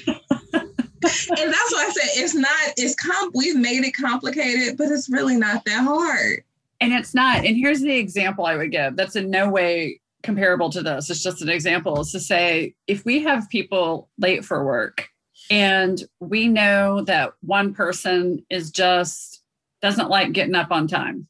know. 0.05 0.15
and 1.03 1.53
that's 1.53 1.73
why 1.73 1.85
I 1.87 1.91
said 1.93 2.21
it's 2.21 2.35
not, 2.35 2.73
it's 2.75 2.95
comp 2.95 3.33
we've 3.33 3.55
made 3.55 3.85
it 3.85 3.91
complicated, 3.91 4.77
but 4.77 4.89
it's 4.89 5.09
really 5.09 5.37
not 5.37 5.63
that 5.65 5.83
hard. 5.83 6.43
And 6.81 6.93
it's 6.93 7.15
not. 7.15 7.45
And 7.45 7.55
here's 7.55 7.81
the 7.81 7.95
example 7.95 8.45
I 8.45 8.55
would 8.55 8.71
give. 8.71 8.95
That's 8.95 9.15
in 9.15 9.29
no 9.29 9.49
way 9.49 10.01
comparable 10.23 10.69
to 10.71 10.81
this. 10.81 11.09
It's 11.09 11.23
just 11.23 11.41
an 11.41 11.49
example 11.49 12.01
is 12.01 12.11
to 12.11 12.19
say 12.19 12.75
if 12.87 13.05
we 13.05 13.23
have 13.23 13.49
people 13.49 14.09
late 14.17 14.43
for 14.43 14.65
work 14.65 15.07
and 15.49 16.03
we 16.19 16.47
know 16.47 17.01
that 17.05 17.33
one 17.41 17.73
person 17.73 18.45
is 18.49 18.71
just 18.71 19.41
doesn't 19.81 20.09
like 20.09 20.33
getting 20.33 20.55
up 20.55 20.71
on 20.71 20.87
time. 20.87 21.27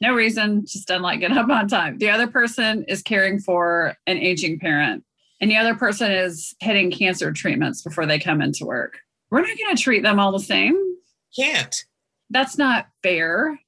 No 0.00 0.14
reason, 0.14 0.64
just 0.64 0.86
doesn't 0.86 1.02
like 1.02 1.20
getting 1.20 1.36
up 1.36 1.50
on 1.50 1.68
time. 1.68 1.98
The 1.98 2.10
other 2.10 2.28
person 2.28 2.84
is 2.84 3.02
caring 3.02 3.40
for 3.40 3.96
an 4.06 4.18
aging 4.18 4.60
parent, 4.60 5.04
and 5.40 5.50
the 5.50 5.56
other 5.56 5.74
person 5.74 6.10
is 6.10 6.54
hitting 6.60 6.90
cancer 6.90 7.32
treatments 7.32 7.82
before 7.82 8.06
they 8.06 8.18
come 8.18 8.40
into 8.40 8.64
work. 8.64 8.98
We're 9.30 9.40
not 9.40 9.58
going 9.58 9.76
to 9.76 9.82
treat 9.82 10.02
them 10.02 10.20
all 10.20 10.32
the 10.32 10.38
same. 10.38 10.76
Can't. 11.36 11.84
That's 12.30 12.56
not 12.56 12.88
fair 13.02 13.58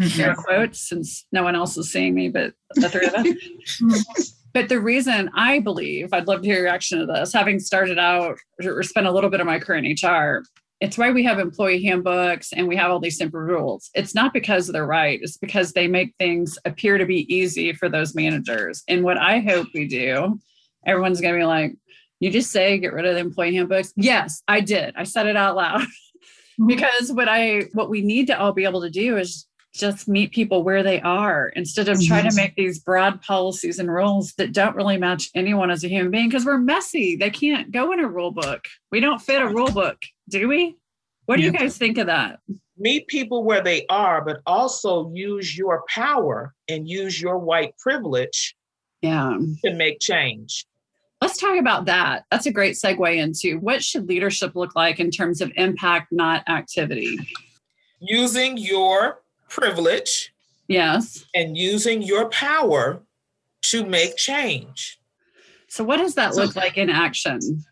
air 0.00 0.08
mm-hmm. 0.08 0.40
quotes 0.40 0.80
since 0.80 1.24
no 1.32 1.42
one 1.42 1.54
else 1.54 1.76
is 1.76 1.90
seeing 1.90 2.14
me 2.14 2.28
but 2.28 2.54
the 2.74 2.88
three 2.88 3.06
of 3.06 3.14
us. 3.14 4.34
but 4.52 4.68
the 4.68 4.80
reason 4.80 5.30
I 5.34 5.60
believe, 5.60 6.12
I'd 6.12 6.26
love 6.26 6.42
to 6.42 6.46
hear 6.46 6.56
your 6.56 6.64
reaction 6.64 6.98
to 6.98 7.06
this, 7.06 7.32
having 7.32 7.58
started 7.60 7.98
out 7.98 8.38
or 8.62 8.82
spent 8.82 9.06
a 9.06 9.12
little 9.12 9.30
bit 9.30 9.40
of 9.40 9.46
my 9.46 9.58
career 9.58 9.82
in 9.84 9.92
HR, 9.92 10.44
it's 10.80 10.98
why 10.98 11.10
we 11.10 11.24
have 11.24 11.38
employee 11.38 11.82
handbooks 11.82 12.52
and 12.52 12.68
we 12.68 12.76
have 12.76 12.90
all 12.90 13.00
these 13.00 13.16
simple 13.16 13.40
rules. 13.40 13.90
It's 13.94 14.14
not 14.14 14.32
because 14.32 14.66
they're 14.66 14.86
right, 14.86 15.20
it's 15.22 15.36
because 15.36 15.72
they 15.72 15.86
make 15.86 16.14
things 16.18 16.58
appear 16.64 16.98
to 16.98 17.06
be 17.06 17.32
easy 17.34 17.72
for 17.72 17.88
those 17.88 18.14
managers. 18.14 18.82
And 18.88 19.04
what 19.04 19.18
I 19.18 19.40
hope 19.40 19.68
we 19.74 19.86
do, 19.86 20.38
everyone's 20.86 21.20
going 21.20 21.34
to 21.34 21.40
be 21.40 21.44
like, 21.44 21.74
you 22.20 22.30
just 22.30 22.50
say 22.50 22.78
get 22.78 22.92
rid 22.92 23.06
of 23.06 23.14
the 23.14 23.20
employee 23.20 23.54
handbooks. 23.54 23.92
Yes, 23.96 24.42
I 24.48 24.60
did. 24.60 24.94
I 24.96 25.04
said 25.04 25.26
it 25.26 25.36
out 25.36 25.56
loud. 25.56 25.82
because 26.66 27.12
what 27.12 27.28
I 27.28 27.64
what 27.72 27.90
we 27.90 28.02
need 28.02 28.28
to 28.28 28.38
all 28.38 28.52
be 28.52 28.64
able 28.64 28.82
to 28.82 28.90
do 28.90 29.16
is 29.16 29.46
just 29.74 30.06
meet 30.06 30.30
people 30.30 30.62
where 30.62 30.84
they 30.84 31.00
are 31.00 31.48
instead 31.56 31.88
of 31.88 32.00
trying 32.00 32.22
to 32.22 32.28
mm-hmm. 32.28 32.36
make 32.36 32.54
these 32.54 32.78
broad 32.78 33.20
policies 33.22 33.80
and 33.80 33.92
rules 33.92 34.32
that 34.34 34.52
don't 34.52 34.76
really 34.76 34.96
match 34.96 35.30
anyone 35.34 35.70
as 35.70 35.82
a 35.82 35.88
human 35.88 36.12
being 36.12 36.28
because 36.28 36.46
we're 36.46 36.58
messy. 36.58 37.16
They 37.16 37.30
can't 37.30 37.72
go 37.72 37.92
in 37.92 37.98
a 37.98 38.06
rule 38.06 38.30
book. 38.30 38.64
We 38.92 39.00
don't 39.00 39.20
fit 39.20 39.42
a 39.42 39.48
rule 39.48 39.72
book, 39.72 39.98
do 40.28 40.46
we? 40.46 40.76
What 41.26 41.36
do 41.36 41.42
yeah. 41.42 41.50
you 41.50 41.58
guys 41.58 41.76
think 41.76 41.98
of 41.98 42.06
that? 42.06 42.38
Meet 42.78 43.08
people 43.08 43.42
where 43.42 43.62
they 43.62 43.84
are, 43.88 44.24
but 44.24 44.40
also 44.46 45.10
use 45.12 45.58
your 45.58 45.84
power 45.88 46.54
and 46.68 46.88
use 46.88 47.20
your 47.20 47.38
white 47.38 47.76
privilege 47.78 48.54
yeah. 49.02 49.36
to 49.64 49.74
make 49.74 49.98
change. 50.00 50.66
Let's 51.20 51.38
talk 51.38 51.58
about 51.58 51.86
that. 51.86 52.26
That's 52.30 52.46
a 52.46 52.52
great 52.52 52.74
segue 52.74 53.16
into 53.16 53.58
what 53.58 53.82
should 53.82 54.08
leadership 54.08 54.54
look 54.54 54.76
like 54.76 55.00
in 55.00 55.10
terms 55.10 55.40
of 55.40 55.50
impact, 55.56 56.12
not 56.12 56.48
activity? 56.48 57.18
Using 58.00 58.58
your 58.58 59.23
privilege. 59.48 60.32
Yes. 60.68 61.24
And 61.34 61.56
using 61.56 62.02
your 62.02 62.28
power 62.30 63.02
to 63.62 63.84
make 63.84 64.16
change. 64.16 64.98
So, 65.68 65.84
what 65.84 65.96
does 65.96 66.14
that 66.14 66.34
so, 66.34 66.42
look 66.42 66.56
like 66.56 66.78
in 66.78 66.90
action? 66.90 67.64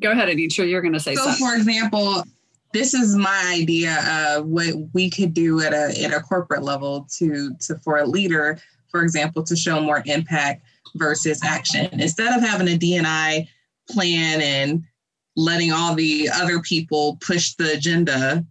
Go 0.00 0.10
ahead, 0.10 0.28
Anitra. 0.28 0.68
You're 0.68 0.82
going 0.82 0.92
to 0.92 1.00
say 1.00 1.14
so. 1.14 1.22
Something. 1.22 1.46
For 1.46 1.54
example, 1.54 2.24
this 2.72 2.92
is 2.92 3.16
my 3.16 3.52
idea 3.54 4.36
of 4.36 4.46
what 4.46 4.74
we 4.92 5.08
could 5.08 5.32
do 5.32 5.60
at 5.62 5.72
a 5.72 6.02
at 6.02 6.12
a 6.12 6.20
corporate 6.20 6.62
level 6.62 7.06
to 7.18 7.54
to 7.60 7.78
for 7.78 7.98
a 7.98 8.06
leader, 8.06 8.58
for 8.90 9.02
example, 9.02 9.42
to 9.44 9.56
show 9.56 9.80
more 9.80 10.02
impact 10.06 10.62
versus 10.96 11.40
action. 11.42 11.88
Instead 12.00 12.36
of 12.36 12.42
having 12.42 12.68
a 12.68 12.78
DNI 12.78 13.48
plan 13.88 14.40
and 14.40 14.82
letting 15.36 15.72
all 15.72 15.94
the 15.94 16.28
other 16.28 16.60
people 16.60 17.16
push 17.20 17.54
the 17.54 17.72
agenda, 17.72 18.44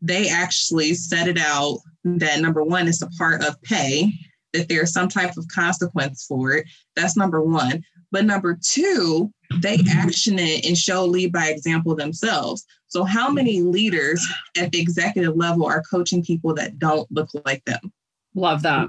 they 0.00 0.28
actually 0.28 0.94
set 0.94 1.28
it 1.28 1.38
out 1.38 1.78
that 2.06 2.40
number 2.40 2.62
one, 2.62 2.88
is 2.88 3.02
a 3.02 3.08
part 3.18 3.42
of 3.42 3.60
pay, 3.62 4.12
that 4.52 4.68
there's 4.68 4.92
some 4.92 5.08
type 5.08 5.36
of 5.36 5.46
consequence 5.48 6.24
for 6.28 6.52
it. 6.52 6.66
That's 6.94 7.16
number 7.16 7.42
one. 7.42 7.82
But 8.12 8.24
number 8.24 8.58
two, 8.62 9.32
they 9.60 9.78
action 9.90 10.38
it 10.38 10.64
and 10.64 10.78
show 10.78 11.04
lead 11.04 11.32
by 11.32 11.48
example 11.48 11.94
themselves. 11.96 12.64
So, 12.86 13.04
how 13.04 13.30
many 13.30 13.62
leaders 13.62 14.24
at 14.56 14.70
the 14.70 14.80
executive 14.80 15.36
level 15.36 15.66
are 15.66 15.82
coaching 15.90 16.24
people 16.24 16.54
that 16.54 16.78
don't 16.78 17.10
look 17.10 17.28
like 17.44 17.64
them? 17.64 17.92
Love 18.34 18.62
that. 18.62 18.88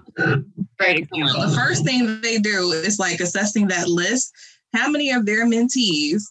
Great 0.80 0.99
example. 0.99 1.41
The 1.41 1.55
first 1.55 1.84
thing 1.84 2.22
they 2.22 2.38
do 2.38 2.72
is 2.72 2.99
like 2.99 3.20
assessing 3.20 3.68
that 3.68 3.88
list. 3.88 4.32
How 4.74 4.89
many 4.89 5.11
of 5.11 5.26
their 5.26 5.45
mentees 5.45 6.22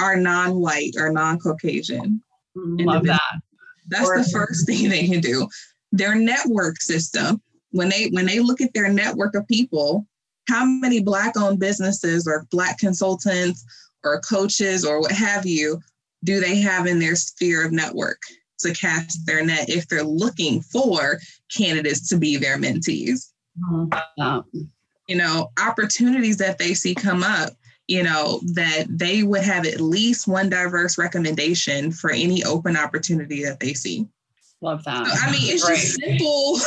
are 0.00 0.16
non 0.16 0.60
white 0.60 0.92
or 0.96 1.10
non 1.10 1.38
Caucasian? 1.38 2.22
Love 2.54 3.04
that. 3.04 3.40
That's 3.88 4.08
or, 4.08 4.18
the 4.18 4.28
first 4.30 4.66
thing 4.66 4.88
they 4.88 5.06
can 5.06 5.20
do 5.20 5.48
their 5.92 6.14
network 6.14 6.80
system 6.80 7.40
when 7.70 7.88
they 7.88 8.08
when 8.10 8.26
they 8.26 8.40
look 8.40 8.60
at 8.60 8.72
their 8.74 8.88
network 8.88 9.34
of 9.34 9.46
people 9.48 10.06
how 10.48 10.64
many 10.64 11.02
black 11.02 11.36
owned 11.36 11.58
businesses 11.58 12.26
or 12.26 12.46
black 12.50 12.78
consultants 12.78 13.64
or 14.04 14.20
coaches 14.20 14.84
or 14.84 15.00
what 15.00 15.12
have 15.12 15.46
you 15.46 15.80
do 16.24 16.40
they 16.40 16.56
have 16.56 16.86
in 16.86 16.98
their 16.98 17.16
sphere 17.16 17.64
of 17.64 17.72
network 17.72 18.18
to 18.58 18.72
cast 18.72 19.26
their 19.26 19.44
net 19.44 19.68
if 19.68 19.86
they're 19.88 20.02
looking 20.02 20.60
for 20.62 21.18
candidates 21.54 22.08
to 22.08 22.16
be 22.16 22.36
their 22.36 22.56
mentees 22.56 23.32
mm-hmm. 23.60 24.60
you 25.08 25.16
know 25.16 25.50
opportunities 25.62 26.36
that 26.36 26.58
they 26.58 26.74
see 26.74 26.94
come 26.94 27.22
up 27.22 27.50
you 27.86 28.02
know 28.02 28.40
that 28.54 28.86
they 28.88 29.22
would 29.22 29.42
have 29.42 29.66
at 29.66 29.80
least 29.80 30.26
one 30.26 30.48
diverse 30.48 30.98
recommendation 30.98 31.92
for 31.92 32.10
any 32.10 32.42
open 32.44 32.76
opportunity 32.76 33.44
that 33.44 33.60
they 33.60 33.74
see 33.74 34.06
Love 34.62 34.84
that. 34.84 35.06
I 35.06 35.30
mean, 35.30 35.42
it's 35.42 35.66
just 35.66 36.00
simple, 36.00 36.58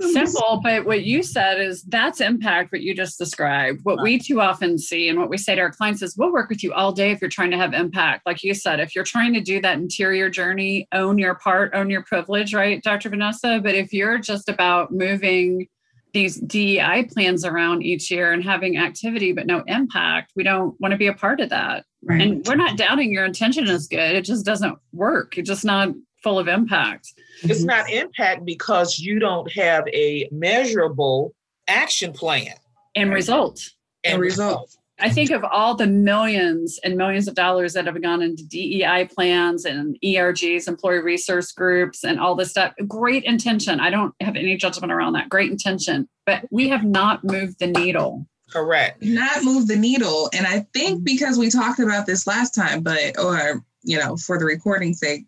simple, 0.12 0.60
but 0.62 0.84
what 0.84 1.04
you 1.04 1.22
said 1.22 1.60
is 1.60 1.82
that's 1.84 2.20
impact, 2.20 2.72
what 2.72 2.80
you 2.80 2.94
just 2.94 3.16
described. 3.16 3.80
What 3.84 4.02
we 4.02 4.18
too 4.18 4.40
often 4.40 4.76
see 4.76 5.08
and 5.08 5.18
what 5.20 5.30
we 5.30 5.38
say 5.38 5.54
to 5.54 5.60
our 5.60 5.70
clients 5.70 6.02
is 6.02 6.16
we'll 6.16 6.32
work 6.32 6.48
with 6.48 6.64
you 6.64 6.72
all 6.72 6.90
day 6.90 7.12
if 7.12 7.20
you're 7.20 7.30
trying 7.30 7.52
to 7.52 7.56
have 7.56 7.74
impact. 7.74 8.26
Like 8.26 8.42
you 8.42 8.54
said, 8.54 8.80
if 8.80 8.96
you're 8.96 9.04
trying 9.04 9.34
to 9.34 9.40
do 9.40 9.60
that 9.60 9.78
interior 9.78 10.28
journey, 10.28 10.88
own 10.92 11.16
your 11.18 11.36
part, 11.36 11.74
own 11.74 11.90
your 11.90 12.02
privilege, 12.02 12.52
right, 12.52 12.82
Dr. 12.82 13.10
Vanessa? 13.10 13.60
But 13.62 13.76
if 13.76 13.92
you're 13.92 14.18
just 14.18 14.48
about 14.48 14.90
moving 14.92 15.68
these 16.12 16.36
DEI 16.40 17.04
plans 17.04 17.44
around 17.44 17.82
each 17.82 18.10
year 18.10 18.32
and 18.32 18.44
having 18.44 18.76
activity 18.76 19.32
but 19.32 19.46
no 19.46 19.62
impact, 19.66 20.32
we 20.36 20.42
don't 20.42 20.78
want 20.80 20.92
to 20.92 20.98
be 20.98 21.06
a 21.06 21.14
part 21.14 21.40
of 21.40 21.50
that. 21.50 21.84
Right. 22.02 22.20
And 22.20 22.46
we're 22.46 22.56
not 22.56 22.76
doubting 22.76 23.12
your 23.12 23.24
intention 23.24 23.66
is 23.66 23.88
good. 23.88 24.14
It 24.14 24.24
just 24.24 24.44
doesn't 24.44 24.78
work. 24.92 25.38
It's 25.38 25.48
just 25.48 25.64
not 25.64 25.90
full 26.22 26.38
of 26.38 26.48
impact. 26.48 27.12
It's 27.42 27.60
mm-hmm. 27.60 27.66
not 27.66 27.90
impact 27.90 28.44
because 28.44 28.98
you 28.98 29.18
don't 29.18 29.50
have 29.52 29.86
a 29.88 30.28
measurable 30.30 31.34
action 31.68 32.12
plan 32.12 32.54
and 32.94 33.12
result. 33.12 33.70
And, 34.04 34.20
result. 34.20 34.76
I 35.00 35.08
think 35.08 35.30
of 35.30 35.42
all 35.44 35.74
the 35.74 35.86
millions 35.86 36.78
and 36.84 36.96
millions 36.96 37.26
of 37.26 37.34
dollars 37.34 37.72
that 37.72 37.86
have 37.86 38.00
gone 38.02 38.22
into 38.22 38.46
DEI 38.46 39.08
plans 39.12 39.64
and 39.64 39.96
ERGs, 40.04 40.68
employee 40.68 41.00
resource 41.00 41.50
groups, 41.52 42.04
and 42.04 42.20
all 42.20 42.34
this 42.34 42.50
stuff. 42.50 42.72
Great 42.86 43.24
intention. 43.24 43.80
I 43.80 43.90
don't 43.90 44.14
have 44.20 44.36
any 44.36 44.56
judgment 44.56 44.92
around 44.92 45.14
that. 45.14 45.28
Great 45.28 45.50
intention. 45.50 46.08
But 46.26 46.44
we 46.50 46.68
have 46.68 46.84
not 46.84 47.24
moved 47.24 47.58
the 47.58 47.66
needle. 47.66 48.26
Correct. 48.50 49.02
Not 49.02 49.42
moved 49.42 49.68
the 49.68 49.76
needle. 49.76 50.28
And 50.34 50.46
I 50.46 50.66
think 50.74 50.96
mm-hmm. 50.96 51.04
because 51.04 51.38
we 51.38 51.50
talked 51.50 51.80
about 51.80 52.06
this 52.06 52.26
last 52.26 52.54
time, 52.54 52.82
but, 52.82 53.18
or, 53.18 53.64
you 53.82 53.98
know, 53.98 54.16
for 54.16 54.38
the 54.38 54.44
recording 54.44 54.92
sake, 54.92 55.24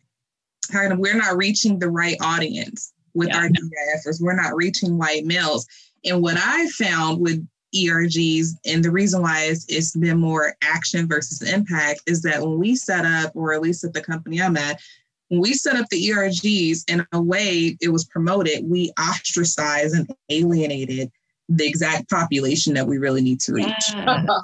kind 0.71 0.93
of 0.93 0.99
we're 0.99 1.17
not 1.17 1.37
reaching 1.37 1.79
the 1.79 1.91
right 1.91 2.17
audience 2.21 2.93
with 3.15 3.29
yeah. 3.29 3.39
our 3.39 3.49
DEI 3.49 3.95
efforts. 3.97 4.21
We're 4.21 4.41
not 4.41 4.55
reaching 4.55 4.99
white 4.99 5.25
males. 5.25 5.67
And 6.05 6.23
what 6.23 6.37
I 6.37 6.69
found 6.69 7.21
with 7.21 7.47
ERGs, 7.75 8.51
and 8.67 8.85
the 8.85 8.91
reason 8.91 9.23
why 9.23 9.45
it's, 9.45 9.67
it's 9.69 9.97
been 9.97 10.19
more 10.19 10.55
action 10.63 11.09
versus 11.09 11.43
impact, 11.43 12.03
is 12.07 12.23
that 12.23 12.41
when 12.41 12.59
we 12.59 12.77
set 12.77 13.05
up, 13.05 13.33
or 13.35 13.53
at 13.53 13.63
least 13.63 13.85
at 13.85 13.93
the 13.93 14.01
company 14.01 14.41
I'm 14.41 14.57
at, 14.57 14.81
when 15.29 15.41
we 15.41 15.55
set 15.55 15.77
up 15.77 15.89
the 15.91 16.09
ERGs 16.09 16.85
in 16.89 17.07
a 17.13 17.21
way 17.21 17.77
it 17.81 17.89
was 17.89 18.05
promoted, 18.05 18.65
we 18.65 18.93
ostracized 19.01 19.95
and 19.95 20.11
alienated 20.29 21.11
the 21.49 21.67
exact 21.67 22.09
population 22.09 22.75
that 22.75 22.87
we 22.87 22.99
really 22.99 23.21
need 23.21 23.41
to 23.41 23.53
reach. 23.53 23.93
Yeah. 23.93 24.27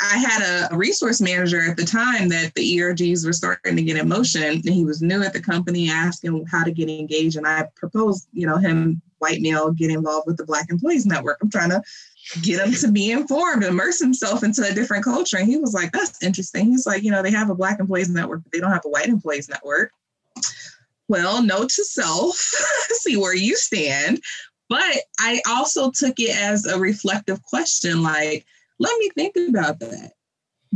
I 0.00 0.18
had 0.18 0.68
a 0.70 0.76
resource 0.76 1.20
manager 1.20 1.70
at 1.70 1.76
the 1.76 1.84
time 1.84 2.28
that 2.28 2.52
the 2.54 2.78
ERGs 2.78 3.24
were 3.24 3.32
starting 3.32 3.76
to 3.76 3.82
get 3.82 3.96
in 3.96 4.08
motion, 4.08 4.42
and 4.42 4.62
he 4.62 4.84
was 4.84 5.00
new 5.00 5.22
at 5.22 5.32
the 5.32 5.40
company, 5.40 5.88
asking 5.88 6.44
how 6.46 6.64
to 6.64 6.70
get 6.70 6.90
engaged. 6.90 7.36
And 7.36 7.46
I 7.46 7.66
proposed, 7.76 8.28
you 8.32 8.46
know, 8.46 8.58
him, 8.58 9.00
white 9.18 9.40
male, 9.40 9.72
get 9.72 9.90
involved 9.90 10.26
with 10.26 10.36
the 10.36 10.44
Black 10.44 10.70
Employees 10.70 11.06
Network. 11.06 11.38
I'm 11.40 11.50
trying 11.50 11.70
to 11.70 11.82
get 12.42 12.60
him 12.60 12.72
to 12.74 12.90
be 12.90 13.10
informed, 13.10 13.64
immerse 13.64 14.00
himself 14.00 14.42
into 14.42 14.62
a 14.62 14.74
different 14.74 15.04
culture. 15.04 15.38
And 15.38 15.46
he 15.46 15.56
was 15.56 15.74
like, 15.74 15.92
that's 15.92 16.22
interesting. 16.22 16.66
He's 16.66 16.86
like, 16.86 17.02
you 17.02 17.10
know, 17.10 17.22
they 17.22 17.30
have 17.30 17.50
a 17.50 17.54
Black 17.54 17.80
Employees 17.80 18.10
Network, 18.10 18.42
but 18.42 18.52
they 18.52 18.60
don't 18.60 18.72
have 18.72 18.84
a 18.84 18.90
White 18.90 19.08
Employees 19.08 19.48
Network. 19.48 19.92
Well, 21.08 21.42
note 21.42 21.70
to 21.70 21.84
self, 21.84 22.36
see 22.90 23.16
where 23.16 23.34
you 23.34 23.56
stand. 23.56 24.20
But 24.68 24.96
I 25.20 25.40
also 25.48 25.90
took 25.92 26.18
it 26.18 26.36
as 26.36 26.66
a 26.66 26.78
reflective 26.78 27.42
question 27.44 28.02
like, 28.02 28.44
let 28.78 28.98
me 28.98 29.10
think 29.14 29.36
about 29.48 29.78
that. 29.78 30.12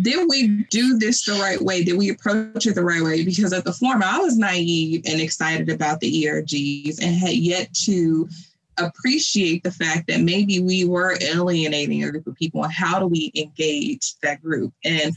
Did 0.01 0.28
we 0.28 0.64
do 0.70 0.96
this 0.98 1.24
the 1.24 1.32
right 1.32 1.61
way? 1.61 1.82
Did 1.82 1.98
we 1.98 2.11
approach 2.11 2.66
it 2.66 2.74
the 2.74 2.84
right 2.84 3.03
way? 3.03 3.24
Because 3.24 3.53
at 3.53 3.64
the 3.64 3.72
forum, 3.72 4.03
I 4.05 4.18
was 4.18 4.38
naive 4.38 5.03
and 5.05 5.20
excited 5.20 5.68
about 5.68 6.01
the 6.01 6.24
ERGs 6.24 7.03
and 7.03 7.14
had 7.14 7.34
yet 7.34 7.74
to 7.84 8.28
appreciate 8.79 9.62
the 9.62 9.71
fact 9.71 10.07
that 10.09 10.21
maybe 10.21 10.61
we 10.61 10.85
were 10.85 11.18
alienating 11.21 12.03
a 12.05 12.11
group 12.11 12.27
of 12.27 12.35
people 12.37 12.64
and 12.64 12.73
how 12.73 12.99
do 12.99 13.07
we 13.07 13.31
engage 13.35 14.14
that 14.23 14.43
group? 14.43 14.73
And 14.85 15.14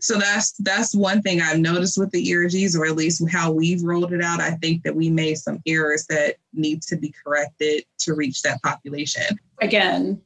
so 0.00 0.18
that's 0.18 0.52
that's 0.58 0.94
one 0.94 1.22
thing 1.22 1.40
i've 1.40 1.58
noticed 1.58 1.98
with 1.98 2.10
the 2.12 2.24
ergs 2.28 2.78
or 2.78 2.86
at 2.86 2.94
least 2.94 3.22
how 3.30 3.50
we've 3.50 3.82
rolled 3.82 4.12
it 4.12 4.22
out. 4.22 4.40
I 4.40 4.52
think 4.52 4.82
that 4.84 4.94
we 4.94 5.10
made 5.10 5.38
some 5.38 5.60
errors 5.66 6.06
that 6.06 6.36
need 6.52 6.82
to 6.82 6.96
be 6.96 7.12
corrected 7.24 7.84
to 8.00 8.14
reach 8.14 8.42
that 8.42 8.62
population. 8.62 9.38
Again 9.60 10.20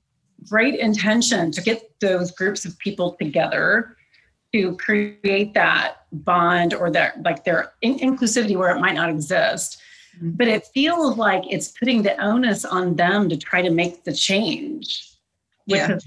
great 0.49 0.79
intention 0.79 1.51
to 1.53 1.63
get 1.63 1.91
those 2.01 2.31
groups 2.33 2.65
of 2.65 2.79
people 2.79 3.17
together 3.21 3.97
to 4.53 4.77
create 4.77 5.55
that 5.55 5.99
bond 6.13 6.75
or 6.75 6.91
that 6.91 7.23
like 7.23 7.45
their 7.45 7.73
in- 7.81 7.99
inclusivity 7.99 8.57
where 8.57 8.75
it 8.75 8.81
might 8.81 8.95
not 8.95 9.09
exist. 9.09 9.81
But 10.21 10.49
it 10.49 10.67
feels 10.67 11.17
like 11.17 11.43
it's 11.49 11.69
putting 11.69 12.03
the 12.03 12.17
onus 12.23 12.65
on 12.65 12.97
them 12.97 13.29
to 13.29 13.37
try 13.37 13.63
to 13.63 13.71
make 13.71 14.05
the 14.05 14.13
change 14.13 15.09
which 15.67 15.79
yeah. 15.79 15.99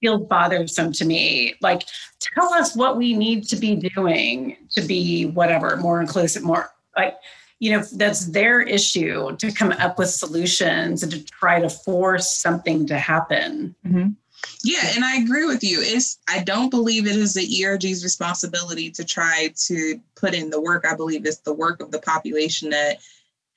feels 0.00 0.26
bothersome 0.26 0.92
to 0.92 1.04
me 1.04 1.54
like 1.60 1.82
tell 2.20 2.52
us 2.54 2.76
what 2.76 2.96
we 2.96 3.14
need 3.14 3.44
to 3.44 3.56
be 3.56 3.76
doing 3.76 4.56
to 4.70 4.82
be 4.82 5.26
whatever 5.26 5.76
more 5.76 6.00
inclusive 6.00 6.42
more 6.42 6.70
like 6.96 7.16
you 7.58 7.70
know 7.70 7.82
that's 7.94 8.26
their 8.26 8.60
issue 8.60 9.34
to 9.36 9.52
come 9.52 9.72
up 9.72 9.98
with 9.98 10.10
solutions 10.10 11.02
and 11.02 11.12
to 11.12 11.24
try 11.24 11.60
to 11.60 11.68
force 11.68 12.30
something 12.30 12.86
to 12.86 12.98
happen 12.98 13.74
mm-hmm. 13.86 14.08
Yeah, 14.62 14.90
and 14.94 15.04
I 15.04 15.16
agree 15.16 15.44
with 15.44 15.62
you. 15.62 15.80
It's 15.80 16.18
I 16.28 16.42
don't 16.42 16.70
believe 16.70 17.06
it 17.06 17.16
is 17.16 17.34
the 17.34 17.64
ERG's 17.64 18.02
responsibility 18.02 18.90
to 18.92 19.04
try 19.04 19.52
to 19.66 20.00
put 20.14 20.34
in 20.34 20.50
the 20.50 20.60
work. 20.60 20.84
I 20.84 20.94
believe 20.94 21.26
it's 21.26 21.38
the 21.38 21.52
work 21.52 21.80
of 21.80 21.90
the 21.90 22.00
population 22.00 22.70
that 22.70 22.98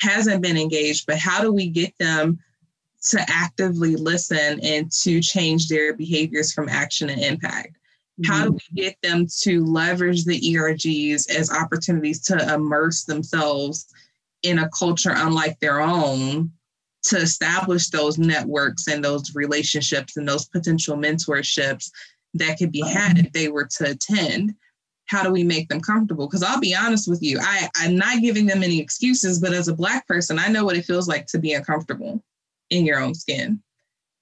hasn't 0.01 0.41
been 0.41 0.57
engaged, 0.57 1.05
but 1.05 1.17
how 1.17 1.41
do 1.41 1.51
we 1.51 1.69
get 1.69 1.93
them 1.99 2.39
to 3.09 3.19
actively 3.29 3.95
listen 3.95 4.59
and 4.61 4.91
to 4.91 5.21
change 5.21 5.67
their 5.67 5.93
behaviors 5.93 6.51
from 6.51 6.69
action 6.69 7.09
and 7.09 7.21
impact? 7.21 7.77
Mm-hmm. 8.21 8.31
How 8.31 8.43
do 8.45 8.51
mm-hmm. 8.51 8.75
we 8.75 8.81
get 8.81 8.97
them 9.01 9.27
to 9.41 9.65
leverage 9.65 10.25
the 10.25 10.39
ERGs 10.39 11.29
as 11.29 11.51
opportunities 11.51 12.21
to 12.23 12.53
immerse 12.53 13.03
themselves 13.03 13.87
in 14.43 14.59
a 14.59 14.69
culture 14.77 15.13
unlike 15.15 15.59
their 15.59 15.81
own 15.81 16.51
to 17.01 17.17
establish 17.17 17.89
those 17.89 18.17
networks 18.17 18.87
and 18.87 19.03
those 19.03 19.33
relationships 19.35 20.17
and 20.17 20.27
those 20.27 20.45
potential 20.45 20.97
mentorships 20.97 21.89
that 22.33 22.57
could 22.57 22.71
be 22.71 22.81
had 22.81 23.17
if 23.17 23.31
they 23.31 23.47
were 23.47 23.67
to 23.77 23.91
attend? 23.91 24.53
How 25.09 25.23
do 25.23 25.31
we 25.31 25.43
make 25.43 25.67
them 25.69 25.81
comfortable? 25.81 26.27
Because 26.27 26.43
I'll 26.43 26.59
be 26.59 26.75
honest 26.75 27.09
with 27.09 27.23
you, 27.23 27.39
I, 27.41 27.67
I'm 27.77 27.95
not 27.95 28.21
giving 28.21 28.45
them 28.45 28.61
any 28.61 28.79
excuses, 28.79 29.39
but 29.39 29.53
as 29.53 29.67
a 29.67 29.73
Black 29.73 30.07
person, 30.07 30.37
I 30.37 30.49
know 30.49 30.63
what 30.63 30.77
it 30.77 30.85
feels 30.85 31.07
like 31.07 31.25
to 31.27 31.39
be 31.39 31.53
uncomfortable 31.53 32.23
in 32.69 32.85
your 32.85 32.99
own 32.99 33.15
skin 33.15 33.59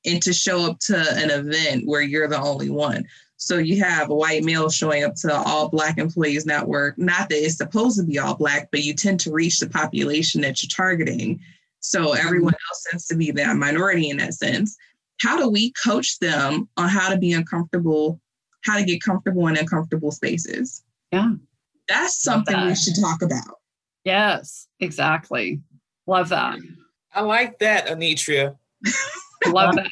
and 0.06 0.24
to 0.24 0.32
show 0.32 0.72
up 0.72 0.80
to 0.80 0.98
an 0.98 1.30
event 1.30 1.86
where 1.86 2.02
you're 2.02 2.30
the 2.30 2.40
only 2.40 2.70
one. 2.70 3.06
So 3.36 3.58
you 3.58 3.84
have 3.84 4.10
a 4.10 4.16
white 4.16 4.46
male 4.46 4.70
showing 4.70 5.04
up 5.04 5.16
to 5.16 5.36
all 5.36 5.68
Black 5.68 5.98
employees 5.98 6.46
network. 6.46 6.98
Not 6.98 7.28
that 7.30 7.44
it's 7.44 7.58
supposed 7.58 8.00
to 8.00 8.06
be 8.06 8.18
all 8.18 8.36
Black, 8.36 8.70
but 8.72 8.84
you 8.84 8.94
tend 8.94 9.20
to 9.22 9.34
reach 9.34 9.60
the 9.60 9.70
population 9.70 10.40
that 10.42 10.64
you're 10.64 10.70
targeting. 10.74 11.42
So 11.82 12.06
mm-hmm. 12.06 12.26
everyone 12.26 12.54
else 12.54 12.86
tends 12.90 13.08
to 13.08 13.16
be 13.18 13.32
that 13.32 13.58
minority 13.58 14.10
in 14.10 14.18
that 14.18 14.36
sense. 14.36 14.78
How 15.20 15.38
do 15.38 15.50
we 15.50 15.74
coach 15.84 16.18
them 16.20 16.70
on 16.78 16.88
how 16.88 17.10
to 17.10 17.18
be 17.18 17.34
uncomfortable 17.34 18.22
how 18.68 18.78
to 18.78 18.84
get 18.84 19.02
comfortable 19.02 19.48
in 19.48 19.58
uncomfortable 19.58 20.12
spaces. 20.12 20.84
Yeah. 21.12 21.34
That's 21.88 22.22
something 22.22 22.56
that. 22.56 22.68
we 22.68 22.76
should 22.76 22.96
talk 23.00 23.22
about. 23.22 23.60
Yes, 24.04 24.68
exactly. 24.80 25.62
Love 26.06 26.30
that. 26.30 26.60
I 27.14 27.22
like 27.22 27.60
that, 27.60 27.88
Anitra. 27.88 28.56
love 29.48 29.76
that. 29.76 29.88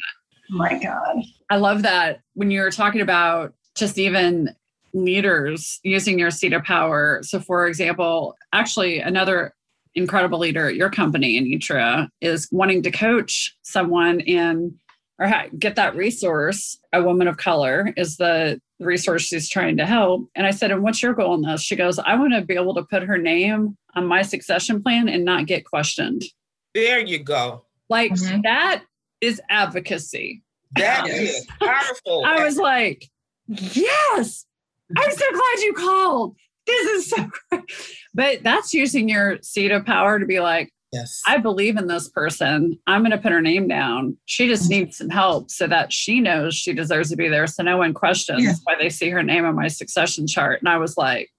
Oh 0.52 0.56
my 0.56 0.78
God. 0.78 1.22
I 1.50 1.56
love 1.56 1.82
that 1.82 2.20
when 2.34 2.50
you're 2.50 2.70
talking 2.70 3.00
about 3.00 3.54
just 3.74 3.98
even 3.98 4.54
leaders 4.94 5.80
using 5.82 6.18
your 6.18 6.30
seat 6.30 6.52
of 6.52 6.62
power. 6.64 7.20
So, 7.22 7.40
for 7.40 7.66
example, 7.66 8.36
actually, 8.52 9.00
another 9.00 9.54
incredible 9.94 10.38
leader 10.38 10.68
at 10.68 10.76
your 10.76 10.90
company, 10.90 11.40
Anitra, 11.40 12.08
is 12.20 12.48
wanting 12.50 12.82
to 12.84 12.90
coach 12.90 13.54
someone 13.62 14.20
in 14.20 14.78
or 15.18 15.32
get 15.58 15.76
that 15.76 15.96
resource. 15.96 16.78
A 16.92 17.02
woman 17.02 17.28
of 17.28 17.36
color 17.36 17.92
is 17.96 18.16
the 18.16 18.60
resource 18.78 19.22
she's 19.22 19.48
trying 19.48 19.76
to 19.78 19.86
help. 19.86 20.28
And 20.34 20.46
I 20.46 20.50
said, 20.50 20.70
And 20.70 20.82
what's 20.82 21.02
your 21.02 21.14
goal 21.14 21.34
in 21.34 21.42
this? 21.42 21.62
She 21.62 21.76
goes, 21.76 21.98
I 21.98 22.16
want 22.16 22.34
to 22.34 22.42
be 22.42 22.54
able 22.54 22.74
to 22.74 22.82
put 22.82 23.02
her 23.02 23.18
name 23.18 23.76
on 23.94 24.06
my 24.06 24.22
succession 24.22 24.82
plan 24.82 25.08
and 25.08 25.24
not 25.24 25.46
get 25.46 25.64
questioned. 25.64 26.22
There 26.74 27.00
you 27.00 27.18
go. 27.18 27.64
Like 27.88 28.12
mm-hmm. 28.12 28.42
that 28.42 28.84
is 29.20 29.40
advocacy. 29.48 30.42
That 30.76 31.08
is 31.08 31.46
powerful. 31.60 32.24
I 32.24 32.44
was 32.44 32.56
like, 32.56 33.08
Yes, 33.48 34.44
I'm 34.96 35.10
so 35.12 35.30
glad 35.30 35.58
you 35.60 35.72
called. 35.72 36.36
This 36.66 36.86
is 36.88 37.10
so 37.10 37.30
great. 37.50 37.64
But 38.12 38.42
that's 38.42 38.74
using 38.74 39.08
your 39.08 39.38
seat 39.42 39.70
of 39.70 39.86
power 39.86 40.18
to 40.18 40.26
be 40.26 40.40
like, 40.40 40.72
Yes. 40.96 41.22
I 41.26 41.38
believe 41.38 41.76
in 41.76 41.86
this 41.86 42.08
person. 42.08 42.78
I'm 42.86 43.02
going 43.02 43.10
to 43.10 43.18
put 43.18 43.32
her 43.32 43.42
name 43.42 43.68
down. 43.68 44.16
She 44.24 44.48
just 44.48 44.64
mm-hmm. 44.64 44.80
needs 44.80 44.98
some 44.98 45.10
help 45.10 45.50
so 45.50 45.66
that 45.66 45.92
she 45.92 46.20
knows 46.20 46.54
she 46.54 46.72
deserves 46.72 47.10
to 47.10 47.16
be 47.16 47.28
there. 47.28 47.46
So 47.46 47.62
no 47.62 47.76
one 47.76 47.94
questions 47.94 48.42
yeah. 48.42 48.54
why 48.64 48.74
they 48.78 48.88
see 48.88 49.10
her 49.10 49.22
name 49.22 49.44
on 49.44 49.54
my 49.54 49.68
succession 49.68 50.26
chart. 50.26 50.60
And 50.60 50.68
I 50.68 50.78
was 50.78 50.96
like, 50.96 51.30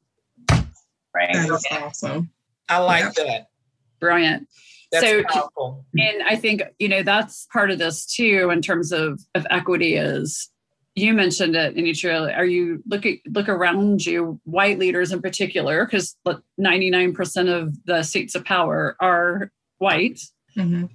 right. 0.49 1.33
That 1.33 1.49
is 1.49 1.65
awesome. 1.71 2.31
I 2.69 2.79
like 2.79 3.17
yeah. 3.17 3.23
that. 3.23 3.47
Brilliant. 3.99 4.47
That's 4.91 5.05
so 5.05 5.21
powerful. 5.23 5.85
and 5.97 6.23
i 6.23 6.37
think 6.37 6.61
you 6.79 6.87
know 6.87 7.03
that's 7.03 7.45
part 7.51 7.71
of 7.71 7.77
this 7.77 8.05
too 8.05 8.49
in 8.53 8.61
terms 8.61 8.93
of 8.93 9.19
of 9.35 9.45
equity 9.49 9.95
is 9.95 10.49
you 10.97 11.13
mentioned 11.13 11.55
it 11.55 11.75
Anitra, 11.75 12.35
are 12.35 12.45
you 12.45 12.81
look 12.87 13.05
at 13.05 13.17
look 13.29 13.47
around 13.49 14.05
you 14.05 14.39
white 14.45 14.79
leaders 14.79 15.11
in 15.11 15.21
particular 15.21 15.85
because 15.85 16.15
99% 16.59 17.49
of 17.53 17.85
the 17.85 18.03
seats 18.03 18.35
of 18.35 18.43
power 18.45 18.95
are 18.99 19.51
white 19.77 20.19
Mm-hmm. 20.57 20.85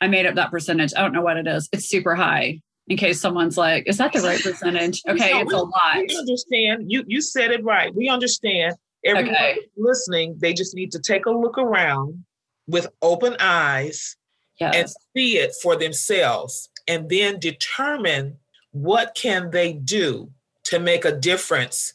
i 0.00 0.06
made 0.06 0.26
up 0.26 0.36
that 0.36 0.52
percentage 0.52 0.92
i 0.96 1.00
don't 1.02 1.12
know 1.12 1.22
what 1.22 1.36
it 1.36 1.48
is 1.48 1.68
it's 1.72 1.86
super 1.88 2.14
high 2.14 2.60
in 2.86 2.96
case 2.96 3.20
someone's 3.20 3.56
like 3.58 3.88
is 3.88 3.98
that 3.98 4.12
the 4.12 4.20
right 4.20 4.40
percentage 4.40 5.02
okay 5.08 5.32
No, 5.32 5.40
it's 5.40 5.52
a 5.52 5.56
lot 5.56 5.96
We 6.08 6.16
understand. 6.16 6.84
You 6.88 7.02
you 7.08 7.20
said 7.20 7.50
it 7.50 7.64
right. 7.64 7.92
We 7.94 8.08
understand. 8.08 8.76
Everyone 9.04 9.34
Okay. 9.34 9.58
listening, 9.76 10.36
they 10.38 10.52
just 10.54 10.74
need 10.74 10.92
to 10.92 11.00
take 11.00 11.26
a 11.26 11.30
look 11.30 11.58
around 11.58 12.24
with 12.68 12.86
open 13.02 13.34
eyes 13.40 14.16
and 14.60 14.88
see 15.16 15.38
it 15.38 15.52
for 15.62 15.74
themselves 15.76 16.70
and 16.86 17.08
then 17.08 17.38
determine 17.40 18.36
what 18.82 19.14
can 19.14 19.50
they 19.50 19.72
do 19.72 20.30
to 20.64 20.78
make 20.78 21.04
a 21.04 21.12
difference 21.12 21.94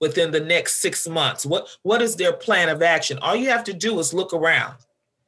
within 0.00 0.30
the 0.30 0.40
next 0.40 0.76
6 0.82 1.08
months. 1.08 1.46
What 1.46 1.68
what 1.82 2.02
is 2.02 2.16
their 2.16 2.32
plan 2.32 2.68
of 2.68 2.82
action? 2.82 3.18
All 3.18 3.36
you 3.36 3.48
have 3.50 3.64
to 3.64 3.72
do 3.72 3.98
is 3.98 4.12
look 4.12 4.32
around. 4.32 4.76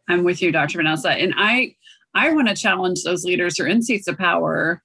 I'm 0.08 0.24
with 0.24 0.42
you, 0.42 0.52
Dr. 0.52 0.78
Vanessa. 0.78 1.10
And 1.10 1.34
I 1.36 1.76
I 2.14 2.32
want 2.32 2.48
to 2.48 2.54
challenge 2.54 3.02
those 3.02 3.24
leaders 3.24 3.56
who 3.56 3.64
are 3.64 3.68
in 3.68 3.82
seats 3.82 4.08
of 4.08 4.18
power 4.18 4.82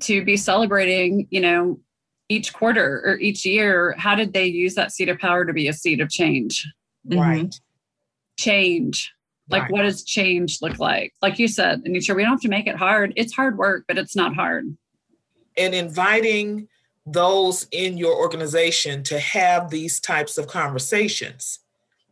to 0.00 0.24
be 0.24 0.36
celebrating, 0.36 1.26
you 1.30 1.40
know, 1.40 1.80
each 2.28 2.52
quarter 2.52 3.02
or 3.04 3.18
each 3.18 3.44
year, 3.44 3.94
how 3.98 4.14
did 4.14 4.32
they 4.32 4.46
use 4.46 4.74
that 4.76 4.92
seat 4.92 5.08
of 5.08 5.18
power 5.18 5.44
to 5.44 5.52
be 5.52 5.68
a 5.68 5.72
seat 5.72 6.00
of 6.00 6.08
change? 6.08 6.66
Mm-hmm. 7.08 7.20
Right. 7.20 7.54
Change. 8.38 9.12
Like 9.48 9.62
Right. 9.62 9.72
what 9.72 9.82
does 9.82 10.04
change 10.04 10.62
look 10.62 10.78
like? 10.78 11.12
Like 11.22 11.38
you 11.38 11.48
said, 11.48 11.82
Anitra, 11.84 12.14
we 12.14 12.22
don't 12.22 12.32
have 12.32 12.40
to 12.42 12.48
make 12.48 12.68
it 12.68 12.76
hard. 12.76 13.12
It's 13.16 13.32
hard 13.32 13.58
work, 13.58 13.84
but 13.88 13.98
it's 13.98 14.14
not 14.14 14.34
hard. 14.34 14.76
And 15.56 15.74
inviting 15.74 16.68
those 17.06 17.66
in 17.72 17.96
your 17.96 18.14
organization 18.14 19.02
to 19.04 19.18
have 19.18 19.70
these 19.70 20.00
types 20.00 20.38
of 20.38 20.46
conversations. 20.46 21.60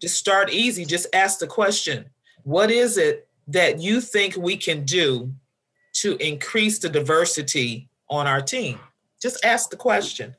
Just 0.00 0.16
start 0.16 0.50
easy, 0.52 0.84
just 0.84 1.06
ask 1.12 1.38
the 1.38 1.46
question 1.46 2.06
What 2.44 2.70
is 2.70 2.96
it 2.96 3.28
that 3.48 3.80
you 3.80 4.00
think 4.00 4.36
we 4.36 4.56
can 4.56 4.84
do 4.84 5.32
to 5.94 6.16
increase 6.16 6.78
the 6.78 6.88
diversity 6.88 7.88
on 8.08 8.26
our 8.26 8.40
team? 8.40 8.78
Just 9.20 9.44
ask 9.44 9.70
the 9.70 9.76
question. 9.76 10.34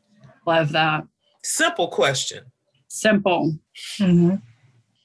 Love 0.45 0.71
that. 0.71 1.05
Simple 1.43 1.87
question. 1.89 2.45
Simple. 2.87 3.55
Mm-hmm. 3.99 4.35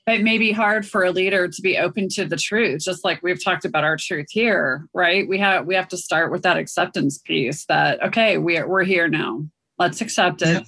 It 0.07 0.23
may 0.23 0.37
be 0.37 0.53
hard 0.53 0.87
for 0.87 1.05
a 1.05 1.11
leader 1.11 1.49
to 1.49 1.63
be 1.63 1.79
open 1.79 2.09
to 2.11 2.27
the 2.27 2.37
truth, 2.37 2.83
just 2.85 3.05
like 3.05 3.23
we've 3.23 3.43
talked 3.43 3.65
about 3.65 3.85
our 3.85 3.97
truth 3.97 4.27
here, 4.31 4.87
right? 4.93 5.27
We 5.27 5.39
have 5.39 5.67
we 5.67 5.75
have 5.75 5.89
to 5.89 5.97
start 5.97 6.31
with 6.31 6.43
that 6.43 6.59
acceptance 6.59 7.19
piece 7.19 7.65
that 7.67 8.03
okay, 8.03 8.37
we're 8.37 8.69
we're 8.69 8.85
here 8.85 9.09
now. 9.09 9.47
Let's 9.79 10.03
accept 10.03 10.43
it. 10.43 10.49
Yep. 10.49 10.67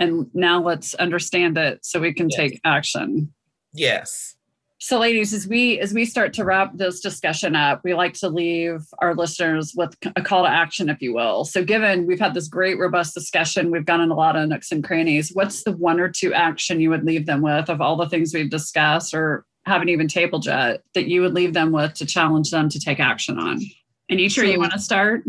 And 0.00 0.30
now 0.32 0.62
let's 0.62 0.94
understand 0.94 1.58
it 1.58 1.84
so 1.84 2.00
we 2.00 2.14
can 2.14 2.28
Yes. 2.30 2.36
take 2.36 2.60
action. 2.64 3.34
Yes. 3.74 4.36
So 4.80 4.98
ladies, 5.00 5.34
as 5.34 5.48
we 5.48 5.80
as 5.80 5.92
we 5.92 6.04
start 6.04 6.32
to 6.34 6.44
wrap 6.44 6.76
this 6.76 7.00
discussion 7.00 7.56
up, 7.56 7.80
we 7.82 7.94
like 7.94 8.14
to 8.14 8.28
leave 8.28 8.86
our 9.00 9.12
listeners 9.14 9.74
with 9.76 9.96
a 10.14 10.22
call 10.22 10.44
to 10.44 10.48
action, 10.48 10.88
if 10.88 11.02
you 11.02 11.12
will. 11.12 11.44
So 11.44 11.64
given 11.64 12.06
we've 12.06 12.20
had 12.20 12.32
this 12.32 12.46
great 12.46 12.78
robust 12.78 13.12
discussion, 13.12 13.72
we've 13.72 13.84
gone 13.84 14.00
in 14.00 14.10
a 14.12 14.14
lot 14.14 14.36
of 14.36 14.48
nooks 14.48 14.70
and 14.70 14.84
crannies, 14.84 15.30
what's 15.34 15.64
the 15.64 15.72
one 15.72 15.98
or 15.98 16.08
two 16.08 16.32
action 16.32 16.80
you 16.80 16.90
would 16.90 17.04
leave 17.04 17.26
them 17.26 17.42
with 17.42 17.68
of 17.68 17.80
all 17.80 17.96
the 17.96 18.08
things 18.08 18.32
we've 18.32 18.50
discussed 18.50 19.14
or 19.14 19.44
haven't 19.66 19.88
even 19.88 20.06
tabled 20.06 20.46
yet 20.46 20.82
that 20.94 21.08
you 21.08 21.22
would 21.22 21.34
leave 21.34 21.54
them 21.54 21.72
with 21.72 21.94
to 21.94 22.06
challenge 22.06 22.52
them 22.52 22.68
to 22.68 22.78
take 22.78 23.00
action 23.00 23.36
on? 23.36 23.60
And 24.08 24.20
each 24.20 24.36
So- 24.36 24.42
you 24.42 24.60
want 24.60 24.72
to 24.74 24.78
start? 24.78 25.24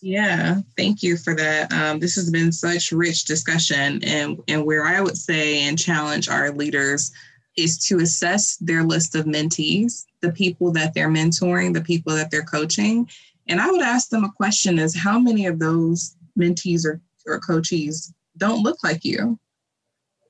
Yeah, 0.00 0.60
thank 0.76 1.02
you 1.02 1.16
for 1.16 1.34
that. 1.34 1.72
Um, 1.72 1.98
this 1.98 2.14
has 2.14 2.30
been 2.30 2.52
such 2.52 2.92
rich 2.92 3.24
discussion, 3.24 4.02
and 4.04 4.38
and 4.46 4.64
where 4.64 4.86
I 4.86 5.00
would 5.00 5.16
say 5.18 5.62
and 5.62 5.76
challenge 5.76 6.28
our 6.28 6.52
leaders 6.52 7.10
is 7.58 7.78
to 7.86 7.98
assess 7.98 8.56
their 8.56 8.84
list 8.84 9.14
of 9.14 9.26
mentees, 9.26 10.04
the 10.20 10.32
people 10.32 10.72
that 10.72 10.94
they're 10.94 11.10
mentoring, 11.10 11.74
the 11.74 11.80
people 11.80 12.14
that 12.14 12.30
they're 12.30 12.42
coaching, 12.42 13.08
and 13.48 13.60
I 13.60 13.70
would 13.70 13.82
ask 13.82 14.10
them 14.10 14.24
a 14.24 14.32
question: 14.32 14.78
Is 14.78 14.96
how 14.96 15.18
many 15.18 15.46
of 15.46 15.58
those 15.58 16.16
mentees 16.38 16.84
or 16.84 17.00
or 17.26 17.40
coachees 17.40 18.12
don't 18.36 18.62
look 18.62 18.78
like 18.84 19.04
you? 19.04 19.38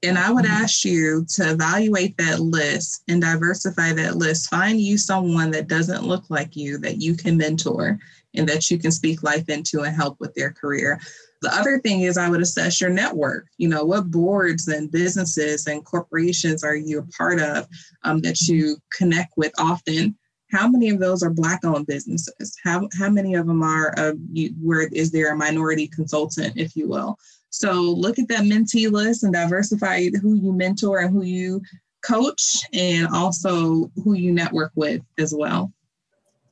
And 0.04 0.16
I 0.16 0.30
would 0.30 0.44
mm-hmm. 0.44 0.62
ask 0.62 0.84
you 0.84 1.26
to 1.34 1.50
evaluate 1.50 2.16
that 2.18 2.38
list 2.40 3.02
and 3.08 3.20
diversify 3.20 3.92
that 3.94 4.16
list. 4.16 4.48
Find 4.48 4.80
you 4.80 4.96
someone 4.96 5.50
that 5.50 5.66
doesn't 5.66 6.06
look 6.06 6.30
like 6.30 6.54
you 6.54 6.78
that 6.78 7.00
you 7.00 7.16
can 7.16 7.36
mentor 7.36 7.98
and 8.34 8.48
that 8.48 8.70
you 8.70 8.78
can 8.78 8.92
speak 8.92 9.24
life 9.24 9.48
into 9.48 9.82
and 9.82 9.94
help 9.94 10.20
with 10.20 10.34
their 10.34 10.52
career. 10.52 11.00
The 11.40 11.54
other 11.54 11.78
thing 11.78 12.00
is, 12.00 12.18
I 12.18 12.28
would 12.28 12.40
assess 12.40 12.80
your 12.80 12.90
network. 12.90 13.46
You 13.58 13.68
know, 13.68 13.84
what 13.84 14.10
boards 14.10 14.66
and 14.68 14.90
businesses 14.90 15.66
and 15.66 15.84
corporations 15.84 16.64
are 16.64 16.74
you 16.74 16.98
a 16.98 17.06
part 17.16 17.40
of 17.40 17.68
um, 18.02 18.20
that 18.22 18.40
you 18.42 18.76
connect 18.96 19.34
with 19.36 19.52
often? 19.58 20.16
How 20.50 20.66
many 20.66 20.88
of 20.88 20.98
those 20.98 21.22
are 21.22 21.30
Black-owned 21.30 21.86
businesses? 21.86 22.56
How 22.64 22.88
how 22.98 23.10
many 23.10 23.34
of 23.34 23.46
them 23.46 23.62
are 23.62 23.94
uh, 23.98 24.14
you, 24.32 24.54
where 24.60 24.88
is 24.88 25.12
there 25.12 25.32
a 25.32 25.36
minority 25.36 25.86
consultant, 25.86 26.56
if 26.56 26.74
you 26.74 26.88
will? 26.88 27.18
So 27.50 27.72
look 27.72 28.18
at 28.18 28.28
that 28.28 28.44
mentee 28.44 28.90
list 28.90 29.22
and 29.22 29.32
diversify 29.32 30.06
who 30.20 30.34
you 30.34 30.52
mentor 30.52 30.98
and 31.00 31.10
who 31.10 31.22
you 31.22 31.62
coach, 32.04 32.64
and 32.72 33.08
also 33.08 33.90
who 34.02 34.14
you 34.14 34.32
network 34.32 34.72
with 34.74 35.02
as 35.18 35.34
well. 35.36 35.72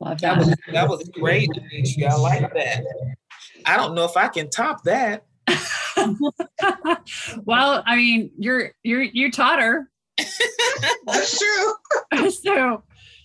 Love 0.01 0.21
That 0.21 0.39
was 0.39 0.55
that 0.73 0.89
was 0.89 1.09
great, 1.09 1.49
Demetria. 1.55 2.11
I 2.11 2.17
like 2.17 2.53
that. 2.53 2.85
I 3.67 3.77
don't 3.77 3.95
know 3.95 4.05
if 4.05 4.17
I 4.17 4.29
can 4.29 4.49
top 4.49 4.85
that. 4.85 5.27
well, 7.45 7.83
I 7.87 7.97
mean, 7.97 8.31
you're 8.39 8.73
you're 8.83 9.03
you 9.03 9.31
taught 9.31 9.61
her. 9.61 9.91
That's 11.07 11.39
true. 11.39 12.31
so 12.31 12.83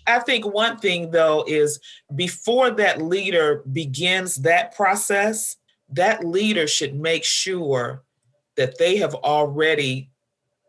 I 0.07 0.19
think 0.19 0.45
one 0.45 0.77
thing 0.77 1.11
though 1.11 1.43
is 1.47 1.79
before 2.15 2.71
that 2.71 3.01
leader 3.01 3.63
begins 3.71 4.35
that 4.37 4.75
process, 4.75 5.57
that 5.89 6.25
leader 6.25 6.67
should 6.67 6.95
make 6.95 7.23
sure 7.23 8.03
that 8.57 8.77
they 8.77 8.97
have 8.97 9.15
already 9.15 10.09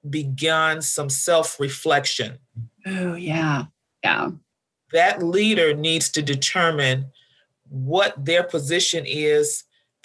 begun 0.08 0.82
some 0.82 1.08
self 1.08 1.58
reflection. 1.58 2.38
oh 2.86 3.14
yeah. 3.14 3.66
Yeah. 4.04 4.30
That 4.92 5.22
leader 5.22 5.74
needs 5.74 6.10
to 6.10 6.22
determine 6.22 7.06
what 7.72 8.22
their 8.22 8.42
position 8.42 9.04
is 9.06 9.64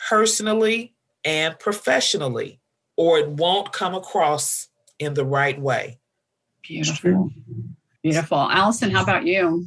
personally 0.10 0.96
and 1.26 1.60
professionally, 1.60 2.62
or 2.96 3.20
it 3.20 3.30
won't 3.30 3.74
come 3.74 3.94
across 3.94 4.70
in 5.00 5.14
the 5.14 5.26
right 5.26 5.60
way. 5.60 6.00
Beautiful. 6.64 7.30
Beautiful. 8.02 8.38
Allison, 8.38 8.90
how 8.90 9.04
about 9.04 9.26
you? 9.26 9.66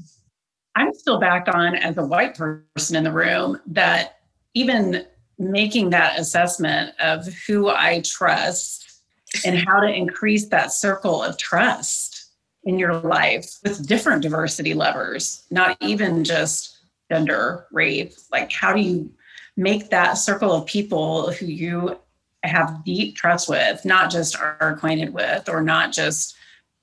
I'm 0.76 0.94
still 0.94 1.20
back 1.20 1.46
on 1.52 1.74
as 1.74 1.98
a 1.98 2.04
white 2.04 2.36
person 2.36 2.96
in 2.96 3.04
the 3.04 3.12
room 3.12 3.60
that 3.66 4.20
even 4.54 5.04
making 5.38 5.90
that 5.90 6.18
assessment 6.18 6.94
of 7.00 7.26
who 7.46 7.68
I 7.68 8.02
trust 8.04 9.02
and 9.44 9.58
how 9.58 9.80
to 9.80 9.88
increase 9.88 10.48
that 10.48 10.72
circle 10.72 11.22
of 11.22 11.36
trust 11.36 12.32
in 12.64 12.78
your 12.78 12.94
life 12.94 13.50
with 13.62 13.86
different 13.86 14.22
diversity 14.22 14.74
levers, 14.74 15.44
not 15.50 15.76
even 15.80 16.24
just 16.24 16.79
gender, 17.10 17.66
race. 17.72 18.28
Like, 18.30 18.52
how 18.52 18.72
do 18.72 18.80
you 18.80 19.10
make 19.56 19.90
that 19.90 20.14
circle 20.14 20.52
of 20.52 20.66
people 20.66 21.32
who 21.32 21.46
you 21.46 21.98
have 22.42 22.84
deep 22.84 23.16
trust 23.16 23.48
with, 23.48 23.84
not 23.84 24.10
just 24.10 24.38
are 24.38 24.56
acquainted 24.60 25.12
with 25.12 25.48
or 25.48 25.62
not 25.62 25.92
just 25.92 26.36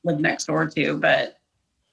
live 0.04 0.20
next 0.20 0.46
door 0.46 0.68
to, 0.68 0.98
but 0.98 1.40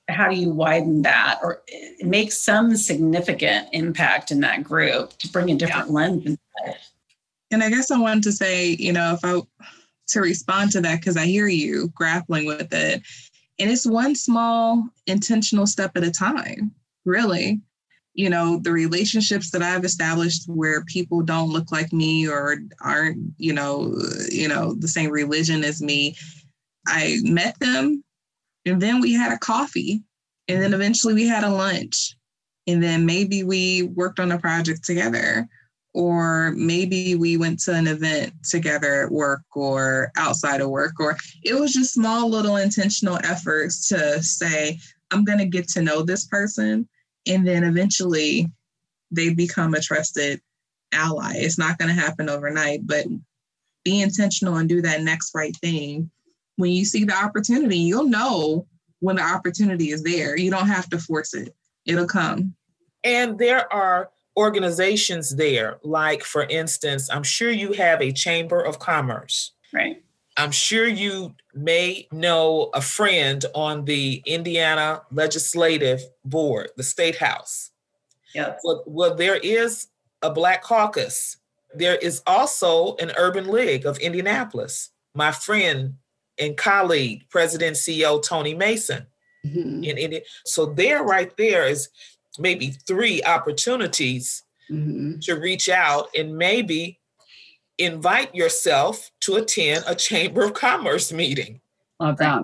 how 0.08 0.28
do 0.28 0.36
you 0.36 0.50
widen 0.50 1.02
that 1.02 1.38
or 1.42 1.62
make 2.00 2.30
some 2.30 2.76
significant 2.76 3.68
impact 3.72 4.30
in 4.30 4.40
that 4.40 4.62
group 4.62 5.16
to 5.18 5.28
bring 5.28 5.50
a 5.50 5.54
different 5.54 5.90
lens 5.90 6.26
into 6.26 6.38
it? 6.66 6.76
And 7.50 7.62
I 7.62 7.70
guess 7.70 7.90
I 7.90 7.98
wanted 7.98 8.24
to 8.24 8.32
say, 8.32 8.76
you 8.78 8.92
know, 8.92 9.14
if 9.14 9.20
I 9.24 9.40
to 10.08 10.20
respond 10.20 10.70
to 10.72 10.82
that 10.82 11.00
because 11.00 11.16
I 11.16 11.24
hear 11.24 11.46
you 11.46 11.90
grappling 11.94 12.44
with 12.44 12.74
it, 12.74 13.02
and 13.58 13.70
it's 13.70 13.86
one 13.86 14.14
small 14.14 14.86
intentional 15.06 15.66
step 15.66 15.96
at 15.96 16.04
a 16.04 16.10
time, 16.10 16.72
really. 17.06 17.60
You 18.14 18.30
know, 18.30 18.60
the 18.60 18.72
relationships 18.72 19.50
that 19.50 19.62
I've 19.62 19.84
established 19.84 20.44
where 20.46 20.84
people 20.84 21.22
don't 21.22 21.50
look 21.50 21.72
like 21.72 21.92
me 21.92 22.28
or 22.28 22.58
aren't, 22.80 23.18
you 23.38 23.52
know, 23.52 23.96
you 24.30 24.48
know, 24.48 24.74
the 24.74 24.88
same 24.88 25.10
religion 25.10 25.64
as 25.64 25.82
me. 25.82 26.16
I 26.86 27.18
met 27.22 27.58
them 27.58 28.04
and 28.64 28.80
then 28.80 29.00
we 29.00 29.12
had 29.12 29.32
a 29.32 29.38
coffee 29.38 30.02
and 30.48 30.62
then 30.62 30.74
eventually 30.74 31.14
we 31.14 31.26
had 31.26 31.44
a 31.44 31.50
lunch 31.50 32.14
and 32.66 32.82
then 32.82 33.04
maybe 33.04 33.42
we 33.42 33.82
worked 33.82 34.20
on 34.20 34.32
a 34.32 34.38
project 34.38 34.84
together 34.84 35.48
or 35.92 36.52
maybe 36.56 37.14
we 37.14 37.36
went 37.36 37.60
to 37.60 37.72
an 37.72 37.86
event 37.86 38.32
together 38.48 39.04
at 39.04 39.12
work 39.12 39.42
or 39.54 40.10
outside 40.16 40.60
of 40.60 40.70
work 40.70 40.98
or 40.98 41.16
it 41.42 41.54
was 41.54 41.72
just 41.72 41.94
small 41.94 42.28
little 42.28 42.56
intentional 42.56 43.18
efforts 43.24 43.88
to 43.88 44.22
say 44.22 44.78
I'm 45.10 45.24
going 45.24 45.38
to 45.38 45.46
get 45.46 45.68
to 45.68 45.82
know 45.82 46.02
this 46.02 46.26
person. 46.26 46.88
And 47.26 47.46
then 47.46 47.64
eventually 47.64 48.50
they 49.10 49.32
become 49.32 49.74
a 49.74 49.80
trusted 49.80 50.40
ally. 50.92 51.34
It's 51.36 51.58
not 51.58 51.78
going 51.78 51.94
to 51.94 52.00
happen 52.00 52.28
overnight, 52.28 52.86
but 52.86 53.06
be 53.84 54.00
intentional 54.00 54.56
and 54.56 54.68
do 54.68 54.82
that 54.82 55.02
next 55.02 55.34
right 55.34 55.56
thing. 55.56 56.10
When 56.56 56.70
you 56.70 56.84
see 56.84 57.04
the 57.04 57.14
opportunity, 57.14 57.78
you'll 57.78 58.08
know 58.08 58.66
when 59.00 59.16
the 59.16 59.22
opportunity 59.22 59.90
is 59.90 60.02
there. 60.02 60.36
You 60.36 60.50
don't 60.50 60.68
have 60.68 60.88
to 60.90 60.98
force 60.98 61.34
it, 61.34 61.54
it'll 61.86 62.06
come. 62.06 62.54
And 63.02 63.38
there 63.38 63.70
are 63.72 64.10
organizations 64.36 65.36
there, 65.36 65.78
like, 65.82 66.24
for 66.24 66.44
instance, 66.44 67.10
I'm 67.10 67.22
sure 67.22 67.50
you 67.50 67.72
have 67.72 68.00
a 68.00 68.12
Chamber 68.12 68.60
of 68.60 68.78
Commerce. 68.78 69.52
Right. 69.72 70.02
I'm 70.36 70.50
sure 70.50 70.86
you 70.86 71.34
may 71.54 72.08
know 72.10 72.70
a 72.74 72.80
friend 72.80 73.44
on 73.54 73.84
the 73.84 74.22
Indiana 74.26 75.02
Legislative 75.12 76.02
Board, 76.24 76.70
the 76.76 76.82
State 76.82 77.16
House. 77.16 77.70
Yes. 78.34 78.60
Well, 78.64 78.82
well, 78.86 79.14
there 79.14 79.36
is 79.36 79.88
a 80.22 80.30
Black 80.30 80.62
Caucus. 80.62 81.36
There 81.72 81.96
is 81.96 82.20
also 82.26 82.96
an 82.96 83.12
Urban 83.16 83.48
League 83.48 83.86
of 83.86 83.98
Indianapolis. 83.98 84.90
My 85.14 85.30
friend 85.30 85.94
and 86.38 86.56
colleague, 86.56 87.28
President 87.30 87.76
CEO 87.76 88.20
Tony 88.22 88.54
Mason. 88.54 89.06
Mm-hmm. 89.46 90.16
So 90.44 90.66
there, 90.66 91.04
right 91.04 91.36
there 91.36 91.66
is 91.66 91.88
maybe 92.38 92.70
three 92.86 93.22
opportunities 93.22 94.42
mm-hmm. 94.70 95.20
to 95.20 95.34
reach 95.34 95.68
out 95.68 96.08
and 96.16 96.36
maybe 96.36 96.98
invite 97.78 98.34
yourself 98.34 99.10
to 99.20 99.36
attend 99.36 99.84
a 99.86 99.94
Chamber 99.94 100.44
of 100.44 100.54
Commerce 100.54 101.12
meeting. 101.12 101.60
Love 102.00 102.16
that. 102.18 102.42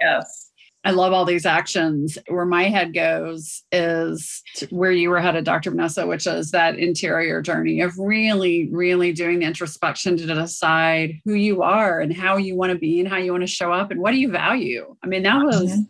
Yes. 0.00 0.50
I 0.84 0.92
love 0.92 1.12
all 1.12 1.24
these 1.24 1.44
actions. 1.44 2.16
Where 2.28 2.46
my 2.46 2.64
head 2.64 2.94
goes 2.94 3.62
is 3.72 4.42
where 4.70 4.92
you 4.92 5.10
were 5.10 5.20
headed, 5.20 5.44
Dr. 5.44 5.70
Vanessa, 5.70 6.06
which 6.06 6.26
is 6.26 6.50
that 6.52 6.78
interior 6.78 7.42
journey 7.42 7.80
of 7.80 7.98
really, 7.98 8.68
really 8.70 9.12
doing 9.12 9.40
the 9.40 9.46
introspection 9.46 10.16
to 10.16 10.26
decide 10.26 11.20
who 11.24 11.34
you 11.34 11.62
are 11.62 12.00
and 12.00 12.14
how 12.14 12.36
you 12.36 12.56
want 12.56 12.72
to 12.72 12.78
be 12.78 13.00
and 13.00 13.08
how 13.08 13.16
you 13.16 13.32
want 13.32 13.42
to 13.42 13.48
show 13.48 13.72
up 13.72 13.90
and 13.90 14.00
what 14.00 14.12
do 14.12 14.18
you 14.18 14.30
value. 14.30 14.96
I 15.02 15.08
mean, 15.08 15.24
that 15.24 15.44
was, 15.44 15.72
mm-hmm. 15.72 15.82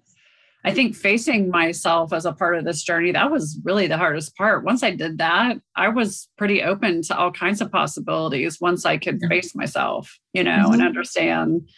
I 0.65 0.73
think, 0.73 0.97
facing 0.97 1.51
myself 1.51 2.13
as 2.13 2.27
a 2.27 2.33
part 2.33 2.57
of 2.57 2.65
this 2.65 2.83
journey, 2.83 3.13
that 3.13 3.31
was 3.31 3.61
really 3.65 3.87
the 3.87 3.97
hardest 3.97 4.37
part. 4.37 4.65
Once 4.65 4.83
I 4.83 4.91
did 4.91 5.19
that, 5.19 5.57
I 5.77 5.89
was 5.89 6.29
pretty 6.37 6.63
open 6.63 7.03
to 7.03 7.17
all 7.17 7.31
kinds 7.31 7.61
of 7.61 7.71
possibilities 7.71 8.61
once 8.61 8.85
I 8.85 8.99
could 8.99 9.21
face 9.29 9.55
myself, 9.55 10.19
you 10.33 10.43
know, 10.43 10.51
mm-hmm. 10.51 10.75
and 10.75 10.83
understand 10.83 11.69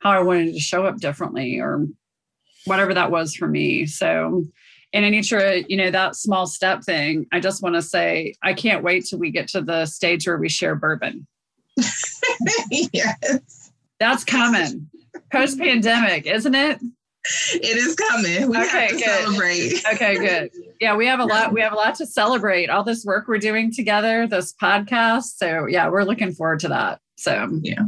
how 0.00 0.10
I 0.10 0.22
wanted 0.22 0.52
to 0.52 0.60
show 0.60 0.84
up 0.84 0.98
differently 0.98 1.60
or 1.60 1.86
whatever 2.64 2.92
that 2.94 3.10
was 3.10 3.34
for 3.34 3.46
me. 3.46 3.86
So, 3.86 4.44
and 4.92 5.04
Anitra, 5.04 5.64
you 5.68 5.76
know, 5.76 5.90
that 5.90 6.16
small 6.16 6.46
step 6.46 6.82
thing, 6.82 7.26
I 7.32 7.40
just 7.40 7.62
want 7.62 7.76
to 7.76 7.82
say, 7.82 8.34
I 8.42 8.52
can't 8.52 8.82
wait 8.82 9.06
till 9.06 9.20
we 9.20 9.30
get 9.30 9.48
to 9.48 9.62
the 9.62 9.86
stage 9.86 10.26
where 10.26 10.38
we 10.38 10.48
share 10.48 10.74
bourbon. 10.74 11.26
yes. 12.70 13.70
That's 14.00 14.24
coming 14.24 14.90
post 15.30 15.58
pandemic, 15.58 16.26
isn't 16.26 16.54
it? 16.54 16.80
It 17.52 17.76
is 17.76 17.94
coming. 17.94 18.50
We 18.50 18.58
okay, 18.58 18.66
have 18.66 18.88
to 18.90 18.96
good. 18.96 19.04
celebrate. 19.04 19.82
okay, 19.94 20.14
good. 20.16 20.50
Yeah, 20.80 20.94
we 20.94 21.06
have 21.06 21.20
a 21.20 21.24
lot. 21.24 21.52
We 21.52 21.60
have 21.62 21.72
a 21.72 21.76
lot 21.76 21.94
to 21.96 22.06
celebrate. 22.06 22.68
All 22.68 22.84
this 22.84 23.04
work 23.04 23.28
we're 23.28 23.38
doing 23.38 23.72
together, 23.72 24.26
this 24.26 24.52
podcast. 24.52 25.36
So 25.36 25.66
yeah, 25.66 25.88
we're 25.88 26.04
looking 26.04 26.32
forward 26.32 26.60
to 26.60 26.68
that. 26.68 27.00
So 27.16 27.48
yeah 27.62 27.84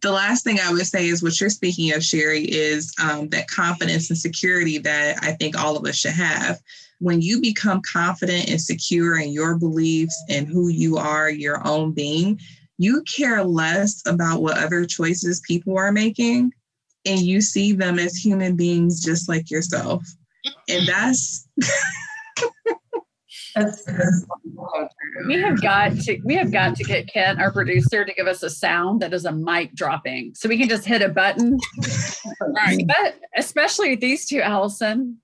the 0.00 0.12
last 0.12 0.44
thing 0.44 0.58
I 0.60 0.72
would 0.72 0.86
say 0.86 1.08
is 1.08 1.22
what 1.22 1.40
you're 1.40 1.50
speaking 1.50 1.92
of, 1.92 2.02
Sherry, 2.02 2.44
is 2.44 2.92
um, 3.02 3.28
that 3.30 3.48
confidence 3.48 4.10
and 4.10 4.18
security 4.18 4.78
that 4.78 5.18
I 5.22 5.32
think 5.32 5.58
all 5.58 5.76
of 5.76 5.84
us 5.86 5.96
should 5.96 6.12
have. 6.12 6.58
When 6.98 7.20
you 7.20 7.40
become 7.40 7.80
confident 7.90 8.50
and 8.50 8.60
secure 8.60 9.18
in 9.18 9.30
your 9.30 9.58
beliefs 9.58 10.16
and 10.28 10.46
who 10.46 10.68
you 10.68 10.96
are, 10.98 11.30
your 11.30 11.66
own 11.66 11.92
being, 11.92 12.40
you 12.78 13.02
care 13.02 13.42
less 13.44 14.02
about 14.06 14.42
what 14.42 14.58
other 14.58 14.84
choices 14.86 15.40
people 15.40 15.76
are 15.76 15.92
making 15.92 16.52
and 17.06 17.20
you 17.20 17.40
see 17.40 17.72
them 17.72 17.98
as 17.98 18.16
human 18.16 18.56
beings 18.56 19.02
just 19.02 19.28
like 19.28 19.50
yourself. 19.50 20.04
And 20.68 20.86
that's 20.86 21.48
we 25.26 25.40
have 25.40 25.60
got 25.60 25.96
to 25.98 26.20
we 26.24 26.34
have 26.34 26.52
got 26.52 26.76
to 26.76 26.84
get 26.84 27.08
Kent, 27.08 27.40
our 27.40 27.52
producer, 27.52 28.04
to 28.04 28.12
give 28.12 28.26
us 28.26 28.42
a 28.42 28.50
sound 28.50 29.00
that 29.00 29.12
is 29.12 29.24
a 29.24 29.32
mic 29.32 29.74
dropping, 29.74 30.34
so 30.34 30.48
we 30.48 30.58
can 30.58 30.68
just 30.68 30.84
hit 30.84 31.02
a 31.02 31.08
button. 31.08 31.58
right. 32.40 32.86
But 32.86 33.20
especially 33.36 33.96
these 33.96 34.26
two, 34.26 34.40
Allison, 34.40 35.18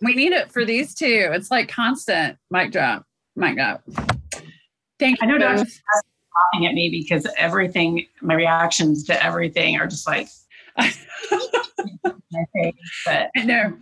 we 0.00 0.14
need 0.14 0.32
it 0.32 0.50
for 0.50 0.64
these 0.64 0.94
two. 0.94 1.30
It's 1.32 1.50
like 1.50 1.68
constant 1.68 2.38
mic 2.50 2.72
drop, 2.72 3.04
mic 3.34 3.56
drop. 3.56 3.82
Thank 4.98 5.20
you. 5.20 5.22
I 5.22 5.26
know 5.26 5.38
Doc's 5.38 5.80
laughing 6.54 6.66
at 6.66 6.74
me 6.74 6.88
because 6.90 7.26
everything, 7.36 8.06
my 8.22 8.34
reactions 8.34 9.04
to 9.04 9.24
everything 9.24 9.78
are 9.78 9.86
just 9.86 10.06
like. 10.06 10.28
But 13.04 13.30
no, 13.44 13.76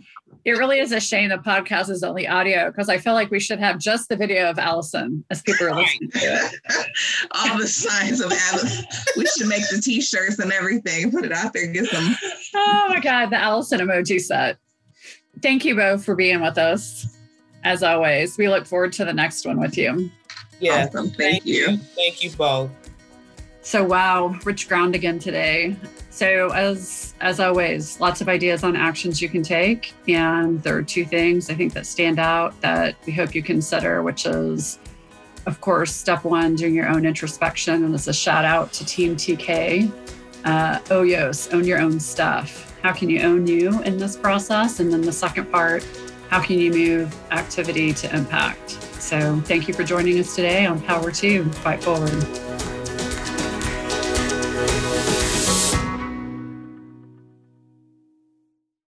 it 0.45 0.51
really 0.51 0.79
is 0.79 0.91
a 0.91 0.99
shame 0.99 1.29
the 1.29 1.37
podcast 1.37 1.89
is 1.89 2.03
only 2.03 2.27
audio 2.27 2.69
because 2.69 2.87
I 2.87 2.97
feel 2.97 3.13
like 3.13 3.31
we 3.31 3.39
should 3.39 3.59
have 3.59 3.79
just 3.79 4.09
the 4.09 4.15
video 4.15 4.49
of 4.49 4.59
Allison 4.59 5.25
as 5.31 5.41
people 5.41 5.67
are 5.67 5.75
listening 5.75 6.11
to 6.11 6.19
it. 6.19 6.87
All 7.31 7.57
the 7.57 7.67
signs 7.67 8.21
of 8.21 8.31
Allison. 8.31 8.85
we 9.17 9.25
should 9.25 9.47
make 9.47 9.67
the 9.69 9.81
t-shirts 9.81 10.39
and 10.39 10.51
everything, 10.51 11.11
put 11.11 11.25
it 11.25 11.31
out 11.31 11.53
there, 11.53 11.67
get 11.67 11.87
some. 11.87 12.15
Oh 12.57 12.85
my 12.87 12.99
God, 12.99 13.31
the 13.31 13.37
Allison 13.37 13.81
emoji 13.81 14.21
set. 14.21 14.57
Thank 15.41 15.65
you 15.65 15.75
both 15.75 16.05
for 16.05 16.15
being 16.15 16.41
with 16.41 16.57
us. 16.57 17.17
As 17.63 17.83
always, 17.83 18.37
we 18.37 18.47
look 18.47 18.65
forward 18.65 18.93
to 18.93 19.05
the 19.05 19.13
next 19.13 19.45
one 19.45 19.59
with 19.59 19.77
you. 19.77 20.09
Yeah, 20.59 20.85
awesome. 20.85 21.07
thank, 21.07 21.17
thank 21.17 21.45
you. 21.45 21.71
you. 21.71 21.77
Thank 21.77 22.23
you 22.23 22.31
both. 22.31 22.69
So 23.65 23.83
wow, 23.83 24.27
rich 24.43 24.69
ground 24.69 24.93
again 24.93 25.17
today. 25.17 25.75
So 26.11 26.53
as 26.53 27.15
as 27.19 27.39
always, 27.39 27.99
lots 27.99 28.21
of 28.21 28.29
ideas 28.29 28.63
on 28.63 28.75
actions 28.75 29.23
you 29.23 29.27
can 29.27 29.41
take. 29.41 29.91
And 30.07 30.61
there 30.61 30.77
are 30.77 30.83
two 30.83 31.03
things 31.03 31.49
I 31.49 31.55
think 31.55 31.73
that 31.73 31.87
stand 31.87 32.19
out 32.19 32.61
that 32.61 32.95
we 33.07 33.11
hope 33.11 33.33
you 33.33 33.41
consider, 33.41 34.03
which 34.03 34.27
is 34.27 34.77
of 35.47 35.61
course, 35.61 35.91
step 35.95 36.23
one, 36.23 36.53
doing 36.55 36.75
your 36.75 36.87
own 36.87 37.07
introspection. 37.07 37.83
And 37.83 37.91
this 37.91 38.01
is 38.03 38.09
a 38.09 38.13
shout 38.13 38.45
out 38.45 38.71
to 38.73 38.85
Team 38.85 39.15
TK. 39.15 39.91
Uh, 40.43 40.77
OYOS, 40.89 41.51
own 41.51 41.65
your 41.65 41.79
own 41.79 41.99
stuff. 41.99 42.71
How 42.83 42.93
can 42.93 43.09
you 43.09 43.21
own 43.21 43.47
you 43.47 43.81
in 43.81 43.97
this 43.97 44.15
process? 44.15 44.79
And 44.79 44.93
then 44.93 45.01
the 45.01 45.11
second 45.11 45.51
part, 45.51 45.83
how 46.29 46.39
can 46.39 46.59
you 46.59 46.69
move 46.69 47.15
activity 47.31 47.93
to 47.93 48.15
impact? 48.15 48.73
So 49.01 49.41
thank 49.41 49.67
you 49.67 49.73
for 49.73 49.83
joining 49.83 50.19
us 50.19 50.35
today 50.35 50.67
on 50.67 50.79
Power 50.81 51.09
2 51.09 51.45
Fight 51.51 51.83
Forward. 51.83 52.74